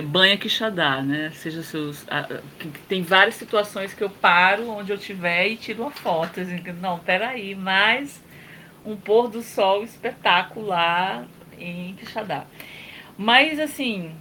banha 0.00 0.36
Quixadá, 0.38 1.02
né? 1.02 1.30
Seja 1.34 1.62
seus. 1.62 2.06
tem 2.88 3.02
várias 3.02 3.34
situações 3.34 3.92
que 3.92 4.02
eu 4.02 4.08
paro 4.08 4.68
onde 4.70 4.92
eu 4.92 4.96
estiver 4.96 5.48
e 5.48 5.56
tiro 5.56 5.82
uma 5.82 5.90
foto. 5.90 6.40
Assim, 6.40 6.62
não, 6.80 6.98
peraí, 6.98 7.54
mas 7.54 8.22
um 8.84 8.96
pôr 8.96 9.28
do 9.28 9.42
sol 9.42 9.84
espetacular 9.84 11.26
em 11.58 11.94
Quixadá. 11.94 12.46
Mas 13.18 13.58
assim, 13.60 14.14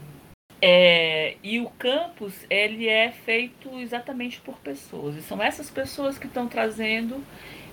é, 0.61 1.37
e 1.41 1.59
o 1.59 1.69
campus 1.71 2.45
ele 2.49 2.87
é 2.87 3.11
feito 3.11 3.79
exatamente 3.79 4.39
por 4.41 4.57
pessoas. 4.57 5.15
E 5.15 5.21
são 5.21 5.41
essas 5.41 5.69
pessoas 5.69 6.17
que 6.17 6.27
estão 6.27 6.47
trazendo. 6.47 7.23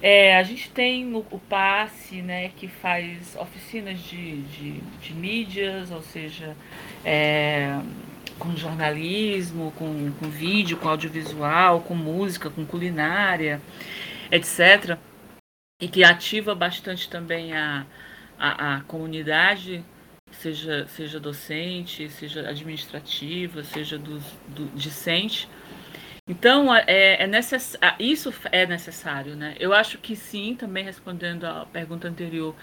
É, 0.00 0.36
a 0.36 0.42
gente 0.42 0.70
tem 0.70 1.12
o, 1.12 1.26
o 1.30 1.38
passe, 1.38 2.22
né, 2.22 2.50
que 2.56 2.68
faz 2.68 3.36
oficinas 3.36 3.98
de, 3.98 4.42
de, 4.42 4.72
de 5.02 5.14
mídias, 5.14 5.90
ou 5.90 6.02
seja, 6.02 6.56
é, 7.04 7.80
com 8.38 8.54
jornalismo, 8.56 9.72
com, 9.76 10.12
com 10.12 10.28
vídeo, 10.30 10.76
com 10.76 10.88
audiovisual, 10.88 11.80
com 11.80 11.94
música, 11.94 12.48
com 12.48 12.64
culinária, 12.64 13.60
etc 14.30 14.98
e 15.80 15.86
que 15.86 16.02
ativa 16.02 16.54
bastante 16.54 17.08
também 17.08 17.52
a, 17.52 17.86
a, 18.36 18.76
a 18.76 18.80
comunidade, 18.82 19.84
seja, 20.32 20.86
seja 20.88 21.20
docente, 21.20 22.08
seja 22.10 22.48
administrativa, 22.48 23.62
seja 23.62 23.96
do, 23.96 24.18
do 24.48 24.66
discente. 24.74 25.48
Então, 26.28 26.74
é, 26.74 27.22
é 27.22 27.26
necess... 27.26 27.76
isso 27.98 28.32
é 28.52 28.66
necessário, 28.66 29.34
né? 29.34 29.54
Eu 29.58 29.72
acho 29.72 29.98
que 29.98 30.14
sim, 30.14 30.54
também 30.54 30.84
respondendo 30.84 31.44
à 31.44 31.66
pergunta 31.66 32.06
anterior, 32.06 32.54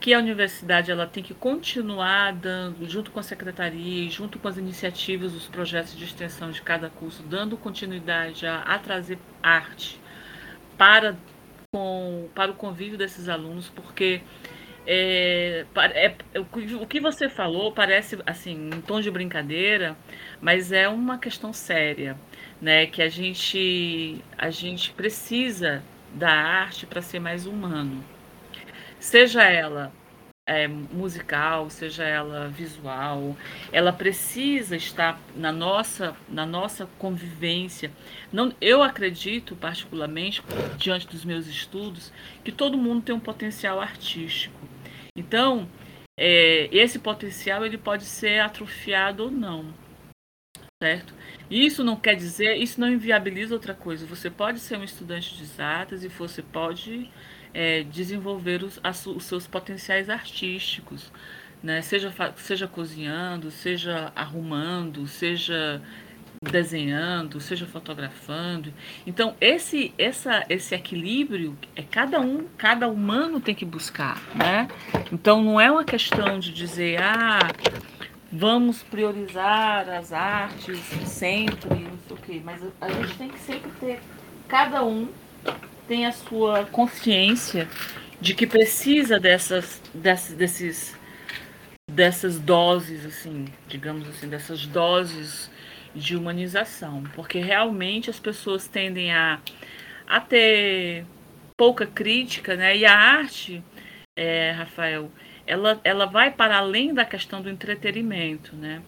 que 0.00 0.14
a 0.14 0.18
universidade 0.18 0.90
ela 0.90 1.06
tem 1.06 1.22
que 1.22 1.34
continuar 1.34 2.32
dando, 2.32 2.88
junto 2.88 3.10
com 3.10 3.18
a 3.18 3.22
secretaria, 3.22 4.08
junto 4.10 4.38
com 4.38 4.46
as 4.46 4.56
iniciativas, 4.56 5.34
os 5.34 5.46
projetos 5.48 5.96
de 5.96 6.04
extensão 6.04 6.50
de 6.50 6.62
cada 6.62 6.88
curso, 6.88 7.22
dando 7.22 7.56
continuidade 7.56 8.46
a, 8.46 8.60
a 8.60 8.78
trazer 8.78 9.18
arte 9.42 9.98
para 10.76 11.16
com, 11.72 12.28
para 12.34 12.50
o 12.50 12.54
convívio 12.54 12.96
desses 12.96 13.28
alunos, 13.28 13.68
porque 13.68 14.22
é, 14.90 15.66
é, 15.76 16.40
o 16.40 16.86
que 16.86 16.98
você 16.98 17.28
falou 17.28 17.72
parece 17.72 18.18
assim 18.24 18.70
um 18.72 18.80
tom 18.80 19.02
de 19.02 19.10
brincadeira, 19.10 19.94
mas 20.40 20.72
é 20.72 20.88
uma 20.88 21.18
questão 21.18 21.52
séria, 21.52 22.18
né? 22.58 22.86
Que 22.86 23.02
a 23.02 23.08
gente 23.08 24.24
a 24.38 24.48
gente 24.48 24.92
precisa 24.94 25.82
da 26.14 26.30
arte 26.30 26.86
para 26.86 27.02
ser 27.02 27.20
mais 27.20 27.44
humano, 27.46 28.02
seja 28.98 29.42
ela 29.44 29.92
é, 30.46 30.66
musical, 30.66 31.68
seja 31.68 32.04
ela 32.04 32.48
visual, 32.48 33.36
ela 33.70 33.92
precisa 33.92 34.74
estar 34.74 35.20
na 35.36 35.52
nossa, 35.52 36.16
na 36.26 36.46
nossa 36.46 36.88
convivência. 36.98 37.92
Não, 38.32 38.54
eu 38.58 38.82
acredito, 38.82 39.54
particularmente, 39.54 40.42
diante 40.78 41.06
dos 41.06 41.26
meus 41.26 41.46
estudos, 41.46 42.10
que 42.42 42.50
todo 42.50 42.78
mundo 42.78 43.02
tem 43.02 43.14
um 43.14 43.20
potencial 43.20 43.78
artístico. 43.78 44.67
Então, 45.18 45.68
é, 46.16 46.68
esse 46.70 47.00
potencial 47.00 47.66
ele 47.66 47.76
pode 47.76 48.04
ser 48.04 48.40
atrofiado 48.40 49.24
ou 49.24 49.30
não, 49.32 49.74
certo? 50.80 51.12
Isso 51.50 51.82
não 51.82 51.96
quer 51.96 52.14
dizer, 52.14 52.56
isso 52.56 52.80
não 52.80 52.88
inviabiliza 52.88 53.52
outra 53.52 53.74
coisa. 53.74 54.06
Você 54.06 54.30
pode 54.30 54.60
ser 54.60 54.78
um 54.78 54.84
estudante 54.84 55.34
de 55.34 55.42
exatas 55.42 56.04
e 56.04 56.08
você 56.08 56.40
pode 56.40 57.10
é, 57.52 57.82
desenvolver 57.82 58.62
os, 58.62 58.78
as, 58.82 59.04
os, 59.06 59.24
seus 59.24 59.46
potenciais 59.48 60.08
artísticos, 60.08 61.10
né? 61.60 61.82
seja, 61.82 62.14
seja 62.36 62.68
cozinhando, 62.68 63.50
seja 63.50 64.12
arrumando, 64.14 65.04
seja 65.08 65.82
desenhando, 66.42 67.40
seja 67.40 67.66
fotografando. 67.66 68.72
Então 69.06 69.34
esse 69.40 69.92
essa 69.98 70.44
esse 70.48 70.74
equilíbrio 70.74 71.56
é 71.74 71.82
cada 71.82 72.20
um, 72.20 72.46
cada 72.56 72.88
humano 72.88 73.40
tem 73.40 73.54
que 73.54 73.64
buscar, 73.64 74.20
né? 74.34 74.68
Então 75.12 75.42
não 75.42 75.60
é 75.60 75.70
uma 75.70 75.84
questão 75.84 76.38
de 76.38 76.52
dizer 76.52 77.00
ah 77.02 77.48
vamos 78.30 78.82
priorizar 78.82 79.88
as 79.88 80.12
artes 80.12 80.78
sempre, 81.06 81.70
não 81.70 81.98
sei 82.06 82.16
o 82.16 82.20
quê, 82.20 82.42
mas 82.44 82.62
a 82.80 82.90
gente 82.90 83.14
tem 83.16 83.28
que 83.28 83.38
sempre 83.40 83.70
ter 83.80 84.00
cada 84.46 84.84
um 84.84 85.08
tem 85.88 86.04
a 86.04 86.12
sua 86.12 86.66
consciência 86.66 87.66
de 88.20 88.34
que 88.34 88.46
precisa 88.46 89.18
dessas, 89.18 89.80
dessas, 89.94 90.36
desses, 90.36 90.96
dessas 91.90 92.38
doses, 92.38 93.06
assim, 93.06 93.46
digamos 93.66 94.06
assim, 94.08 94.28
dessas 94.28 94.66
doses 94.66 95.50
de 95.94 96.16
humanização, 96.16 97.02
porque 97.14 97.38
realmente 97.38 98.10
as 98.10 98.20
pessoas 98.20 98.66
tendem 98.68 99.12
a, 99.12 99.40
a 100.06 100.20
ter 100.20 101.04
pouca 101.56 101.86
crítica, 101.86 102.54
né? 102.56 102.76
E 102.76 102.84
a 102.84 102.96
arte, 102.96 103.62
é, 104.16 104.52
Rafael, 104.52 105.10
ela, 105.46 105.80
ela 105.82 106.06
vai 106.06 106.30
para 106.30 106.58
além 106.58 106.94
da 106.94 107.04
questão 107.04 107.42
do 107.42 107.50
entretenimento, 107.50 108.54
né? 108.54 108.82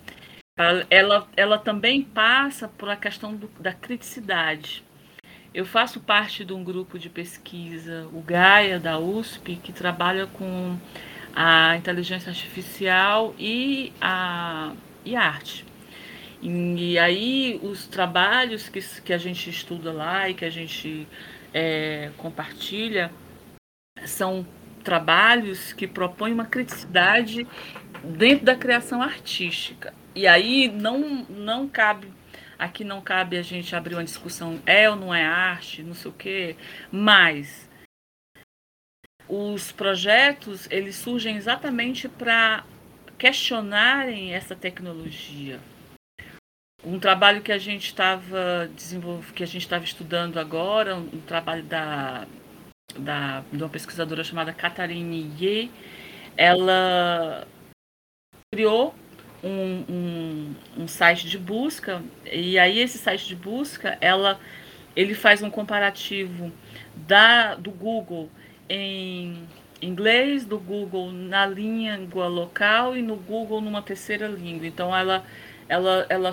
Ela, 0.91 1.27
ela 1.37 1.59
também 1.59 2.03
passa 2.03 2.69
por 2.69 2.91
a 2.91 2.97
questão 2.97 3.35
do, 3.35 3.49
da 3.59 3.73
criticidade. 3.73 4.85
Eu 5.55 5.65
faço 5.65 6.01
parte 6.01 6.45
de 6.45 6.53
um 6.53 6.63
grupo 6.63 6.99
de 6.99 7.09
pesquisa, 7.09 8.07
o 8.13 8.21
Gaia, 8.21 8.79
da 8.79 8.99
USP, 8.99 9.57
que 9.57 9.73
trabalha 9.73 10.27
com 10.27 10.79
a 11.35 11.77
inteligência 11.77 12.31
artificial 12.31 13.35
e 13.39 13.93
a 14.01 14.73
e 15.05 15.17
arte. 15.17 15.65
E, 16.43 16.99
aí 16.99 17.61
os 17.63 17.87
trabalhos 17.87 18.69
que, 18.69 18.81
que 19.03 19.13
a 19.13 19.19
gente 19.19 19.51
estuda 19.51 19.93
lá 19.93 20.29
e 20.29 20.35
que 20.35 20.45
a 20.45 20.51
gente 20.51 21.07
é, 21.53 22.11
compartilha 22.17 23.13
são 24.07 24.47
trabalhos 24.83 25.73
que 25.75 25.87
propõem 25.87 26.33
uma 26.33 26.47
criticidade 26.47 27.47
dentro 28.03 28.47
da 28.47 28.57
criação 28.57 29.03
artística. 29.03 29.93
E 30.15 30.27
aí 30.27 30.69
não, 30.69 31.27
não 31.29 31.69
cabe 31.69 32.09
Aqui 32.61 32.85
não 32.85 33.01
cabe 33.01 33.39
a 33.39 33.43
gente 33.43 33.75
abrir 33.75 33.95
uma 33.95 34.05
discussão 34.05 34.61
é 34.67 34.91
ou 34.91 34.95
não 34.95 35.15
é 35.15 35.25
arte, 35.25 35.83
não 35.83 35.95
sei 35.95 36.11
o 36.11 36.15
quê, 36.15 36.57
mas 36.93 37.67
os 39.27 39.73
projetos 39.73 40.71
eles 40.71 40.97
surgem 40.97 41.37
exatamente 41.39 42.07
para 42.07 42.63
questionarem 43.17 44.35
essa 44.35 44.55
tecnologia. 44.55 45.59
Um 46.85 46.99
trabalho 46.99 47.43
que 47.43 47.53
a 47.53 47.59
gente 47.59 47.87
estava 47.87 48.71
desenvolvendo, 48.75 49.33
que 49.35 49.43
a 49.43 49.47
gente 49.47 49.63
estava 49.63 49.85
estudando 49.85 50.39
agora, 50.39 50.97
um 50.97 51.21
trabalho 51.21 51.63
da, 51.63 52.27
da 52.99 53.45
de 53.53 53.63
uma 53.63 53.69
pesquisadora 53.69 54.25
chamada 54.25 54.53
Catarine 54.53 55.31
Ye, 55.39 55.71
ela 56.37 57.47
criou 58.53 58.95
um, 59.45 59.85
um, 59.89 60.55
um, 60.79 60.89
site 60.89 61.29
de 61.29 61.39
busca 61.39 62.03
e 62.31 62.59
aí 62.59 62.79
esse 62.79 62.99
site 62.99 63.27
de 63.27 63.37
busca 63.37 63.97
ela 64.01 64.39
ele 64.95 65.15
faz 65.15 65.43
um 65.43 65.51
comparativo 65.51 66.53
da 66.95 67.55
do 67.55 67.71
Google 67.71 68.29
em 68.69 69.47
inglês 69.83 70.45
do 70.45 70.59
Google 70.59 71.11
na 71.11 71.47
língua 71.47 72.27
local 72.27 72.97
e 72.97 73.03
no 73.03 73.17
Google 73.17 73.61
numa 73.61 73.83
terceira 73.83 74.27
língua. 74.27 74.67
Então 74.67 74.95
ela 74.95 75.25
ela 75.71 76.05
ela 76.09 76.33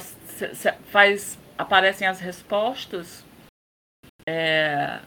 faz 0.91 1.38
aparecem 1.57 2.07
as 2.07 2.19
respostas 2.19 3.23
é, 4.27 4.99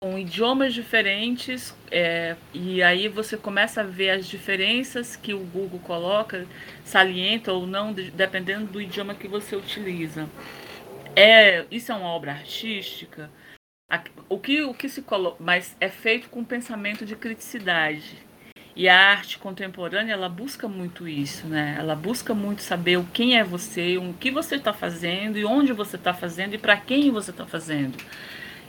com 0.00 0.16
idiomas 0.16 0.72
diferentes, 0.72 1.74
é, 1.90 2.36
e 2.54 2.80
aí 2.82 3.08
você 3.08 3.36
começa 3.36 3.80
a 3.80 3.84
ver 3.84 4.10
as 4.10 4.26
diferenças 4.26 5.16
que 5.16 5.34
o 5.34 5.40
Google 5.40 5.80
coloca, 5.80 6.46
salienta 6.84 7.52
ou 7.52 7.66
não, 7.66 7.92
dependendo 7.92 8.66
do 8.66 8.80
idioma 8.80 9.14
que 9.14 9.26
você 9.26 9.56
utiliza. 9.56 10.28
É, 11.16 11.64
isso 11.68 11.90
é 11.90 11.94
uma 11.96 12.10
obra 12.10 12.30
artística? 12.30 13.28
O 14.28 14.38
que, 14.38 14.62
o 14.62 14.72
que 14.72 14.88
se 14.88 15.02
coloca, 15.02 15.42
mas 15.42 15.76
é 15.80 15.88
feito 15.88 16.28
com 16.28 16.44
pensamento 16.44 17.04
de 17.04 17.16
criticidade. 17.16 18.27
E 18.78 18.88
a 18.88 19.10
arte 19.10 19.38
contemporânea, 19.38 20.14
ela 20.14 20.28
busca 20.28 20.66
muito 20.68 21.06
isso, 21.06 21.46
né? 21.46 21.76
Ela 21.78 21.94
busca 21.94 22.32
muito 22.32 22.62
saber 22.62 23.04
quem 23.12 23.36
é 23.36 23.44
você, 23.44 23.98
o 23.98 24.14
que 24.14 24.30
você 24.30 24.54
está 24.54 24.72
fazendo 24.72 25.36
e 25.36 25.44
onde 25.44 25.72
você 25.72 25.96
está 25.96 26.14
fazendo 26.14 26.54
e 26.54 26.58
para 26.58 26.76
quem 26.76 27.10
você 27.10 27.30
está 27.30 27.44
fazendo 27.44 27.98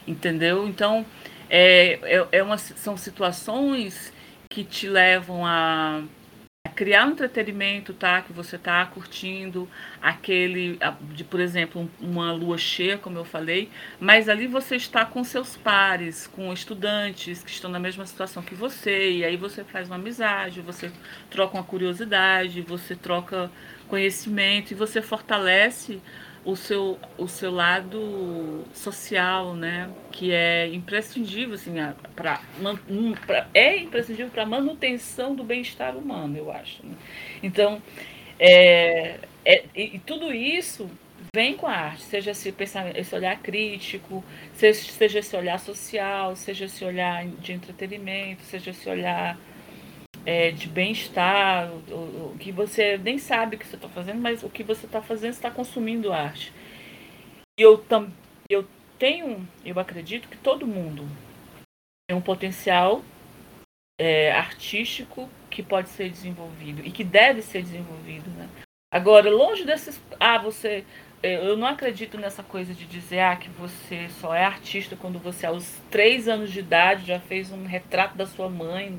entendeu? 0.09 0.67
Então, 0.67 1.05
é, 1.49 1.99
é, 2.03 2.27
é 2.31 2.43
uma, 2.43 2.57
são 2.57 2.97
situações 2.97 4.11
que 4.49 4.63
te 4.63 4.87
levam 4.87 5.45
a, 5.45 6.01
criar 6.75 7.05
um 7.05 7.11
entretenimento, 7.11 7.93
tá? 7.93 8.21
Que 8.21 8.31
você 8.31 8.57
tá 8.57 8.85
curtindo 8.85 9.69
aquele, 10.01 10.79
de, 11.13 11.23
por 11.23 11.39
exemplo, 11.39 11.89
uma 11.99 12.31
lua 12.31 12.57
cheia, 12.57 12.97
como 12.97 13.17
eu 13.17 13.25
falei, 13.25 13.69
mas 13.99 14.29
ali 14.29 14.47
você 14.47 14.75
está 14.75 15.05
com 15.05 15.23
seus 15.23 15.57
pares, 15.57 16.27
com 16.27 16.51
estudantes 16.53 17.43
que 17.43 17.51
estão 17.51 17.69
na 17.69 17.79
mesma 17.79 18.05
situação 18.05 18.43
que 18.43 18.55
você, 18.55 19.11
e 19.11 19.25
aí 19.25 19.35
você 19.37 19.63
faz 19.63 19.87
uma 19.87 19.95
amizade, 19.95 20.61
você 20.61 20.91
troca 21.29 21.57
uma 21.57 21.63
curiosidade, 21.63 22.61
você 22.61 22.95
troca 22.95 23.51
conhecimento 23.87 24.71
e 24.71 24.75
você 24.75 25.01
fortalece 25.01 26.01
o 26.45 26.55
seu, 26.55 26.97
o 27.17 27.27
seu 27.27 27.51
lado 27.51 28.65
social, 28.73 29.53
né? 29.53 29.89
Que 30.11 30.31
é 30.31 30.67
imprescindível, 30.67 31.55
assim, 31.55 31.73
para 32.15 32.41
é 33.53 33.77
imprescindível 33.77 34.31
para 34.31 34.43
a 34.43 34.45
manutenção 34.45 35.35
do 35.35 35.43
bem-estar 35.43 35.95
humano, 35.97 36.37
eu 36.37 36.51
acho. 36.51 36.85
Né? 36.85 36.95
Então, 37.43 37.81
é, 38.39 39.19
é, 39.45 39.65
e 39.75 39.99
tudo 39.99 40.33
isso 40.33 40.89
vem 41.35 41.55
com 41.55 41.67
a 41.67 41.73
arte, 41.73 42.03
seja 42.03 42.31
esse, 42.31 42.51
pensamento, 42.51 42.97
esse 42.97 43.13
olhar 43.13 43.37
crítico, 43.39 44.23
seja, 44.53 44.91
seja 44.91 45.19
esse 45.19 45.35
olhar 45.35 45.59
social, 45.59 46.35
seja 46.35 46.65
esse 46.65 46.83
olhar 46.83 47.27
de 47.27 47.53
entretenimento, 47.53 48.43
seja 48.43 48.71
esse 48.71 48.89
olhar 48.89 49.37
é, 50.25 50.51
de 50.51 50.67
bem-estar, 50.67 51.71
o, 51.89 52.31
o, 52.33 52.37
que 52.39 52.51
você 52.51 52.97
nem 52.97 53.17
sabe 53.17 53.55
o 53.55 53.59
que 53.59 53.67
você 53.67 53.75
está 53.75 53.89
fazendo, 53.89 54.21
mas 54.21 54.43
o 54.43 54.49
que 54.49 54.63
você 54.63 54.85
está 54.85 55.01
fazendo 55.01 55.31
está 55.31 55.49
consumindo 55.49 56.13
arte. 56.13 56.53
E 57.59 57.61
eu, 57.61 57.77
tam, 57.77 58.11
eu 58.49 58.67
tenho, 58.97 59.47
eu 59.65 59.79
acredito 59.79 60.27
que 60.27 60.37
todo 60.37 60.67
mundo 60.67 61.07
tem 62.07 62.17
um 62.17 62.21
potencial 62.21 63.03
é, 63.99 64.31
artístico 64.31 65.29
que 65.49 65.61
pode 65.61 65.89
ser 65.89 66.09
desenvolvido 66.09 66.81
e 66.85 66.91
que 66.91 67.03
deve 67.03 67.41
ser 67.41 67.61
desenvolvido. 67.61 68.29
Né? 68.31 68.47
Agora, 68.91 69.29
longe 69.29 69.65
desses. 69.65 70.01
Ah, 70.19 70.37
você. 70.37 70.85
É, 71.21 71.35
eu 71.35 71.57
não 71.57 71.67
acredito 71.67 72.17
nessa 72.17 72.41
coisa 72.41 72.73
de 72.73 72.85
dizer 72.85 73.19
ah, 73.19 73.35
que 73.35 73.49
você 73.49 74.07
só 74.21 74.33
é 74.33 74.45
artista 74.45 74.95
quando 74.95 75.19
você, 75.19 75.45
aos 75.45 75.77
três 75.91 76.29
anos 76.29 76.49
de 76.49 76.59
idade, 76.59 77.05
já 77.05 77.19
fez 77.19 77.51
um 77.51 77.65
retrato 77.65 78.15
da 78.15 78.25
sua 78.25 78.49
mãe 78.49 78.97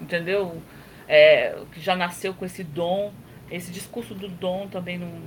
entendeu? 0.00 0.60
É, 1.08 1.56
que 1.72 1.80
já 1.80 1.96
nasceu 1.96 2.34
com 2.34 2.44
esse 2.44 2.64
dom. 2.64 3.12
Esse 3.50 3.70
discurso 3.70 4.14
do 4.14 4.28
dom 4.28 4.66
também 4.68 4.98
não 4.98 5.20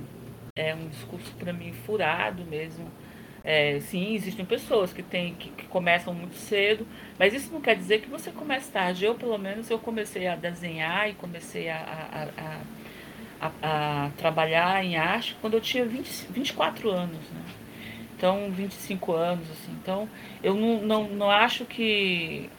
é 0.54 0.74
um 0.74 0.88
discurso 0.88 1.32
para 1.36 1.52
mim 1.52 1.72
furado 1.72 2.44
mesmo. 2.44 2.90
É, 3.42 3.80
sim, 3.80 4.14
existem 4.14 4.44
pessoas 4.44 4.92
que, 4.92 5.02
tem, 5.02 5.34
que, 5.34 5.48
que, 5.50 5.66
começam 5.66 6.12
muito 6.12 6.34
cedo, 6.34 6.86
mas 7.18 7.32
isso 7.32 7.50
não 7.50 7.60
quer 7.60 7.74
dizer 7.74 8.02
que 8.02 8.08
você 8.08 8.30
comece 8.30 8.70
tarde. 8.70 9.04
Eu, 9.04 9.14
pelo 9.14 9.38
menos, 9.38 9.70
eu 9.70 9.78
comecei 9.78 10.26
a 10.26 10.36
desenhar 10.36 11.08
e 11.08 11.14
comecei 11.14 11.70
a, 11.70 12.28
a, 13.40 13.48
a, 13.48 13.52
a 13.62 14.10
trabalhar 14.18 14.84
em 14.84 14.96
arte 14.96 15.36
quando 15.40 15.54
eu 15.54 15.60
tinha 15.60 15.86
20, 15.86 16.26
24 16.30 16.90
anos, 16.90 17.30
né? 17.30 17.42
Então, 18.16 18.50
25 18.50 19.12
anos, 19.12 19.50
assim. 19.50 19.72
Então, 19.82 20.06
eu 20.42 20.54
não, 20.54 20.82
não, 20.82 21.08
não 21.08 21.30
acho 21.30 21.64
que 21.64 22.50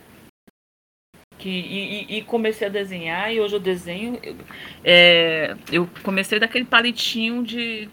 que, 1.41 1.49
e, 1.49 2.17
e, 2.17 2.21
comecei 2.21 2.67
a 2.67 2.69
desenhar 2.69 3.33
e 3.33 3.41
hoje 3.41 3.55
eu 3.55 3.59
desenho. 3.59 4.19
Eu, 4.21 4.35
é, 4.83 5.57
eu 5.71 5.89
comecei 6.03 6.39
daquele 6.39 6.65
palitinho 6.65 7.43
de. 7.43 7.89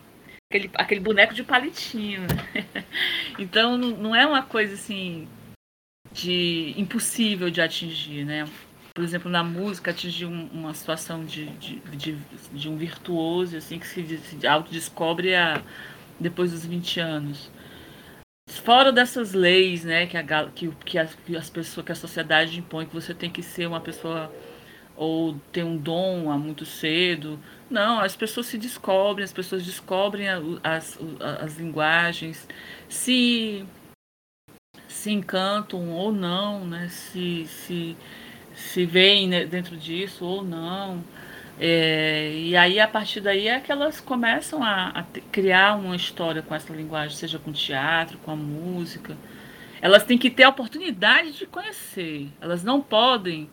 Aquele, 0.50 0.70
aquele 0.74 1.00
boneco 1.00 1.32
de 1.32 1.42
palitinho. 1.42 2.22
Né? 2.22 2.84
Então 3.38 3.78
não, 3.78 4.14
é 4.16 4.26
uma 4.26 4.42
coisa 4.42 4.74
assim 4.74 5.28
de 6.12 6.74
impossível 6.76 7.48
de 7.50 7.60
atingir, 7.60 8.24
né? 8.24 8.44
Por 8.92 9.04
exemplo, 9.04 9.30
na 9.30 9.44
música 9.44 9.92
atingir 9.92 10.26
um, 10.26 10.48
uma 10.52 10.74
situação 10.74 11.24
de, 11.24 11.46
de, 11.46 11.76
de, 11.96 12.18
de, 12.52 12.68
um 12.68 12.76
virtuoso 12.76 13.56
assim 13.56 13.78
que 13.78 13.86
se, 13.86 14.18
se 14.18 14.44
autodescobre 14.44 15.36
a, 15.36 15.62
depois 16.18 16.50
dos 16.50 16.66
20 16.66 16.98
anos 16.98 17.50
fora 18.48 18.90
dessas 18.92 19.32
leis, 19.32 19.84
né, 19.84 20.06
que, 20.06 20.16
a, 20.16 20.48
que, 20.54 20.68
que, 20.84 20.98
as, 20.98 21.14
que 21.14 21.36
as 21.36 21.50
pessoas, 21.50 21.84
que 21.86 21.92
a 21.92 21.94
sociedade 21.94 22.58
impõe 22.58 22.86
que 22.86 22.94
você 22.94 23.14
tem 23.14 23.30
que 23.30 23.42
ser 23.42 23.66
uma 23.66 23.80
pessoa 23.80 24.32
ou 24.96 25.38
ter 25.52 25.62
um 25.62 25.76
dom 25.76 26.30
há 26.30 26.36
muito 26.36 26.66
cedo. 26.66 27.38
Não, 27.70 28.00
as 28.00 28.16
pessoas 28.16 28.46
se 28.46 28.58
descobrem, 28.58 29.24
as 29.24 29.32
pessoas 29.32 29.64
descobrem 29.64 30.28
as, 30.64 30.98
as 31.20 31.56
linguagens, 31.56 32.48
se 32.88 33.64
se 34.88 35.12
encantam 35.12 35.90
ou 35.90 36.10
não, 36.10 36.66
né, 36.66 36.88
se, 36.88 37.46
se, 37.46 37.96
se 38.54 38.86
veem 38.86 39.28
né, 39.28 39.44
dentro 39.44 39.76
disso 39.76 40.24
ou 40.24 40.42
não. 40.42 41.04
É, 41.60 42.32
e 42.34 42.56
aí, 42.56 42.78
a 42.78 42.86
partir 42.86 43.20
daí, 43.20 43.48
é 43.48 43.58
que 43.58 43.72
elas 43.72 44.00
começam 44.00 44.62
a, 44.62 44.90
a 44.90 45.02
criar 45.32 45.74
uma 45.74 45.96
história 45.96 46.40
com 46.40 46.54
essa 46.54 46.72
linguagem, 46.72 47.16
seja 47.16 47.38
com 47.38 47.52
teatro, 47.52 48.18
com 48.18 48.30
a 48.30 48.36
música. 48.36 49.16
Elas 49.80 50.04
têm 50.04 50.16
que 50.16 50.30
ter 50.30 50.44
a 50.44 50.48
oportunidade 50.48 51.32
de 51.32 51.46
conhecer. 51.46 52.28
Elas 52.40 52.62
não 52.62 52.80
podem 52.80 53.50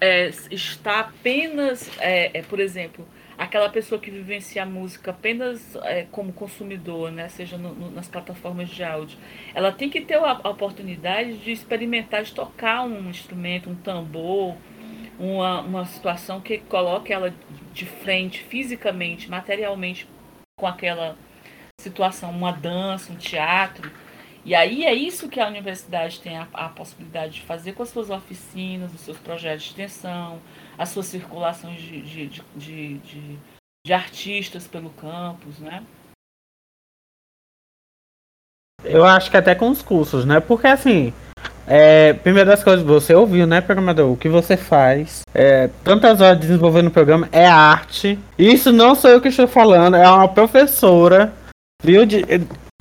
é, 0.00 0.30
estar 0.50 1.00
apenas, 1.00 1.90
é, 1.98 2.38
é 2.38 2.42
por 2.42 2.58
exemplo, 2.58 3.06
aquela 3.38 3.68
pessoa 3.68 4.00
que 4.00 4.10
vivencia 4.10 4.62
a 4.62 4.66
música 4.66 5.10
apenas 5.10 5.76
é, 5.84 6.06
como 6.10 6.32
consumidor, 6.32 7.10
né, 7.12 7.28
seja 7.28 7.58
no, 7.58 7.74
no, 7.74 7.90
nas 7.90 8.08
plataformas 8.08 8.68
de 8.70 8.82
áudio. 8.82 9.18
Ela 9.54 9.70
tem 9.72 9.90
que 9.90 10.00
ter 10.00 10.16
a, 10.16 10.40
a 10.42 10.50
oportunidade 10.50 11.36
de 11.38 11.52
experimentar, 11.52 12.22
de 12.22 12.32
tocar 12.32 12.82
um 12.82 13.10
instrumento, 13.10 13.70
um 13.70 13.74
tambor, 13.74 14.56
uma, 15.18 15.60
uma 15.60 15.84
situação 15.86 16.40
que 16.40 16.58
coloque 16.58 17.12
ela 17.12 17.34
de 17.72 17.84
frente 17.86 18.42
fisicamente, 18.44 19.30
materialmente 19.30 20.08
com 20.58 20.66
aquela 20.66 21.16
situação, 21.80 22.30
uma 22.30 22.52
dança, 22.52 23.12
um 23.12 23.16
teatro. 23.16 23.90
E 24.44 24.54
aí 24.54 24.84
é 24.84 24.94
isso 24.94 25.28
que 25.28 25.40
a 25.40 25.48
universidade 25.48 26.20
tem 26.20 26.36
a, 26.36 26.46
a 26.52 26.68
possibilidade 26.68 27.34
de 27.34 27.42
fazer 27.42 27.72
com 27.72 27.82
as 27.82 27.88
suas 27.88 28.10
oficinas, 28.10 28.94
os 28.94 29.00
seus 29.00 29.18
projetos 29.18 29.64
de 29.64 29.70
extensão, 29.70 30.40
as 30.78 30.90
suas 30.90 31.06
circulações 31.06 31.80
de, 31.80 32.00
de, 32.00 32.28
de, 32.28 32.98
de, 32.98 33.38
de, 33.84 33.92
artistas 33.92 34.66
pelo 34.66 34.90
campus, 34.90 35.58
né? 35.58 35.84
Eu 38.84 39.04
acho 39.04 39.30
que 39.30 39.36
até 39.36 39.54
com 39.54 39.68
os 39.68 39.82
cursos, 39.82 40.24
né? 40.24 40.38
Porque 40.38 40.68
assim, 40.68 41.12
é, 41.66 42.12
primeira 42.12 42.50
das 42.50 42.62
coisas, 42.62 42.84
você 42.84 43.14
ouviu, 43.14 43.46
né, 43.46 43.60
programador? 43.60 44.10
O 44.10 44.16
que 44.16 44.28
você 44.28 44.56
faz, 44.56 45.22
é, 45.34 45.68
tantas 45.82 46.20
horas 46.20 46.38
desenvolvendo 46.38 46.88
o 46.88 46.92
programa, 46.92 47.28
é 47.32 47.46
arte. 47.46 48.18
Isso 48.38 48.72
não 48.72 48.94
sou 48.94 49.10
eu 49.10 49.20
que 49.20 49.28
estou 49.28 49.48
falando, 49.48 49.96
é 49.96 50.08
uma 50.08 50.28
professora, 50.28 51.32
viu? 51.82 52.06
De, 52.06 52.24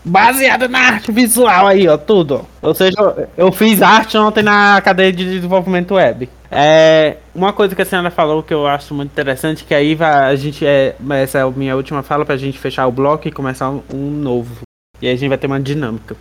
baseada 0.06 0.68
na 0.68 0.80
arte 0.80 1.12
visual 1.12 1.66
aí, 1.66 1.88
ó, 1.88 1.98
tudo. 1.98 2.46
Ou 2.62 2.76
seja, 2.76 2.96
eu 3.36 3.52
fiz 3.52 3.82
arte 3.82 4.16
ontem 4.18 4.44
na 4.44 4.80
cadeia 4.82 5.12
de 5.12 5.26
desenvolvimento 5.26 5.96
web. 5.96 6.30
É, 6.52 7.18
uma 7.34 7.52
coisa 7.52 7.76
que 7.76 7.82
a 7.82 7.86
senhora 7.86 8.12
falou 8.12 8.44
que 8.44 8.54
eu 8.54 8.68
acho 8.68 8.94
muito 8.94 9.12
interessante, 9.12 9.64
que 9.64 9.74
aí 9.74 9.96
vai, 9.96 10.32
a 10.32 10.36
gente 10.36 10.66
é. 10.66 10.96
Essa 11.10 11.40
é 11.40 11.42
a 11.42 11.50
minha 11.50 11.76
última 11.76 12.04
fala 12.04 12.24
pra 12.24 12.38
gente 12.38 12.60
fechar 12.60 12.86
o 12.86 12.92
bloco 12.92 13.28
e 13.28 13.32
começar 13.32 13.70
um, 13.70 13.82
um 13.92 14.12
novo. 14.12 14.62
E 15.02 15.08
aí 15.08 15.14
a 15.14 15.18
gente 15.18 15.28
vai 15.28 15.38
ter 15.38 15.48
uma 15.48 15.60
dinâmica. 15.60 16.16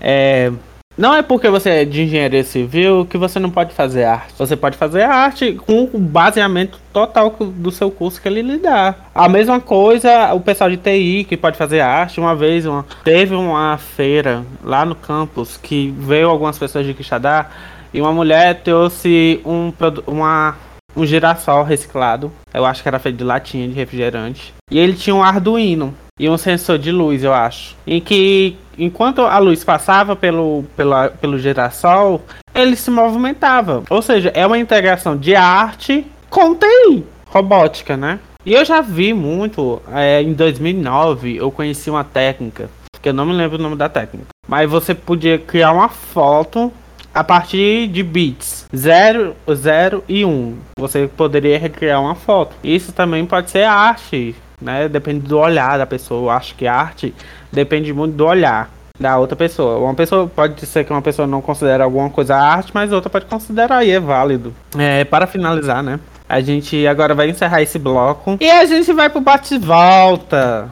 É, 0.00 0.52
não 0.96 1.14
é 1.14 1.22
porque 1.22 1.48
você 1.48 1.70
é 1.70 1.84
de 1.84 2.02
engenharia 2.02 2.44
civil 2.44 3.04
que 3.04 3.18
você 3.18 3.40
não 3.40 3.50
pode 3.50 3.74
fazer 3.74 4.04
arte. 4.04 4.34
Você 4.38 4.56
pode 4.56 4.76
fazer 4.76 5.02
arte 5.02 5.52
com 5.66 5.88
o 5.92 5.98
baseamento 5.98 6.78
total 6.92 7.30
do 7.38 7.70
seu 7.72 7.90
curso 7.90 8.20
que 8.20 8.28
ele 8.28 8.42
lhe 8.42 8.58
dá. 8.58 8.94
A 9.12 9.28
mesma 9.28 9.60
coisa 9.60 10.32
o 10.32 10.40
pessoal 10.40 10.70
de 10.70 10.76
TI 10.76 11.24
que 11.28 11.36
pode 11.36 11.58
fazer 11.58 11.80
arte. 11.80 12.20
Uma 12.20 12.36
vez 12.36 12.64
uma, 12.64 12.86
teve 13.02 13.34
uma 13.34 13.76
feira 13.76 14.44
lá 14.62 14.84
no 14.84 14.94
campus 14.94 15.56
que 15.56 15.92
veio 15.98 16.28
algumas 16.28 16.58
pessoas 16.58 16.86
de 16.86 16.94
Quixadá 16.94 17.50
e 17.92 18.00
uma 18.00 18.12
mulher 18.12 18.60
trouxe 18.62 19.40
um, 19.44 19.72
uma, 20.06 20.56
um 20.96 21.04
girassol 21.04 21.64
reciclado. 21.64 22.30
Eu 22.52 22.64
acho 22.64 22.82
que 22.82 22.88
era 22.88 23.00
feito 23.00 23.16
de 23.16 23.24
latinha 23.24 23.66
de 23.66 23.74
refrigerante. 23.74 24.54
E 24.70 24.78
ele 24.78 24.94
tinha 24.94 25.14
um 25.14 25.22
Arduino 25.22 25.94
e 26.18 26.28
um 26.28 26.38
sensor 26.38 26.78
de 26.78 26.92
luz, 26.92 27.24
eu 27.24 27.34
acho. 27.34 27.76
Em 27.86 28.00
que 28.00 28.56
enquanto 28.78 29.22
a 29.22 29.38
luz 29.38 29.64
passava 29.64 30.14
pelo, 30.14 30.64
pela, 30.76 31.08
pelo 31.10 31.38
girassol, 31.38 32.22
ele 32.54 32.76
se 32.76 32.90
movimentava. 32.90 33.82
Ou 33.90 34.02
seja, 34.02 34.30
é 34.34 34.46
uma 34.46 34.58
integração 34.58 35.16
de 35.16 35.34
arte 35.34 36.06
com 36.30 36.54
TI, 36.54 37.04
robótica, 37.28 37.96
né? 37.96 38.18
E 38.46 38.52
eu 38.52 38.64
já 38.64 38.80
vi 38.80 39.14
muito, 39.14 39.80
é, 39.92 40.20
em 40.20 40.34
2009 40.34 41.36
eu 41.36 41.50
conheci 41.50 41.88
uma 41.88 42.04
técnica, 42.04 42.68
que 43.00 43.08
eu 43.08 43.14
não 43.14 43.24
me 43.24 43.32
lembro 43.32 43.58
o 43.58 43.62
nome 43.62 43.76
da 43.76 43.88
técnica, 43.88 44.28
mas 44.46 44.70
você 44.70 44.94
podia 44.94 45.38
criar 45.38 45.72
uma 45.72 45.88
foto 45.88 46.70
a 47.14 47.22
partir 47.22 47.86
de 47.88 48.02
bits 48.02 48.66
0, 48.74 49.36
0 49.54 50.04
e 50.08 50.24
1. 50.24 50.28
Um. 50.28 50.58
Você 50.78 51.06
poderia 51.06 51.58
recriar 51.58 52.02
uma 52.02 52.16
foto. 52.16 52.56
Isso 52.62 52.92
também 52.92 53.24
pode 53.24 53.50
ser 53.50 53.62
arte, 53.62 54.34
né? 54.60 54.88
Depende 54.88 55.20
do 55.20 55.38
olhar 55.38 55.78
da 55.78 55.86
pessoa. 55.86 56.22
Eu 56.22 56.30
acho 56.30 56.54
que 56.54 56.66
arte 56.66 57.14
depende 57.52 57.92
muito 57.92 58.14
do 58.14 58.26
olhar 58.26 58.70
da 58.98 59.18
outra 59.18 59.34
pessoa. 59.36 59.78
Uma 59.78 59.94
pessoa 59.94 60.28
pode 60.28 60.64
ser 60.66 60.84
que 60.84 60.92
uma 60.92 61.02
pessoa 61.02 61.26
não 61.26 61.42
considere 61.42 61.82
alguma 61.82 62.08
coisa 62.10 62.36
arte, 62.36 62.70
mas 62.72 62.92
outra 62.92 63.10
pode 63.10 63.26
considerar 63.26 63.84
e 63.84 63.90
é 63.90 64.00
válido. 64.00 64.54
É, 64.78 65.04
para 65.04 65.26
finalizar, 65.26 65.82
né? 65.82 65.98
A 66.28 66.40
gente 66.40 66.86
agora 66.86 67.14
vai 67.14 67.28
encerrar 67.28 67.60
esse 67.60 67.78
bloco 67.78 68.38
e 68.40 68.50
a 68.50 68.64
gente 68.64 68.92
vai 68.92 69.10
pro 69.10 69.20
bate-volta. 69.20 70.70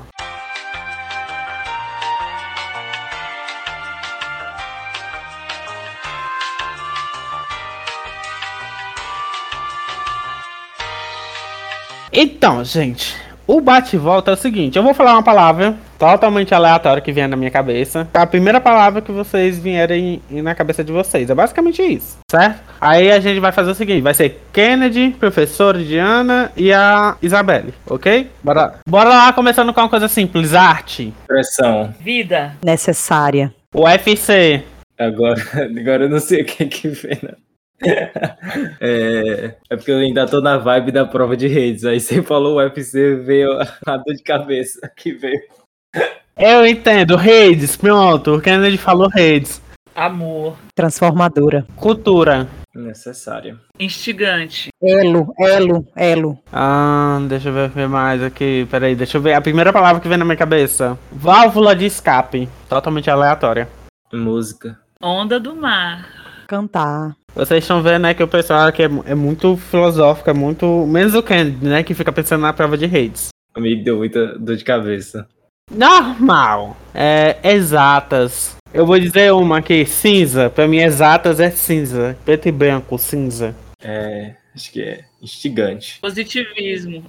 Então, 12.14 12.62
gente, 12.62 13.16
o 13.46 13.60
bate-volta 13.60 14.30
é 14.30 14.34
o 14.34 14.36
seguinte: 14.36 14.76
eu 14.76 14.82
vou 14.82 14.94
falar 14.94 15.12
uma 15.12 15.22
palavra 15.22 15.74
totalmente 15.98 16.54
aleatória 16.54 17.02
que 17.02 17.12
vier 17.12 17.28
na 17.28 17.36
minha 17.36 17.50
cabeça. 17.50 18.08
A 18.12 18.26
primeira 18.26 18.60
palavra 18.60 19.00
que 19.00 19.12
vocês 19.12 19.58
vierem 19.58 20.20
na 20.30 20.54
cabeça 20.54 20.82
de 20.82 20.92
vocês. 20.92 21.30
É 21.30 21.34
basicamente 21.34 21.82
isso, 21.82 22.18
certo? 22.30 22.60
Aí 22.80 23.10
a 23.10 23.20
gente 23.20 23.40
vai 23.40 23.52
fazer 23.52 23.70
o 23.70 23.74
seguinte: 23.74 24.02
vai 24.02 24.14
ser 24.14 24.40
Kennedy, 24.52 25.14
professora 25.18 25.82
Diana 25.82 26.50
e 26.56 26.72
a 26.72 27.16
Isabelle, 27.22 27.74
ok? 27.86 28.30
Bora, 28.42 28.74
bora 28.86 29.08
lá, 29.08 29.32
começando 29.32 29.72
com 29.72 29.80
uma 29.80 29.88
coisa 29.88 30.08
simples: 30.08 30.54
arte. 30.54 31.12
Pressão. 31.26 31.94
Vida. 32.00 32.56
Necessária. 32.64 33.52
UFC. 33.74 34.62
Agora, 34.98 35.40
agora 35.80 36.04
eu 36.04 36.08
não 36.08 36.20
sei 36.20 36.42
o 36.42 36.44
que 36.44 36.66
que 36.66 36.88
vem, 36.88 37.18
né? 37.22 37.34
é, 38.80 39.54
é, 39.68 39.76
porque 39.76 39.90
eu 39.90 39.98
ainda 39.98 40.26
tô 40.26 40.40
na 40.40 40.58
vibe 40.58 40.92
da 40.92 41.04
prova 41.04 41.36
de 41.36 41.48
redes. 41.48 41.84
Aí 41.84 42.00
você 42.00 42.22
falou 42.22 42.58
UFC, 42.58 43.16
veio 43.16 43.58
a 43.86 43.96
dor 43.96 44.14
de 44.14 44.22
cabeça 44.22 44.90
que 44.96 45.12
veio. 45.12 45.40
Eu 46.36 46.66
entendo, 46.66 47.16
redes, 47.16 47.76
pronto. 47.76 48.36
O 48.36 48.40
Kennedy 48.40 48.78
falou 48.78 49.08
redes. 49.08 49.60
Amor. 49.94 50.56
Transformadora. 50.74 51.66
Cultura. 51.76 52.48
Necessária. 52.74 53.58
Instigante. 53.78 54.70
Elo, 54.82 55.34
elo, 55.38 55.86
elo. 55.94 56.38
Ah, 56.50 57.18
deixa 57.28 57.50
eu 57.50 57.68
ver 57.68 57.88
mais 57.88 58.22
aqui. 58.22 58.66
Peraí, 58.70 58.94
deixa 58.94 59.18
eu 59.18 59.20
ver. 59.22 59.34
A 59.34 59.42
primeira 59.42 59.70
palavra 59.70 60.00
que 60.00 60.08
vem 60.08 60.16
na 60.16 60.24
minha 60.24 60.36
cabeça: 60.36 60.98
válvula 61.12 61.76
de 61.76 61.84
escape. 61.84 62.48
Totalmente 62.70 63.10
aleatória. 63.10 63.68
Música. 64.10 64.78
Onda 65.02 65.38
do 65.38 65.54
mar 65.54 66.22
cantar. 66.52 67.16
Vocês 67.34 67.64
estão 67.64 67.82
vendo, 67.82 68.02
né, 68.02 68.14
que 68.14 68.22
o 68.22 68.28
pessoal 68.28 68.66
aqui 68.66 68.82
é, 68.82 68.90
é 69.06 69.14
muito 69.14 69.56
filosófico, 69.56 70.28
é 70.28 70.34
muito. 70.34 70.86
Menos 70.86 71.14
o 71.14 71.22
Kennedy, 71.22 71.66
né, 71.66 71.82
que 71.82 71.94
fica 71.94 72.12
pensando 72.12 72.42
na 72.42 72.52
prova 72.52 72.76
de 72.76 72.86
redes. 72.86 73.28
Me 73.56 73.74
deu 73.76 73.98
muita 73.98 74.38
dor 74.38 74.56
de 74.56 74.64
cabeça. 74.64 75.26
Normal. 75.70 76.76
É, 76.94 77.36
exatas. 77.42 78.56
Eu 78.72 78.86
vou 78.86 78.98
dizer 78.98 79.32
uma 79.32 79.58
aqui, 79.58 79.84
cinza. 79.86 80.50
Pra 80.50 80.66
mim, 80.66 80.78
exatas 80.78 81.40
é 81.40 81.50
cinza. 81.50 82.16
Preto 82.24 82.48
e 82.48 82.52
branco, 82.52 82.98
cinza. 82.98 83.54
É, 83.82 84.34
acho 84.54 84.70
que 84.70 84.82
é 84.82 85.04
instigante. 85.22 85.98
Positivismo. 86.00 87.04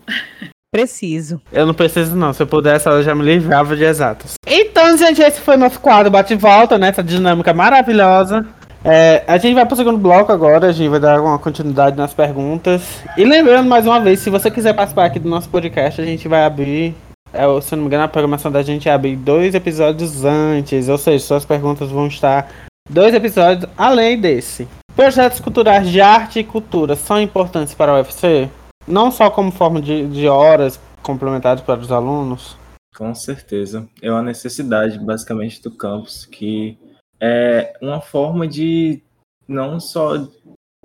Preciso. 0.74 1.40
Eu 1.52 1.68
não 1.68 1.74
preciso 1.74 2.16
não, 2.16 2.34
se 2.34 2.42
eu 2.42 2.48
pudesse 2.48 2.90
eu 2.90 3.04
já 3.04 3.14
me 3.14 3.24
livrava 3.24 3.76
de 3.76 3.84
exatas. 3.84 4.34
Então, 4.48 4.98
gente, 4.98 5.22
esse 5.22 5.40
foi 5.40 5.56
nosso 5.56 5.80
quadro 5.80 6.10
Bate 6.10 6.34
e 6.34 6.36
Volta, 6.36 6.80
né? 6.80 6.88
Essa 6.88 7.04
dinâmica 7.04 7.54
maravilhosa. 7.54 8.44
É, 8.86 9.24
a 9.28 9.38
gente 9.38 9.54
vai 9.54 9.66
pro 9.66 9.78
segundo 9.78 9.98
bloco 9.98 10.32
agora, 10.32 10.68
a 10.68 10.72
gente 10.74 10.90
vai 10.90 11.00
dar 11.00 11.22
uma 11.22 11.40
continuidade 11.40 11.96
nas 11.96 12.14
perguntas. 12.14 13.02
E 13.18 13.24
lembrando 13.24 13.70
mais 13.70 13.88
uma 13.88 14.00
vez, 14.02 14.20
se 14.20 14.30
você 14.30 14.52
quiser 14.52 14.74
participar 14.74 15.06
aqui 15.06 15.20
do 15.20 15.30
nosso 15.30 15.48
podcast, 15.48 16.02
a 16.02 16.06
gente 16.06 16.28
vai 16.28 16.44
abrir, 16.44 16.94
é, 17.32 17.44
se 17.62 17.74
eu 17.74 17.78
não 17.78 17.84
me 17.84 17.88
engano, 17.88 18.04
a 18.04 18.10
programação 18.10 18.52
da 18.52 18.62
gente 18.62 18.90
abre 18.90 19.16
dois 19.16 19.56
episódios 19.56 20.26
antes, 20.26 20.90
ou 20.90 20.98
seja, 20.98 21.24
suas 21.24 21.46
perguntas 21.46 21.90
vão 21.90 22.08
estar 22.08 22.52
dois 22.90 23.14
episódios 23.14 23.72
além 23.78 24.20
desse. 24.20 24.68
Projetos 24.94 25.40
culturais 25.40 25.90
de 25.90 26.02
arte 26.02 26.40
e 26.40 26.44
cultura 26.44 26.98
são 26.98 27.22
importantes 27.22 27.74
para 27.74 27.94
o 27.94 27.96
UFC? 27.96 28.50
Não 28.86 29.10
só 29.12 29.30
como 29.30 29.50
forma 29.50 29.82
de, 29.82 30.08
de 30.08 30.28
horas 30.28 30.78
complementares 31.02 31.64
para 31.64 31.80
os 31.80 31.92
alunos? 31.92 32.58
Com 32.96 33.16
certeza. 33.16 33.88
É 34.02 34.12
uma 34.12 34.22
necessidade, 34.22 35.00
basicamente, 35.00 35.62
do 35.64 35.72
campus, 35.72 36.26
que 36.26 36.78
é 37.26 37.74
uma 37.82 38.02
forma 38.02 38.46
de 38.46 39.02
não 39.48 39.80
só 39.80 40.28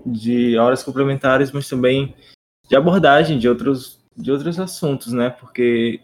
de 0.07 0.57
horas 0.57 0.85
complementares, 0.85 1.51
mas 1.51 1.69
também 1.69 2.15
de 2.69 2.77
abordagem 2.77 3.41
de 3.41 3.49
outros, 3.49 4.01
de 4.17 4.31
outros 4.31 4.61
assuntos, 4.61 5.13
né? 5.13 5.31
Porque 5.31 6.01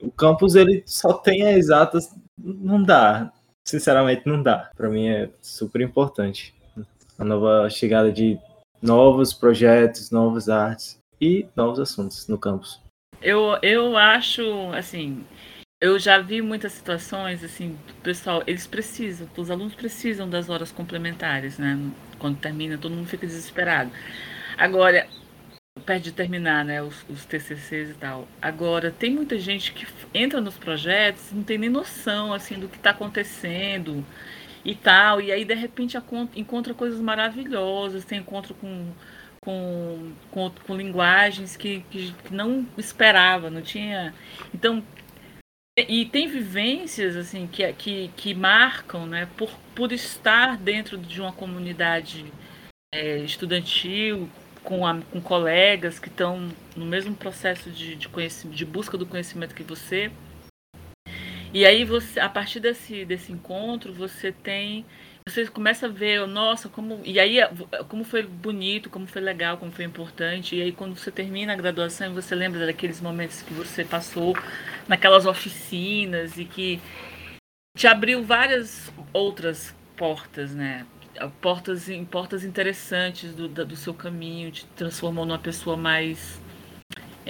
o 0.00 0.10
campus 0.10 0.56
ele 0.56 0.82
só 0.84 1.12
tem 1.12 1.46
a 1.46 1.52
exatas, 1.52 2.12
não 2.36 2.82
dá. 2.82 3.32
Sinceramente, 3.64 4.26
não 4.26 4.42
dá. 4.42 4.68
Para 4.76 4.88
mim 4.88 5.06
é 5.06 5.30
super 5.40 5.80
importante. 5.80 6.52
A 7.16 7.24
nova 7.24 7.70
chegada 7.70 8.10
de 8.10 8.36
novos 8.82 9.32
projetos, 9.32 10.10
novas 10.10 10.48
artes 10.48 10.98
e 11.20 11.46
novos 11.54 11.78
assuntos 11.78 12.26
no 12.26 12.36
campus. 12.36 12.80
Eu, 13.22 13.58
eu 13.62 13.96
acho, 13.96 14.42
assim, 14.72 15.24
eu 15.80 15.98
já 15.98 16.18
vi 16.18 16.42
muitas 16.42 16.72
situações, 16.72 17.44
assim, 17.44 17.78
pessoal, 18.02 18.42
eles 18.46 18.66
precisam, 18.66 19.28
os 19.36 19.50
alunos 19.50 19.74
precisam 19.74 20.28
das 20.28 20.48
horas 20.48 20.72
complementares, 20.72 21.58
né? 21.58 21.78
Quando 22.18 22.38
termina, 22.38 22.76
todo 22.76 22.94
mundo 22.94 23.06
fica 23.06 23.26
desesperado. 23.26 23.90
Agora, 24.56 25.08
perto 25.86 26.04
de 26.04 26.12
terminar, 26.12 26.64
né, 26.64 26.82
os, 26.82 27.04
os 27.08 27.24
TCCs 27.24 27.90
e 27.90 27.94
tal. 27.94 28.26
Agora, 28.42 28.90
tem 28.90 29.10
muita 29.14 29.38
gente 29.38 29.72
que 29.72 29.86
entra 30.12 30.40
nos 30.40 30.58
projetos 30.58 31.32
não 31.32 31.42
tem 31.44 31.58
nem 31.58 31.70
noção, 31.70 32.32
assim, 32.32 32.58
do 32.58 32.68
que 32.68 32.76
está 32.76 32.90
acontecendo 32.90 34.04
e 34.64 34.74
tal, 34.74 35.20
e 35.20 35.30
aí, 35.32 35.44
de 35.44 35.54
repente, 35.54 35.96
encontra 36.36 36.74
coisas 36.74 37.00
maravilhosas, 37.00 38.04
tem 38.04 38.18
encontro 38.18 38.54
com 38.54 38.92
com, 39.40 40.12
com, 40.30 40.50
com 40.50 40.76
linguagens 40.76 41.56
que, 41.56 41.80
que, 41.90 42.12
não 42.30 42.66
esperava, 42.76 43.48
não 43.48 43.62
tinha. 43.62 44.14
Então, 44.52 44.82
e 45.88 46.06
tem 46.06 46.28
vivências 46.28 47.16
assim 47.16 47.46
que, 47.46 47.70
que, 47.74 48.10
que 48.16 48.34
marcam, 48.34 49.06
né, 49.06 49.28
por, 49.36 49.50
por 49.74 49.92
estar 49.92 50.56
dentro 50.56 50.96
de 50.96 51.20
uma 51.20 51.32
comunidade 51.32 52.32
é, 52.94 53.18
estudantil, 53.18 54.28
com, 54.62 54.86
a, 54.86 55.00
com 55.10 55.20
colegas 55.20 55.98
que 55.98 56.08
estão 56.08 56.50
no 56.76 56.84
mesmo 56.84 57.14
processo 57.14 57.70
de, 57.70 57.96
de, 57.96 58.08
de 58.50 58.64
busca 58.64 58.98
do 58.98 59.06
conhecimento 59.06 59.54
que 59.54 59.62
você. 59.62 60.10
E 61.52 61.64
aí 61.64 61.84
você, 61.84 62.20
a 62.20 62.28
partir 62.28 62.60
desse, 62.60 63.04
desse 63.04 63.32
encontro, 63.32 63.92
você 63.92 64.30
tem 64.30 64.84
você 65.28 65.46
começa 65.46 65.86
a 65.86 65.88
ver, 65.88 66.26
nossa, 66.26 66.68
como. 66.68 67.00
E 67.04 67.18
aí, 67.20 67.38
como 67.88 68.04
foi 68.04 68.22
bonito, 68.22 68.88
como 68.88 69.06
foi 69.06 69.20
legal, 69.20 69.56
como 69.58 69.70
foi 69.70 69.84
importante. 69.84 70.56
E 70.56 70.62
aí, 70.62 70.72
quando 70.72 70.96
você 70.96 71.10
termina 71.10 71.52
a 71.52 71.56
graduação, 71.56 72.14
você 72.14 72.34
lembra 72.34 72.64
daqueles 72.66 73.00
momentos 73.00 73.42
que 73.42 73.52
você 73.52 73.84
passou 73.84 74.36
naquelas 74.86 75.26
oficinas 75.26 76.38
e 76.38 76.44
que 76.44 76.80
te 77.76 77.86
abriu 77.86 78.24
várias 78.24 78.92
outras 79.12 79.74
portas, 79.96 80.54
né? 80.54 80.86
Portas, 81.40 81.88
portas 82.10 82.44
interessantes 82.44 83.34
do, 83.34 83.48
do 83.48 83.76
seu 83.76 83.92
caminho, 83.92 84.50
te 84.50 84.64
transformou 84.76 85.26
numa 85.26 85.38
pessoa 85.38 85.76
mais 85.76 86.40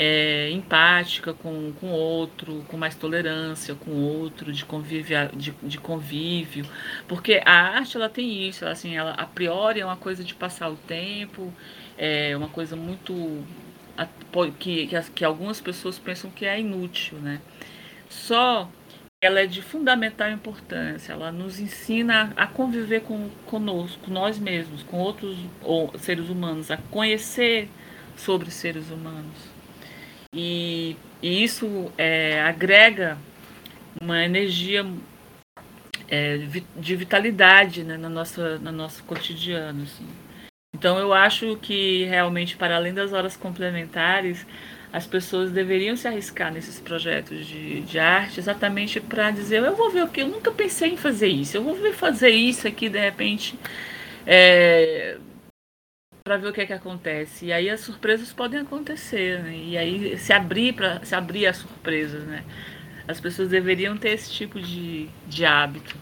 é, 0.01 0.49
empática 0.53 1.35
com 1.35 1.73
o 1.83 1.89
outro, 1.89 2.65
com 2.69 2.77
mais 2.77 2.95
tolerância 2.95 3.75
com 3.75 3.91
o 3.91 4.21
outro, 4.21 4.53
de 4.53 4.65
convívio, 4.65 5.29
de, 5.35 5.51
de, 5.61 5.77
convívio. 5.77 6.65
Porque 7.09 7.43
a 7.45 7.79
arte 7.79 7.97
ela 7.97 8.09
tem 8.09 8.49
isso, 8.49 8.65
ela, 8.65 8.73
assim, 8.73 8.97
ela 8.97 9.11
a 9.15 9.27
priori 9.27 9.81
é 9.81 9.85
uma 9.85 9.97
coisa 9.97 10.23
de 10.23 10.37
passar 10.37 10.71
o 10.71 10.77
tempo, 10.77 11.53
é 11.99 12.37
uma 12.37 12.49
coisa 12.49 12.77
muito. 12.77 13.45
que, 14.61 14.87
que, 14.87 15.03
que 15.17 15.25
algumas 15.25 15.61
pessoas 15.61 15.99
pensam 15.99 16.31
que 16.31 16.47
é 16.47 16.61
inútil, 16.61 17.19
né? 17.19 17.41
Só 18.09 18.71
ela 19.21 19.41
é 19.41 19.47
de 19.47 19.61
fundamental 19.63 20.31
importância, 20.31 21.13
ela 21.13 21.33
nos 21.33 21.59
ensina 21.59 22.33
a 22.37 22.47
conviver 22.47 23.01
com, 23.01 23.29
conosco, 23.47 23.99
com 24.05 24.13
nós 24.13 24.39
mesmos, 24.39 24.85
com 24.85 24.99
outros 24.99 25.37
ou, 25.61 25.93
seres 25.99 26.29
humanos, 26.29 26.71
a 26.71 26.77
conhecer 26.77 27.69
sobre 28.17 28.49
seres 28.53 28.91
humanos. 28.91 29.58
E, 30.35 30.97
e 31.23 31.43
isso 31.43 31.91
é, 31.97 32.41
agrega 32.43 33.17
uma 34.01 34.23
energia 34.25 34.87
é, 36.09 36.39
de 36.77 36.97
vitalidade 36.97 37.83
né, 37.83 37.97
na 37.97 38.09
nossa, 38.09 38.59
no 38.59 38.73
nosso 38.73 39.03
cotidiano. 39.05 39.83
Assim. 39.83 40.07
Então 40.75 40.99
eu 40.99 41.13
acho 41.13 41.57
que 41.57 42.05
realmente, 42.05 42.57
para 42.57 42.77
além 42.77 42.93
das 42.93 43.13
horas 43.13 43.37
complementares, 43.37 44.47
as 44.93 45.07
pessoas 45.07 45.51
deveriam 45.51 45.97
se 45.97 46.09
arriscar 46.09 46.53
nesses 46.53 46.81
projetos 46.81 47.47
de, 47.47 47.81
de 47.83 47.99
arte 47.99 48.41
exatamente 48.41 49.01
para 49.01 49.31
dizer, 49.31 49.63
eu 49.63 49.77
vou 49.77 49.91
ver 49.91 50.05
o 50.05 50.09
que, 50.09 50.23
eu 50.23 50.29
nunca 50.29 50.51
pensei 50.51 50.93
em 50.93 50.97
fazer 50.97 51.29
isso, 51.29 51.57
eu 51.57 51.63
vou 51.63 51.75
ver 51.75 51.93
fazer 51.93 52.31
isso 52.31 52.67
aqui 52.67 52.89
de 52.89 52.99
repente. 52.99 53.59
É, 54.27 55.19
para 56.29 56.37
ver 56.37 56.49
o 56.49 56.53
que 56.53 56.61
é 56.61 56.67
que 56.67 56.75
acontece. 56.75 57.47
E 57.47 57.53
aí 57.55 57.71
as 57.71 57.81
surpresas 57.81 58.35
podem 58.35 58.61
acontecer, 58.61 59.43
né? 59.43 59.57
E 59.57 59.79
aí 59.79 60.19
se 60.19 60.31
abrir 60.31 60.75
para 60.75 61.03
se 61.03 61.15
abrir 61.15 61.47
as 61.47 61.57
surpresas, 61.57 62.23
né? 62.25 62.45
As 63.09 63.19
pessoas 63.19 63.49
deveriam 63.49 63.97
ter 63.97 64.11
esse 64.11 64.31
tipo 64.31 64.61
de, 64.61 65.09
de 65.27 65.47
hábito. 65.47 65.97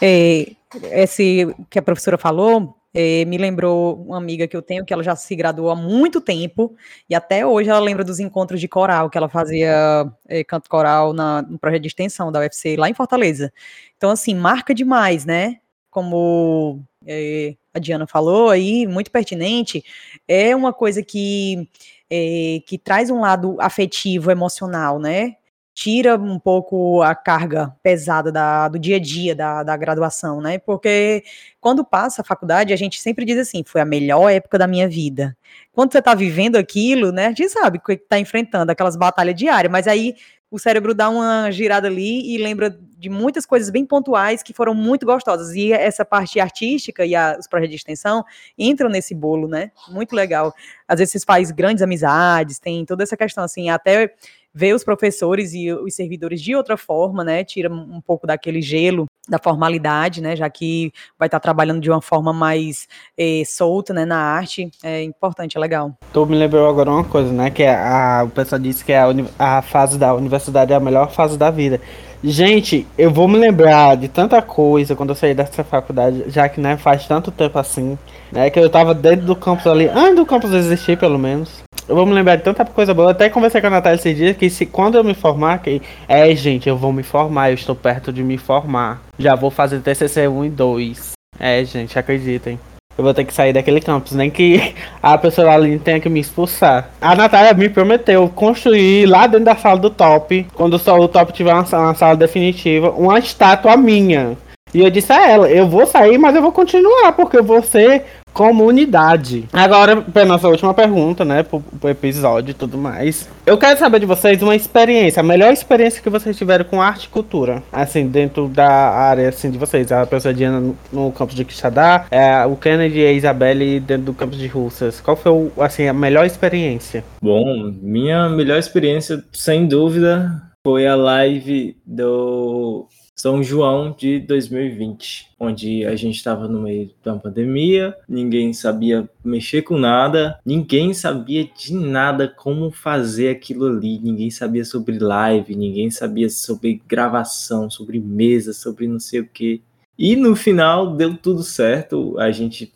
É, 0.00 0.52
esse 0.92 1.52
que 1.68 1.76
a 1.76 1.82
professora 1.82 2.16
falou 2.16 2.76
é, 2.94 3.24
me 3.24 3.36
lembrou 3.36 4.00
uma 4.00 4.16
amiga 4.16 4.46
que 4.46 4.56
eu 4.56 4.62
tenho 4.62 4.84
que 4.84 4.92
ela 4.92 5.02
já 5.02 5.16
se 5.16 5.34
graduou 5.34 5.70
há 5.70 5.74
muito 5.74 6.20
tempo 6.20 6.76
e 7.10 7.14
até 7.16 7.44
hoje 7.44 7.68
ela 7.68 7.80
lembra 7.80 8.04
dos 8.04 8.20
encontros 8.20 8.60
de 8.60 8.68
coral 8.68 9.10
que 9.10 9.18
ela 9.18 9.28
fazia 9.28 10.08
é, 10.28 10.44
canto 10.44 10.70
coral 10.70 11.12
na, 11.12 11.42
no 11.42 11.58
projeto 11.58 11.82
de 11.82 11.88
extensão 11.88 12.30
da 12.30 12.38
UFC 12.38 12.76
lá 12.76 12.88
em 12.88 12.94
Fortaleza. 12.94 13.52
Então 13.96 14.08
assim 14.08 14.36
marca 14.36 14.72
demais, 14.72 15.24
né? 15.24 15.56
Como 15.90 16.80
é, 17.04 17.56
a 17.74 17.78
Diana 17.78 18.06
falou 18.06 18.50
aí, 18.50 18.86
muito 18.86 19.10
pertinente, 19.10 19.84
é 20.26 20.54
uma 20.54 20.72
coisa 20.72 21.02
que, 21.02 21.68
é, 22.10 22.60
que 22.66 22.78
traz 22.78 23.10
um 23.10 23.20
lado 23.20 23.56
afetivo, 23.60 24.30
emocional, 24.30 24.98
né? 24.98 25.36
Tira 25.74 26.16
um 26.16 26.40
pouco 26.40 27.02
a 27.02 27.14
carga 27.14 27.72
pesada 27.84 28.32
da, 28.32 28.66
do 28.66 28.80
dia 28.80 28.96
a 28.96 28.98
dia 28.98 29.32
da, 29.32 29.62
da 29.62 29.76
graduação, 29.76 30.40
né? 30.40 30.58
Porque 30.58 31.22
quando 31.60 31.84
passa 31.84 32.20
a 32.20 32.24
faculdade, 32.24 32.72
a 32.72 32.76
gente 32.76 33.00
sempre 33.00 33.24
diz 33.24 33.38
assim: 33.38 33.62
foi 33.64 33.80
a 33.80 33.84
melhor 33.84 34.28
época 34.28 34.58
da 34.58 34.66
minha 34.66 34.88
vida. 34.88 35.36
Quando 35.72 35.92
você 35.92 36.00
está 36.00 36.16
vivendo 36.16 36.56
aquilo, 36.56 37.12
né? 37.12 37.26
A 37.26 37.28
gente 37.28 37.48
sabe 37.50 37.78
que 37.78 37.92
está 37.92 38.18
enfrentando 38.18 38.72
aquelas 38.72 38.96
batalhas 38.96 39.36
diárias, 39.36 39.70
mas 39.70 39.86
aí 39.86 40.16
o 40.50 40.58
cérebro 40.58 40.94
dá 40.94 41.10
uma 41.10 41.50
girada 41.50 41.88
ali 41.88 42.34
e 42.34 42.38
lembra 42.38 42.70
de 42.98 43.08
muitas 43.08 43.44
coisas 43.44 43.70
bem 43.70 43.84
pontuais 43.84 44.42
que 44.42 44.52
foram 44.52 44.74
muito 44.74 45.04
gostosas. 45.04 45.54
E 45.54 45.72
essa 45.72 46.04
parte 46.04 46.40
artística 46.40 47.04
e 47.04 47.14
a, 47.14 47.36
os 47.38 47.46
projetos 47.46 47.70
de 47.70 47.76
extensão 47.76 48.24
entram 48.58 48.88
nesse 48.88 49.14
bolo, 49.14 49.46
né? 49.46 49.70
Muito 49.88 50.16
legal. 50.16 50.54
Às 50.86 50.98
vezes 50.98 51.12
você 51.12 51.26
faz 51.26 51.50
grandes 51.50 51.82
amizades, 51.82 52.58
tem 52.58 52.84
toda 52.84 53.02
essa 53.02 53.16
questão 53.16 53.44
assim, 53.44 53.68
até 53.68 54.14
ver 54.54 54.74
os 54.74 54.84
professores 54.84 55.52
e 55.54 55.72
os 55.72 55.94
servidores 55.94 56.40
de 56.40 56.54
outra 56.54 56.76
forma, 56.76 57.22
né? 57.22 57.44
Tira 57.44 57.72
um 57.72 58.00
pouco 58.00 58.26
daquele 58.26 58.60
gelo 58.60 59.06
da 59.28 59.38
formalidade, 59.38 60.22
né? 60.22 60.34
Já 60.34 60.48
que 60.48 60.90
vai 61.18 61.28
estar 61.28 61.38
trabalhando 61.38 61.80
de 61.80 61.90
uma 61.90 62.00
forma 62.00 62.32
mais 62.32 62.88
eh, 63.16 63.42
solta, 63.44 63.92
né? 63.92 64.04
Na 64.04 64.18
arte, 64.18 64.70
é 64.82 65.02
importante, 65.02 65.56
é 65.56 65.60
legal. 65.60 65.92
Tu 66.12 66.26
me 66.26 66.36
lembrou 66.36 66.68
agora 66.68 66.90
uma 66.90 67.04
coisa, 67.04 67.30
né? 67.32 67.50
Que 67.50 67.62
é 67.62 67.74
a, 67.74 68.22
o 68.24 68.30
pessoal 68.30 68.58
disse 68.58 68.84
que 68.84 68.92
a, 68.92 69.06
a 69.38 69.62
fase 69.62 69.98
da 69.98 70.14
universidade 70.14 70.72
é 70.72 70.76
a 70.76 70.80
melhor 70.80 71.10
fase 71.10 71.36
da 71.36 71.50
vida. 71.50 71.80
Gente, 72.24 72.84
eu 72.96 73.12
vou 73.12 73.28
me 73.28 73.38
lembrar 73.38 73.96
de 73.96 74.08
tanta 74.08 74.42
coisa 74.42 74.96
quando 74.96 75.10
eu 75.10 75.14
saí 75.14 75.34
dessa 75.34 75.62
faculdade, 75.62 76.24
já 76.26 76.48
que 76.48 76.60
né, 76.60 76.76
faz 76.76 77.06
tanto 77.06 77.30
tempo 77.30 77.56
assim, 77.58 77.96
né? 78.32 78.50
Que 78.50 78.58
eu 78.58 78.68
tava 78.68 78.92
dentro 78.92 79.26
do 79.26 79.36
campus 79.36 79.66
ali, 79.66 79.86
antes 79.88 80.16
do 80.16 80.26
campus 80.26 80.52
existir, 80.52 80.98
pelo 80.98 81.18
menos. 81.18 81.62
Eu 81.88 81.96
vou 81.96 82.04
me 82.04 82.12
lembrar 82.12 82.36
de 82.36 82.42
tanta 82.42 82.64
coisa 82.64 82.92
boa. 82.92 83.06
Eu 83.06 83.10
até 83.12 83.30
conversei 83.30 83.60
com 83.60 83.66
a 83.66 83.70
Natália 83.70 83.96
esse 83.96 84.12
dia 84.12 84.34
que 84.34 84.50
se 84.50 84.66
quando 84.66 84.96
eu 84.96 85.04
me 85.04 85.14
formar, 85.14 85.58
que 85.58 85.80
é, 86.06 86.34
gente, 86.34 86.68
eu 86.68 86.76
vou 86.76 86.92
me 86.92 87.02
formar, 87.02 87.50
eu 87.50 87.54
estou 87.54 87.74
perto 87.74 88.12
de 88.12 88.22
me 88.22 88.36
formar. 88.36 89.00
Já 89.18 89.34
vou 89.34 89.50
fazer 89.50 89.80
TCC 89.80 90.28
1 90.28 90.44
e 90.44 90.50
2. 90.50 91.12
É, 91.40 91.64
gente, 91.64 91.98
acreditem. 91.98 92.60
Eu 92.96 93.04
vou 93.04 93.14
ter 93.14 93.24
que 93.24 93.32
sair 93.32 93.52
daquele 93.52 93.80
campus, 93.80 94.12
nem 94.12 94.28
que 94.28 94.74
a 95.00 95.16
pessoa 95.16 95.52
ali 95.52 95.78
tenha 95.78 96.00
que 96.00 96.08
me 96.08 96.18
expulsar. 96.18 96.90
A 97.00 97.14
Natália 97.14 97.54
me 97.54 97.68
prometeu 97.68 98.28
construir 98.28 99.06
lá 99.06 99.26
dentro 99.28 99.44
da 99.44 99.56
sala 99.56 99.78
do 99.78 99.88
top, 99.88 100.46
quando 100.54 100.78
só 100.78 100.98
o 100.98 101.06
top 101.06 101.32
tiver 101.32 101.54
uma, 101.54 101.62
uma 101.62 101.94
sala 101.94 102.16
definitiva, 102.16 102.90
uma 102.90 103.18
estátua 103.18 103.76
minha. 103.76 104.36
E 104.74 104.80
eu 104.80 104.90
disse 104.90 105.12
a 105.12 105.30
ela, 105.30 105.50
eu 105.50 105.66
vou 105.66 105.86
sair, 105.86 106.18
mas 106.18 106.34
eu 106.34 106.42
vou 106.42 106.52
continuar, 106.52 107.12
porque 107.12 107.38
eu 107.38 107.44
vou 107.44 107.62
ser 107.62 108.04
comunidade. 108.32 109.48
Agora, 109.52 110.00
para 110.00 110.24
nossa 110.24 110.48
última 110.48 110.72
pergunta, 110.72 111.24
né, 111.24 111.42
pro, 111.42 111.60
pro 111.60 111.90
episódio 111.90 112.52
e 112.52 112.54
tudo 112.54 112.78
mais. 112.78 113.28
Eu 113.44 113.56
quero 113.58 113.78
saber 113.78 114.00
de 114.00 114.06
vocês 114.06 114.42
uma 114.42 114.54
experiência, 114.54 115.20
a 115.20 115.22
melhor 115.22 115.52
experiência 115.52 116.02
que 116.02 116.10
vocês 116.10 116.36
tiveram 116.36 116.64
com 116.64 116.80
arte 116.80 117.04
e 117.04 117.08
cultura, 117.08 117.62
assim, 117.72 118.06
dentro 118.06 118.48
da 118.48 118.68
área, 118.68 119.28
assim, 119.28 119.50
de 119.50 119.58
vocês. 119.58 119.90
A 119.90 120.06
professora 120.06 120.34
Diana 120.34 120.60
no, 120.60 120.76
no 120.92 121.12
campus 121.12 121.34
de 121.34 121.44
Quixadá, 121.44 122.06
é, 122.10 122.44
o 122.44 122.56
Kennedy 122.56 123.00
e 123.00 123.06
a 123.06 123.12
Isabelle 123.12 123.80
dentro 123.80 124.06
do 124.06 124.14
campus 124.14 124.38
de 124.38 124.46
Russas. 124.46 125.00
Qual 125.00 125.16
foi, 125.16 125.50
assim, 125.58 125.86
a 125.86 125.92
melhor 125.92 126.26
experiência? 126.26 127.04
Bom, 127.22 127.72
minha 127.80 128.28
melhor 128.28 128.58
experiência, 128.58 129.22
sem 129.32 129.66
dúvida, 129.66 130.30
foi 130.64 130.86
a 130.86 130.94
live 130.94 131.76
do 131.86 132.86
são 133.20 133.42
João 133.42 133.94
de 133.98 134.20
2020, 134.20 135.30
onde 135.40 135.84
a 135.84 135.96
gente 135.96 136.14
estava 136.14 136.46
no 136.46 136.62
meio 136.62 136.90
uma 137.04 137.18
pandemia, 137.18 137.94
ninguém 138.08 138.52
sabia 138.52 139.10
mexer 139.24 139.62
com 139.62 139.76
nada, 139.76 140.38
ninguém 140.46 140.94
sabia 140.94 141.44
de 141.44 141.74
nada 141.74 142.28
como 142.28 142.70
fazer 142.70 143.30
aquilo 143.30 143.66
ali, 143.66 143.98
ninguém 143.98 144.30
sabia 144.30 144.64
sobre 144.64 145.00
live, 145.00 145.56
ninguém 145.56 145.90
sabia 145.90 146.30
sobre 146.30 146.80
gravação, 146.86 147.68
sobre 147.68 147.98
mesa, 147.98 148.52
sobre 148.52 148.86
não 148.86 149.00
sei 149.00 149.20
o 149.20 149.26
que. 149.26 149.62
E 149.98 150.14
no 150.14 150.36
final 150.36 150.94
deu 150.94 151.16
tudo 151.16 151.42
certo, 151.42 152.16
a 152.20 152.30
gente 152.30 152.72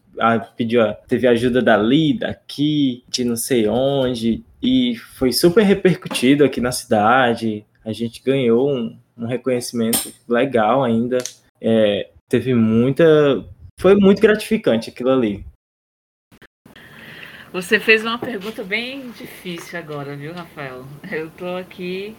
pediu, 0.56 0.80
teve 1.06 1.28
ajuda 1.28 1.62
dali, 1.62 2.18
daqui, 2.18 3.04
de 3.08 3.24
não 3.24 3.36
sei 3.36 3.68
onde, 3.68 4.44
e 4.60 4.96
foi 5.16 5.32
super 5.32 5.62
repercutido 5.62 6.44
aqui 6.44 6.60
na 6.60 6.72
cidade. 6.72 7.64
A 7.84 7.92
gente 7.92 8.22
ganhou 8.24 8.70
um, 8.70 8.96
um 9.16 9.26
reconhecimento 9.26 10.12
legal 10.28 10.82
ainda. 10.82 11.18
É, 11.60 12.10
teve 12.28 12.54
muita. 12.54 13.04
Foi 13.80 13.94
muito 13.94 14.20
gratificante 14.20 14.90
aquilo 14.90 15.10
ali. 15.10 15.44
Você 17.52 17.78
fez 17.78 18.02
uma 18.02 18.18
pergunta 18.18 18.64
bem 18.64 19.10
difícil 19.10 19.78
agora, 19.78 20.16
viu, 20.16 20.32
Rafael? 20.32 20.86
Eu 21.10 21.30
tô 21.30 21.56
aqui. 21.56 22.16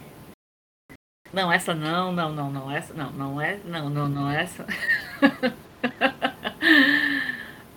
Não, 1.33 1.51
essa 1.51 1.73
não, 1.73 2.11
não, 2.11 2.31
não, 2.31 2.51
não, 2.51 2.69
essa 2.69 2.93
não, 2.93 3.11
não 3.11 3.41
é, 3.41 3.59
não, 3.65 3.89
não, 3.89 4.07
não 4.07 4.29
essa. 4.29 4.67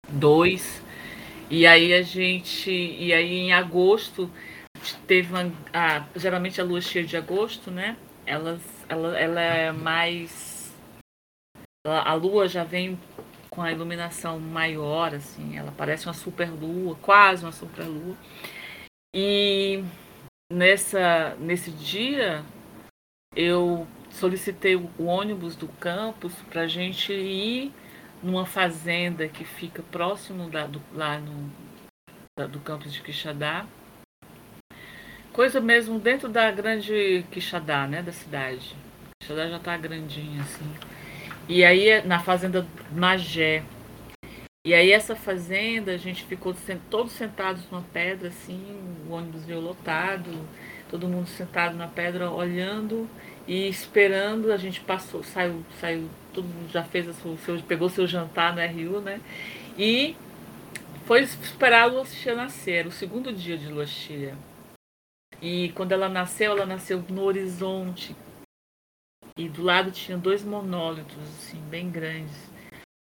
2, 0.09 0.83
e 1.51 1.67
aí 1.67 1.93
a 1.93 2.01
gente, 2.01 2.71
e 2.71 3.13
aí 3.13 3.35
em 3.35 3.53
agosto 3.53 4.31
teve 5.07 5.31
uma, 5.31 5.53
a, 5.73 6.05
geralmente 6.17 6.61
a 6.61 6.65
lua 6.65 6.81
cheia 6.81 7.05
de 7.05 7.17
agosto, 7.17 7.71
né? 7.71 7.97
Ela, 8.25 8.59
ela, 8.89 9.19
ela 9.19 9.41
é 9.41 9.73
mais, 9.73 10.73
a 11.87 12.15
lua 12.15 12.49
já 12.49 12.65
vem 12.65 12.99
com 13.51 13.61
a 13.61 13.71
iluminação 13.71 14.41
maior, 14.41 15.15
assim, 15.15 15.59
ela 15.59 15.75
parece 15.77 16.07
uma 16.07 16.15
super 16.15 16.49
lua, 16.49 16.97
quase 17.03 17.45
uma 17.45 17.53
super 17.53 17.85
lua. 17.85 18.17
E 19.15 19.85
nessa, 20.51 21.37
nesse 21.39 21.71
dia 21.71 22.43
eu 23.37 23.87
solicitei 24.11 24.75
o 24.75 24.91
ônibus 25.05 25.55
do 25.55 25.69
campus 25.69 26.35
para 26.51 26.63
a 26.63 26.67
gente 26.67 27.13
ir 27.13 27.73
numa 28.23 28.47
fazenda 28.47 29.29
que 29.29 29.45
fica 29.45 29.83
próximo 29.83 30.49
da, 30.49 30.67
do, 30.67 30.81
lá 30.95 31.19
no, 31.19 31.51
da, 32.39 32.47
do 32.47 32.59
campus 32.61 32.93
de 32.93 33.03
Quixadá. 33.03 33.67
Coisa 35.31 35.61
mesmo 35.61 35.99
dentro 35.99 36.29
da 36.29 36.51
grande 36.51 37.27
Quixadá, 37.31 37.87
né, 37.87 38.03
da 38.03 38.13
cidade. 38.13 38.75
Quixadá 39.21 39.49
já 39.49 39.57
está 39.57 39.77
grandinha 39.77 40.41
assim. 40.41 40.75
E 41.49 41.65
aí 41.65 42.03
na 42.07 42.19
fazenda 42.19 42.67
Magé, 42.91 43.63
e 44.65 44.75
aí 44.75 44.93
essa 44.93 45.17
fazenda, 45.17 45.93
a 45.93 45.97
gente 45.97 46.25
ficou 46.25 46.55
todos 46.89 47.13
sentados 47.13 47.69
numa 47.69 47.83
pedra, 47.93 48.29
assim, 48.29 48.63
o 49.09 49.13
ônibus 49.13 49.45
veio 49.45 49.61
lotado, 49.61 50.31
todo 50.89 51.09
mundo 51.09 51.27
sentado 51.27 51.77
na 51.77 51.89
pedra, 51.89 52.31
olhando 52.31 53.09
e 53.47 53.69
esperando. 53.69 54.53
A 54.53 54.57
gente 54.57 54.81
passou, 54.81 55.25
saiu, 55.25 55.65
saiu, 55.81 56.09
todo 56.33 56.45
mundo 56.45 56.71
já 56.71 56.85
fez 56.85 57.09
o 57.09 57.37
seu, 57.39 57.61
pegou 57.63 57.89
seu 57.89 58.07
jantar 58.07 58.55
no 58.55 58.61
RU, 58.61 59.01
né? 59.01 59.21
E 59.77 60.15
foi 61.07 61.23
esperar 61.23 61.83
a 61.83 61.87
lua 61.87 62.07
cheia 62.07 62.37
nascer, 62.37 62.87
o 62.87 62.93
segundo 62.93 63.33
dia 63.33 63.59
de 63.59 63.67
lua 63.67 63.87
cheia. 63.87 64.37
E 65.41 65.73
quando 65.75 65.91
ela 65.91 66.09
nasceu, 66.09 66.53
ela 66.53 66.67
nasceu 66.67 67.05
no 67.09 67.23
horizonte. 67.23 68.15
E 69.37 69.49
do 69.49 69.63
lado 69.63 69.91
tinha 69.91 70.17
dois 70.17 70.45
monólitos, 70.45 71.19
assim, 71.19 71.61
bem 71.69 71.91
grandes. 71.91 72.52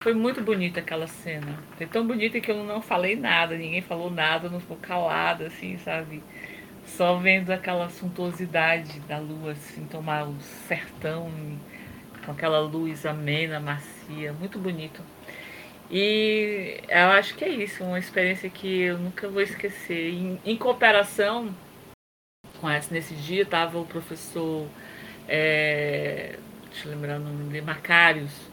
Foi 0.01 0.13
muito 0.13 0.41
bonita 0.41 0.79
aquela 0.79 1.07
cena. 1.07 1.61
Foi 1.75 1.85
tão 1.85 2.07
bonita 2.07 2.39
que 2.39 2.49
eu 2.49 2.63
não 2.63 2.81
falei 2.81 3.17
nada, 3.17 3.57
ninguém 3.57 3.81
falou 3.81 4.09
nada, 4.09 4.47
não 4.47 4.61
ficou 4.61 4.77
calada, 4.77 5.47
assim, 5.47 5.77
sabe? 5.79 6.23
Só 6.85 7.17
vendo 7.17 7.51
aquela 7.51 7.89
suntuosidade 7.89 8.97
da 9.01 9.17
lua, 9.19 9.51
assim, 9.51 9.85
tomar 9.87 10.23
o 10.25 10.39
sertão 10.39 11.29
com 12.25 12.31
aquela 12.31 12.61
luz 12.61 13.05
amena, 13.05 13.59
macia, 13.59 14.31
muito 14.31 14.57
bonito. 14.57 15.03
E 15.91 16.81
eu 16.87 17.09
acho 17.09 17.35
que 17.35 17.43
é 17.43 17.49
isso, 17.49 17.83
uma 17.83 17.99
experiência 17.99 18.49
que 18.49 18.83
eu 18.83 18.97
nunca 18.97 19.27
vou 19.27 19.41
esquecer. 19.41 20.13
Em, 20.13 20.39
em 20.45 20.55
cooperação 20.55 21.53
com 22.61 22.69
essa, 22.69 22.93
nesse 22.93 23.13
dia 23.15 23.41
estava 23.41 23.77
o 23.77 23.85
professor, 23.85 24.65
é, 25.27 26.39
deixa 26.69 26.87
eu 26.87 26.91
lembrar 26.93 27.17
o 27.17 27.23
nome 27.23 27.51
dele, 27.51 27.65
Macários, 27.65 28.48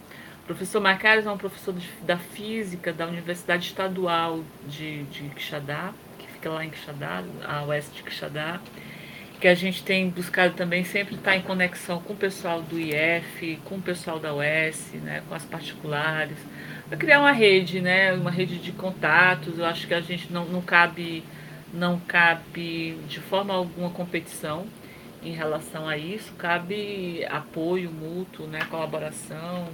o 0.46 0.54
professor 0.54 0.80
Macários 0.80 1.26
é 1.26 1.30
um 1.30 1.36
professor 1.36 1.74
de, 1.74 1.88
da 2.02 2.16
física 2.16 2.92
da 2.92 3.04
Universidade 3.04 3.66
Estadual 3.66 4.44
de, 4.68 5.02
de 5.02 5.22
Quixadá, 5.30 5.92
que 6.16 6.28
fica 6.28 6.48
lá 6.48 6.64
em 6.64 6.70
Quixadá, 6.70 7.24
a 7.44 7.64
oeste 7.64 7.96
de 7.96 8.04
Quixadá, 8.04 8.60
que 9.40 9.48
a 9.48 9.54
gente 9.56 9.82
tem 9.82 10.08
buscado 10.08 10.54
também 10.54 10.84
sempre 10.84 11.16
estar 11.16 11.36
em 11.36 11.42
conexão 11.42 12.00
com 12.00 12.12
o 12.12 12.16
pessoal 12.16 12.62
do 12.62 12.78
IF, 12.78 13.58
com 13.64 13.74
o 13.74 13.82
pessoal 13.82 14.20
da 14.20 14.32
UES, 14.32 14.92
né, 15.02 15.20
com 15.28 15.34
as 15.34 15.42
particulares, 15.44 16.38
para 16.88 16.96
criar 16.96 17.18
uma 17.18 17.32
rede, 17.32 17.80
né, 17.80 18.12
uma 18.12 18.30
rede 18.30 18.58
de 18.58 18.70
contatos. 18.70 19.58
Eu 19.58 19.64
acho 19.64 19.88
que 19.88 19.94
a 19.94 20.00
gente 20.00 20.32
não, 20.32 20.44
não 20.44 20.62
cabe 20.62 21.24
não 21.74 21.98
cabe 21.98 22.96
de 23.08 23.18
forma 23.18 23.52
alguma 23.52 23.90
competição 23.90 24.64
em 25.24 25.32
relação 25.32 25.88
a 25.88 25.98
isso, 25.98 26.32
cabe 26.34 27.26
apoio 27.28 27.90
mútuo, 27.90 28.46
né, 28.46 28.60
colaboração, 28.70 29.66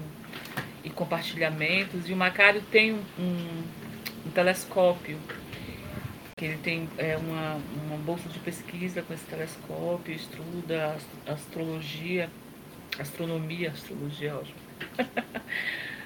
e 0.85 0.91
compartilhamentos. 0.91 2.09
E 2.09 2.13
o 2.13 2.17
Macário 2.17 2.63
tem 2.71 2.93
um, 2.93 3.03
um, 3.19 4.31
telescópio, 4.35 5.19
que 6.37 6.45
ele 6.45 6.59
tem 6.59 6.89
é, 6.99 7.17
uma, 7.17 7.61
uma 7.87 7.97
bolsa 7.99 8.29
de 8.29 8.39
pesquisa 8.39 9.03
com 9.03 9.15
esse 9.15 9.25
telescópio, 9.25 10.15
estuda 10.15 10.97
astrologia, 11.27 12.31
astronomia, 12.99 13.71
astrologia, 13.71 14.31
é 14.31 14.35
ótimo. 14.35 14.59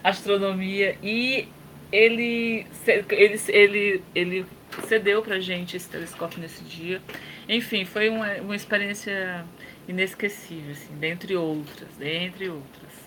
astronomia 0.03 0.97
e 1.03 1.49
ele, 1.91 2.66
ele, 3.09 3.41
ele, 3.49 4.05
ele 4.14 4.47
cedeu 4.87 5.22
para 5.22 5.41
gente 5.41 5.77
esse 5.77 5.89
telescópio 5.89 6.41
nesse 6.41 6.62
dia. 6.64 7.01
Enfim, 7.49 7.85
foi 7.85 8.09
uma, 8.09 8.33
uma 8.35 8.57
experiência 8.57 9.45
inesquecível, 9.89 10.72
assim, 10.72 10.95
dentre 10.97 11.37
outras, 11.37 11.89
dentre 11.97 12.49
outras. 12.49 13.06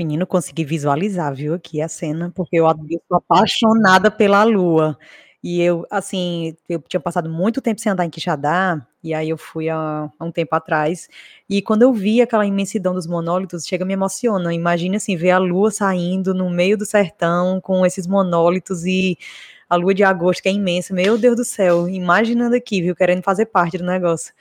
Menino, 0.00 0.26
consegui 0.26 0.64
visualizar, 0.64 1.34
viu, 1.34 1.52
aqui 1.52 1.82
a 1.82 1.88
cena, 1.88 2.32
porque 2.34 2.56
eu, 2.56 2.66
sou 3.06 3.18
apaixonada 3.18 4.10
pela 4.10 4.42
lua. 4.44 4.96
E 5.42 5.60
eu, 5.60 5.86
assim, 5.90 6.56
eu 6.68 6.80
tinha 6.88 7.00
passado 7.00 7.28
muito 7.28 7.60
tempo 7.60 7.80
sem 7.80 7.92
andar 7.92 8.06
em 8.06 8.10
Quixadá, 8.10 8.86
e 9.04 9.12
aí 9.12 9.28
eu 9.28 9.36
fui 9.36 9.68
há, 9.68 10.10
há 10.18 10.24
um 10.24 10.32
tempo 10.32 10.54
atrás, 10.54 11.06
e 11.48 11.60
quando 11.60 11.82
eu 11.82 11.92
vi 11.92 12.22
aquela 12.22 12.46
imensidão 12.46 12.94
dos 12.94 13.06
monólitos, 13.06 13.66
chega 13.66 13.84
me 13.84 13.92
emociona. 13.92 14.54
Imagina 14.54 14.96
assim, 14.96 15.16
ver 15.16 15.32
a 15.32 15.38
lua 15.38 15.70
saindo 15.70 16.32
no 16.34 16.48
meio 16.48 16.78
do 16.78 16.86
sertão 16.86 17.60
com 17.60 17.84
esses 17.84 18.06
monólitos 18.06 18.86
e 18.86 19.18
a 19.68 19.76
lua 19.76 19.94
de 19.94 20.02
agosto, 20.02 20.42
que 20.42 20.48
é 20.48 20.52
imensa. 20.52 20.94
Meu 20.94 21.18
Deus 21.18 21.36
do 21.36 21.44
céu, 21.44 21.88
imaginando 21.88 22.56
aqui, 22.56 22.82
viu, 22.82 22.96
querendo 22.96 23.22
fazer 23.22 23.46
parte 23.46 23.78
do 23.78 23.84
negócio. 23.84 24.32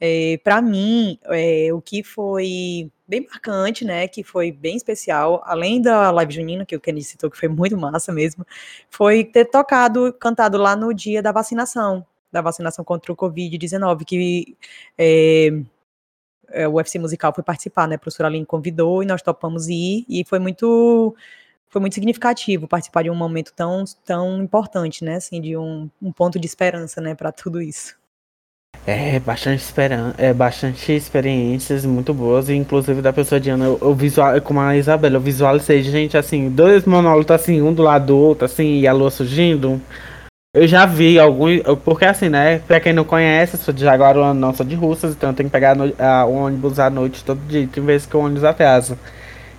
É, 0.00 0.38
para 0.44 0.60
mim, 0.62 1.18
é, 1.26 1.68
o 1.72 1.80
que 1.80 2.02
foi 2.02 2.90
bem 3.06 3.26
marcante, 3.28 3.84
né, 3.84 4.08
que 4.08 4.22
foi 4.22 4.50
bem 4.50 4.76
especial, 4.76 5.42
além 5.44 5.80
da 5.80 6.10
live 6.10 6.34
junina, 6.34 6.64
que 6.66 6.76
o 6.76 6.80
Kenny 6.80 7.02
citou 7.02 7.30
que 7.30 7.38
foi 7.38 7.48
muito 7.48 7.76
massa 7.76 8.12
mesmo, 8.12 8.46
foi 8.90 9.24
ter 9.24 9.44
tocado, 9.46 10.12
cantado 10.14 10.58
lá 10.58 10.74
no 10.74 10.92
dia 10.94 11.22
da 11.22 11.32
vacinação, 11.32 12.06
da 12.32 12.40
vacinação 12.40 12.84
contra 12.84 13.12
o 13.12 13.16
Covid-19, 13.16 14.04
que 14.04 14.56
é, 14.98 15.50
é, 16.48 16.68
o 16.68 16.74
UFC 16.74 16.98
Musical 16.98 17.34
foi 17.34 17.44
participar, 17.44 17.88
né, 17.88 17.96
a 17.96 17.98
professora 17.98 18.28
Aline 18.28 18.46
convidou 18.46 19.02
e 19.02 19.06
nós 19.06 19.22
topamos 19.22 19.68
ir, 19.68 20.04
e 20.08 20.24
foi 20.24 20.38
muito 20.38 21.14
foi 21.68 21.80
muito 21.80 21.94
significativo 21.94 22.68
participar 22.68 23.02
de 23.02 23.10
um 23.10 23.16
momento 23.16 23.52
tão, 23.52 23.82
tão 24.04 24.40
importante, 24.42 25.04
né, 25.04 25.16
assim, 25.16 25.40
de 25.40 25.56
um, 25.56 25.90
um 26.00 26.12
ponto 26.12 26.38
de 26.38 26.46
esperança, 26.46 27.00
né, 27.00 27.16
para 27.16 27.32
tudo 27.32 27.60
isso. 27.60 27.96
É, 28.86 29.18
bastante 29.18 29.60
esperança, 29.62 30.14
é, 30.18 30.32
bastante 30.34 30.92
experiências 30.92 31.86
muito 31.86 32.12
boas, 32.12 32.50
inclusive 32.50 33.00
da 33.00 33.14
pessoa 33.14 33.40
de 33.40 33.48
Ana, 33.48 33.64
eu, 33.64 33.78
eu 33.80 33.94
visual, 33.94 34.38
como 34.42 34.60
a 34.60 34.76
Isabela, 34.76 35.16
eu 35.16 35.20
visualizei, 35.20 35.82
gente, 35.82 36.18
assim, 36.18 36.50
dois 36.50 36.84
monólitos 36.84 37.34
assim, 37.34 37.62
um 37.62 37.72
do 37.72 37.82
lado 37.82 38.06
do 38.08 38.16
outro, 38.18 38.44
assim, 38.44 38.80
e 38.80 38.86
a 38.86 38.92
lua 38.92 39.10
surgindo. 39.10 39.80
Eu 40.54 40.68
já 40.68 40.84
vi 40.84 41.18
alguns, 41.18 41.62
porque 41.84 42.04
assim, 42.04 42.28
né, 42.28 42.58
pra 42.60 42.78
quem 42.78 42.92
não 42.92 43.04
conhece, 43.04 43.56
sou 43.56 43.72
de 43.72 43.80
Jaguaruana, 43.80 44.38
não 44.38 44.54
sou 44.54 44.64
de 44.64 44.74
Russas, 44.74 45.12
então 45.12 45.30
eu 45.30 45.34
tenho 45.34 45.48
que 45.48 45.52
pegar 45.52 45.76
o 46.28 46.32
ônibus 46.32 46.78
à 46.78 46.90
noite 46.90 47.24
todo 47.24 47.40
dia, 47.48 47.66
tem 47.66 47.82
vezes 47.82 48.06
que 48.06 48.16
o 48.16 48.20
ônibus 48.20 48.44
atrasa. 48.44 48.98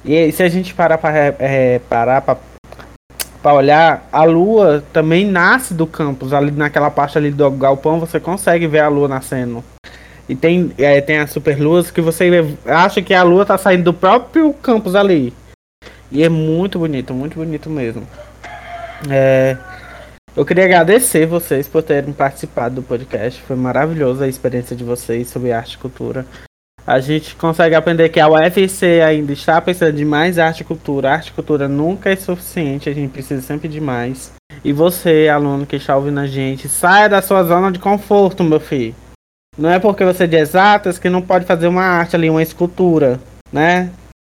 E 0.05 0.31
se 0.31 0.43
a 0.43 0.47
gente 0.47 0.73
parar 0.73 0.99
pra, 0.99 1.11
é, 1.39 1.81
parar 1.89 2.21
pra 2.21 2.37
para 3.45 3.53
olhar, 3.53 4.09
a 4.11 4.23
lua 4.23 4.83
também 4.91 5.23
nasce 5.23 5.75
do 5.75 5.85
campus, 5.85 6.33
ali 6.33 6.49
naquela 6.49 6.89
parte 6.89 7.15
ali 7.15 7.29
do 7.29 7.51
galpão 7.51 7.99
você 7.99 8.19
consegue 8.19 8.65
ver 8.65 8.79
a 8.79 8.87
lua 8.87 9.07
nascendo. 9.07 9.63
E 10.27 10.35
tem, 10.35 10.71
é, 10.79 10.99
tem 10.99 11.19
as 11.19 11.29
superluas 11.29 11.91
que 11.91 12.01
você 12.01 12.27
acha 12.65 13.03
que 13.03 13.13
a 13.13 13.21
lua 13.21 13.45
tá 13.45 13.55
saindo 13.55 13.83
do 13.83 13.93
próprio 13.93 14.51
campus 14.51 14.95
ali. 14.95 15.31
E 16.11 16.23
é 16.23 16.27
muito 16.27 16.79
bonito, 16.79 17.13
muito 17.13 17.35
bonito 17.35 17.69
mesmo. 17.69 18.01
É, 19.11 19.55
eu 20.35 20.43
queria 20.43 20.65
agradecer 20.65 21.27
vocês 21.27 21.67
por 21.67 21.83
terem 21.83 22.13
participado 22.13 22.73
do 22.73 22.81
podcast. 22.81 23.39
Foi 23.43 23.55
maravilhosa 23.55 24.25
a 24.25 24.27
experiência 24.27 24.75
de 24.75 24.83
vocês 24.83 25.29
sobre 25.29 25.51
arte 25.51 25.73
e 25.73 25.77
cultura 25.77 26.25
a 26.87 26.99
gente 26.99 27.35
consegue 27.35 27.73
aprender 27.73 28.09
que 28.09 28.19
a 28.19 28.27
UFC 28.29 29.01
ainda 29.01 29.33
está 29.33 29.59
precisando 29.59 29.95
de 29.95 30.05
mais 30.05 30.37
arte 30.37 30.61
e 30.61 30.63
cultura. 30.63 31.11
arte 31.11 31.29
e 31.29 31.33
cultura 31.33 31.67
nunca 31.67 32.11
é 32.11 32.15
suficiente, 32.15 32.89
a 32.89 32.93
gente 32.93 33.11
precisa 33.11 33.41
sempre 33.41 33.67
de 33.67 33.81
mais. 33.81 34.33
E 34.63 34.71
você, 34.71 35.27
aluno 35.27 35.65
que 35.65 35.75
está 35.75 35.95
ouvindo 35.95 36.19
a 36.19 36.27
gente, 36.27 36.69
saia 36.69 37.09
da 37.09 37.21
sua 37.21 37.43
zona 37.43 37.71
de 37.71 37.79
conforto, 37.79 38.43
meu 38.43 38.59
filho. 38.59 38.93
Não 39.57 39.69
é 39.69 39.79
porque 39.79 40.03
você 40.03 40.25
é 40.25 40.27
de 40.27 40.35
exatas 40.35 40.99
que 40.99 41.09
não 41.09 41.21
pode 41.21 41.45
fazer 41.45 41.67
uma 41.67 41.83
arte 41.83 42.15
ali, 42.15 42.29
uma 42.29 42.43
escultura, 42.43 43.19
né? 43.51 43.89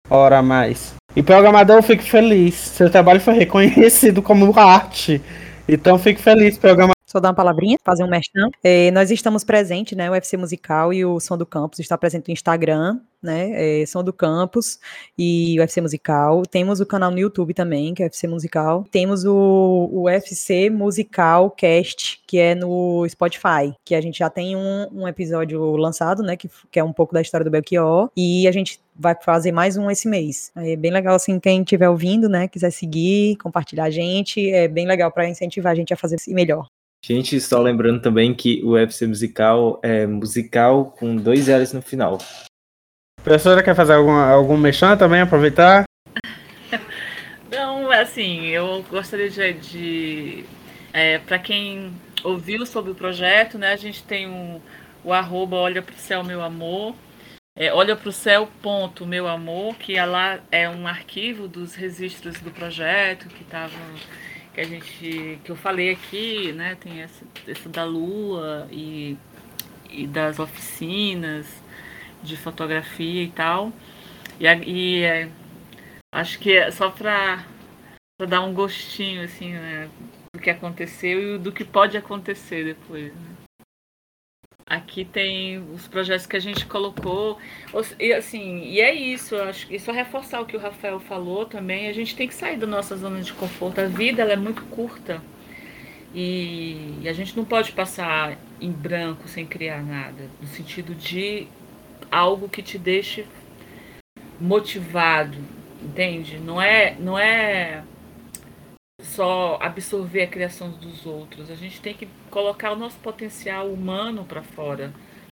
Ora 0.09 0.43
mais. 0.43 0.95
E 1.15 1.23
programador, 1.23 1.83
fique 1.83 2.11
feliz. 2.11 2.55
Seu 2.55 2.91
trabalho 2.91 3.21
foi 3.21 3.35
reconhecido 3.35 4.23
como 4.23 4.59
arte. 4.59 5.23
Então 5.69 5.99
fique 5.99 6.21
feliz, 6.21 6.59
programador. 6.59 7.00
Só 7.11 7.19
dar 7.19 7.31
uma 7.31 7.35
palavrinha, 7.35 7.77
fazer 7.83 8.05
um 8.05 8.09
merchan. 8.09 8.51
É, 8.63 8.89
nós 8.93 9.11
estamos 9.11 9.43
presentes, 9.43 9.99
né? 9.99 10.09
O 10.09 10.13
UFC 10.13 10.37
Musical 10.37 10.93
e 10.93 11.05
o 11.05 11.19
Som 11.19 11.37
do 11.37 11.45
Campus 11.45 11.81
está 11.81 11.99
presente 11.99 12.29
no 12.29 12.33
Instagram, 12.33 13.01
né? 13.21 13.81
É, 13.83 13.85
Som 13.85 14.05
do 14.05 14.13
Campus 14.13 14.79
e 15.19 15.59
o 15.59 15.61
UFC 15.61 15.81
Musical. 15.81 16.43
Temos 16.47 16.79
o 16.79 16.87
canal 16.87 17.11
no 17.11 17.19
YouTube 17.19 17.53
também, 17.53 17.95
que 17.95 18.05
é 18.05 18.07
UFC 18.07 18.29
Musical. 18.29 18.87
Temos 18.93 19.25
o, 19.25 19.35
o 19.91 20.03
UFC 20.05 20.71
Musical 20.71 21.51
Cast, 21.51 22.23
que 22.29 22.39
é 22.39 22.55
no 22.55 23.05
Spotify, 23.09 23.75
que 23.85 23.97
a 23.97 24.01
gente 24.01 24.21
já 24.21 24.31
tem 24.31 24.55
um, 24.55 24.87
um 24.93 25.09
episódio 25.09 25.75
lançado, 25.75 26.23
né? 26.23 26.37
Que, 26.37 26.49
que 26.71 26.79
é 26.79 26.85
um 26.85 26.93
pouco 26.93 27.13
da 27.13 27.21
história 27.21 27.45
do 27.45 27.51
Belchior. 27.51 28.09
E 28.17 28.47
a 28.47 28.53
gente 28.53 28.79
vai 28.95 29.17
fazer 29.21 29.51
mais 29.51 29.77
um 29.77 29.91
esse 29.91 30.07
mês. 30.07 30.53
É 30.55 30.77
bem 30.77 30.93
legal, 30.93 31.17
assim, 31.17 31.41
quem 31.41 31.63
estiver 31.63 31.89
ouvindo, 31.89 32.29
né, 32.29 32.47
quiser 32.47 32.71
seguir, 32.71 33.37
compartilhar 33.37 33.85
a 33.85 33.91
gente, 33.91 34.49
é 34.51 34.69
bem 34.69 34.87
legal 34.87 35.11
para 35.11 35.29
incentivar 35.29 35.73
a 35.73 35.75
gente 35.75 35.93
a 35.93 35.97
fazer 35.97 36.17
melhor. 36.29 36.69
Gente, 37.05 37.41
só 37.41 37.61
lembrando 37.61 38.03
também 38.03 38.35
que 38.35 38.63
o 38.63 38.73
UFC 38.73 39.07
musical 39.07 39.81
é 39.83 40.07
musical 40.07 40.87
com 40.99 41.17
dois 41.17 41.49
L's 41.49 41.73
no 41.73 41.81
final. 41.81 42.19
Professora, 43.23 43.63
quer 43.63 43.75
fazer 43.75 43.95
algum, 43.95 44.13
algum 44.13 44.57
mexão 44.57 44.97
também, 44.97 45.21
aproveitar? 45.21 45.85
Não, 47.51 47.91
assim, 47.91 48.47
eu 48.47 48.85
gostaria 48.91 49.31
de. 49.31 49.53
de 49.55 50.45
é, 50.93 51.19
para 51.19 51.39
quem 51.39 51.93
ouviu 52.23 52.67
sobre 52.67 52.93
o 52.93 52.95
projeto, 52.95 53.59
né, 53.59 53.73
a 53.73 53.77
gente 53.77 54.03
tem 54.03 54.29
um, 54.29 54.61
o 55.05 55.13
arroba 55.13 55.57
Olha 55.57 55.83
pro 55.83 55.95
Céu 55.97 56.23
Meu 56.23 56.43
Amor. 56.43 56.95
É, 57.57 57.73
olha 57.73 57.97
pro 57.97 58.13
céu, 58.13 58.49
ponto, 58.63 59.05
meu 59.05 59.27
amor, 59.27 59.75
que 59.75 59.97
é 59.97 60.05
lá 60.05 60.39
é 60.53 60.69
um 60.69 60.87
arquivo 60.87 61.49
dos 61.49 61.75
registros 61.75 62.41
do 62.41 62.51
projeto 62.51 63.29
que 63.29 63.43
estavam 63.43 63.79
que 64.55 64.61
a 64.61 64.65
gente 64.65 65.39
que 65.45 65.51
eu 65.51 65.57
falei 65.57 65.91
aqui, 65.91 66.53
né? 66.53 66.77
Tem 66.77 67.03
essa, 67.03 67.25
essa 67.47 67.69
da 67.69 67.85
lua 67.85 68.69
e, 68.71 69.17
e 69.91 70.07
das 70.07 70.39
oficinas 70.39 71.47
de 72.23 72.37
fotografia 72.37 73.23
e 73.23 73.31
tal. 73.31 73.73
E, 74.39 74.47
e 74.47 75.03
é, 75.03 75.29
acho 76.13 76.39
que 76.39 76.57
é 76.57 76.71
só 76.71 76.91
para 76.91 77.45
dar 78.29 78.43
um 78.43 78.53
gostinho 78.53 79.25
assim, 79.25 79.53
né, 79.53 79.89
do 80.35 80.41
que 80.41 80.51
aconteceu 80.51 81.37
e 81.37 81.39
do 81.39 81.53
que 81.53 81.65
pode 81.65 81.97
acontecer 81.97 82.65
depois. 82.65 83.15
Né? 83.15 83.30
Aqui 84.71 85.05
tem 85.05 85.59
os 85.75 85.89
projetos 85.89 86.27
que 86.27 86.37
a 86.37 86.41
gente 86.41 86.65
colocou. 86.65 87.37
E 87.99 88.13
assim, 88.13 88.63
e 88.63 88.81
é 88.81 88.95
isso, 88.95 89.35
eu 89.35 89.43
acho 89.43 89.67
que 89.67 89.77
só 89.81 89.91
reforçar 89.91 90.41
o 90.41 90.47
que 90.47 90.57
o 90.57 90.61
Rafael 90.61 91.01
falou 91.01 91.45
também, 91.45 91.89
a 91.89 91.93
gente 91.93 92.15
tem 92.15 92.29
que 92.29 92.35
sair 92.35 92.57
da 92.57 92.69
nossa 92.69 92.97
zona 92.97 93.21
de 93.21 93.33
conforto. 93.33 93.81
A 93.81 93.87
vida 93.87 94.23
ela 94.23 94.33
é 94.33 94.37
muito 94.37 94.63
curta. 94.67 95.21
E, 96.15 97.01
e 97.03 97.09
a 97.09 97.13
gente 97.13 97.37
não 97.37 97.45
pode 97.45 97.73
passar 97.73 98.39
em 98.61 98.71
branco 98.71 99.27
sem 99.27 99.45
criar 99.45 99.83
nada, 99.83 100.31
no 100.41 100.47
sentido 100.47 100.95
de 100.95 101.49
algo 102.09 102.49
que 102.49 102.63
te 102.63 102.79
deixe 102.79 103.27
motivado, 104.41 105.37
entende? 105.83 106.39
Não 106.39 106.63
é, 106.63 106.95
não 106.99 107.19
é 107.19 107.83
só 109.15 109.59
absorver 109.61 110.23
a 110.23 110.27
criação 110.27 110.71
dos 110.71 111.05
outros. 111.05 111.51
A 111.51 111.55
gente 111.55 111.81
tem 111.81 111.95
que 111.95 112.09
colocar 112.31 112.73
o 112.73 112.77
nosso 112.77 112.97
potencial 112.99 113.69
humano 113.69 114.25
para 114.25 114.43
fora. 114.43 114.93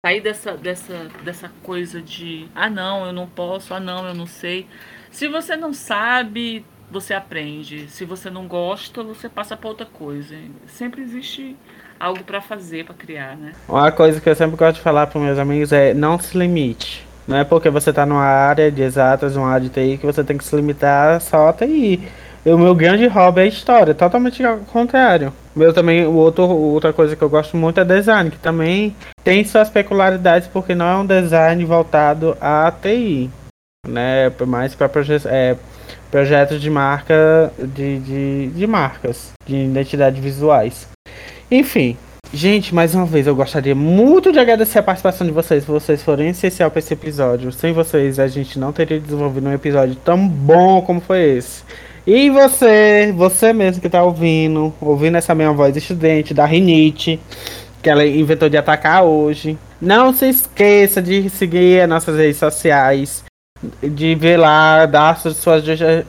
Sair 0.04 0.20
dessa, 0.20 0.56
dessa, 0.56 1.08
dessa 1.24 1.50
coisa 1.62 2.02
de 2.02 2.48
ah 2.54 2.68
não, 2.68 3.06
eu 3.06 3.12
não 3.12 3.26
posso, 3.26 3.72
ah 3.72 3.80
não, 3.80 4.06
eu 4.06 4.14
não 4.14 4.26
sei. 4.26 4.66
Se 5.10 5.28
você 5.28 5.56
não 5.56 5.72
sabe, 5.72 6.64
você 6.90 7.14
aprende. 7.14 7.88
Se 7.88 8.04
você 8.04 8.28
não 8.28 8.46
gosta, 8.46 9.02
você 9.02 9.28
passa 9.28 9.56
para 9.56 9.68
outra 9.68 9.86
coisa. 9.86 10.36
Sempre 10.66 11.02
existe 11.02 11.56
algo 11.98 12.24
para 12.24 12.40
fazer, 12.40 12.84
para 12.84 12.94
criar, 12.94 13.36
né? 13.36 13.52
Uma 13.68 13.92
coisa 13.92 14.20
que 14.20 14.28
eu 14.28 14.34
sempre 14.34 14.56
gosto 14.56 14.76
de 14.76 14.82
falar 14.82 15.06
para 15.06 15.20
meus 15.20 15.38
amigos 15.38 15.72
é 15.72 15.94
não 15.94 16.18
se 16.18 16.36
limite. 16.36 17.06
Não 17.26 17.36
é 17.36 17.44
porque 17.44 17.70
você 17.70 17.90
está 17.90 18.04
numa 18.04 18.24
área 18.24 18.72
de 18.72 18.82
exatas, 18.82 19.36
numa 19.36 19.48
área 19.48 19.68
de 19.68 19.70
TI, 19.70 19.98
que 19.98 20.06
você 20.06 20.24
tem 20.24 20.36
que 20.36 20.44
se 20.44 20.56
limitar 20.56 21.20
só 21.20 21.48
a 21.48 21.52
TI 21.52 22.00
o 22.50 22.58
meu 22.58 22.74
grande 22.74 23.06
hobby 23.06 23.42
é 23.42 23.46
história, 23.46 23.94
totalmente 23.94 24.44
ao 24.44 24.58
contrário. 24.58 25.32
Meu 25.54 25.72
também, 25.72 26.04
o 26.06 26.14
outro, 26.14 26.44
outra 26.44 26.92
coisa 26.92 27.14
que 27.14 27.22
eu 27.22 27.30
gosto 27.30 27.56
muito 27.56 27.78
é 27.78 27.84
design, 27.84 28.30
que 28.30 28.38
também 28.38 28.96
tem 29.22 29.44
suas 29.44 29.70
peculiaridades, 29.70 30.48
porque 30.48 30.74
não 30.74 30.86
é 30.86 30.96
um 30.96 31.06
design 31.06 31.64
voltado 31.64 32.36
a 32.40 32.72
TI, 32.72 33.30
né? 33.86 34.32
Mais 34.46 34.74
para 34.74 34.88
proje 34.88 35.20
é, 35.26 35.56
projetos 36.10 36.60
de 36.60 36.70
marca, 36.70 37.52
de, 37.58 37.98
de, 38.00 38.46
de 38.48 38.66
marcas, 38.66 39.32
de 39.46 39.56
identidade 39.56 40.20
visuais. 40.20 40.88
Enfim, 41.50 41.96
Gente, 42.34 42.74
mais 42.74 42.94
uma 42.94 43.04
vez, 43.04 43.26
eu 43.26 43.36
gostaria 43.36 43.74
muito 43.74 44.32
de 44.32 44.38
agradecer 44.38 44.78
a 44.78 44.82
participação 44.82 45.26
de 45.26 45.32
vocês. 45.34 45.66
Vocês 45.66 46.02
foram 46.02 46.24
essencial 46.24 46.70
para 46.70 46.78
esse 46.78 46.94
episódio. 46.94 47.52
Sem 47.52 47.74
vocês, 47.74 48.18
a 48.18 48.26
gente 48.26 48.58
não 48.58 48.72
teria 48.72 48.98
desenvolvido 48.98 49.46
um 49.50 49.52
episódio 49.52 49.94
tão 49.96 50.26
bom 50.26 50.80
como 50.80 50.98
foi 50.98 51.36
esse. 51.36 51.62
E 52.06 52.30
você, 52.30 53.12
você 53.16 53.52
mesmo 53.52 53.80
que 53.80 53.88
tá 53.88 54.02
ouvindo, 54.02 54.74
ouvindo 54.80 55.16
essa 55.16 55.34
minha 55.34 55.52
voz 55.52 55.76
estudante 55.76 56.34
da 56.34 56.44
rinite, 56.44 57.20
que 57.80 57.88
ela 57.88 58.04
inventou 58.04 58.48
de 58.48 58.56
atacar 58.56 59.04
hoje. 59.04 59.56
Não 59.80 60.12
se 60.12 60.28
esqueça 60.28 61.00
de 61.00 61.30
seguir 61.30 61.82
as 61.82 61.88
nossas 61.88 62.16
redes 62.16 62.38
sociais, 62.38 63.24
de 63.82 64.14
ver 64.14 64.36
lá, 64.36 64.86
dar 64.86 65.18
sua, 65.18 65.32
sua, 65.32 65.62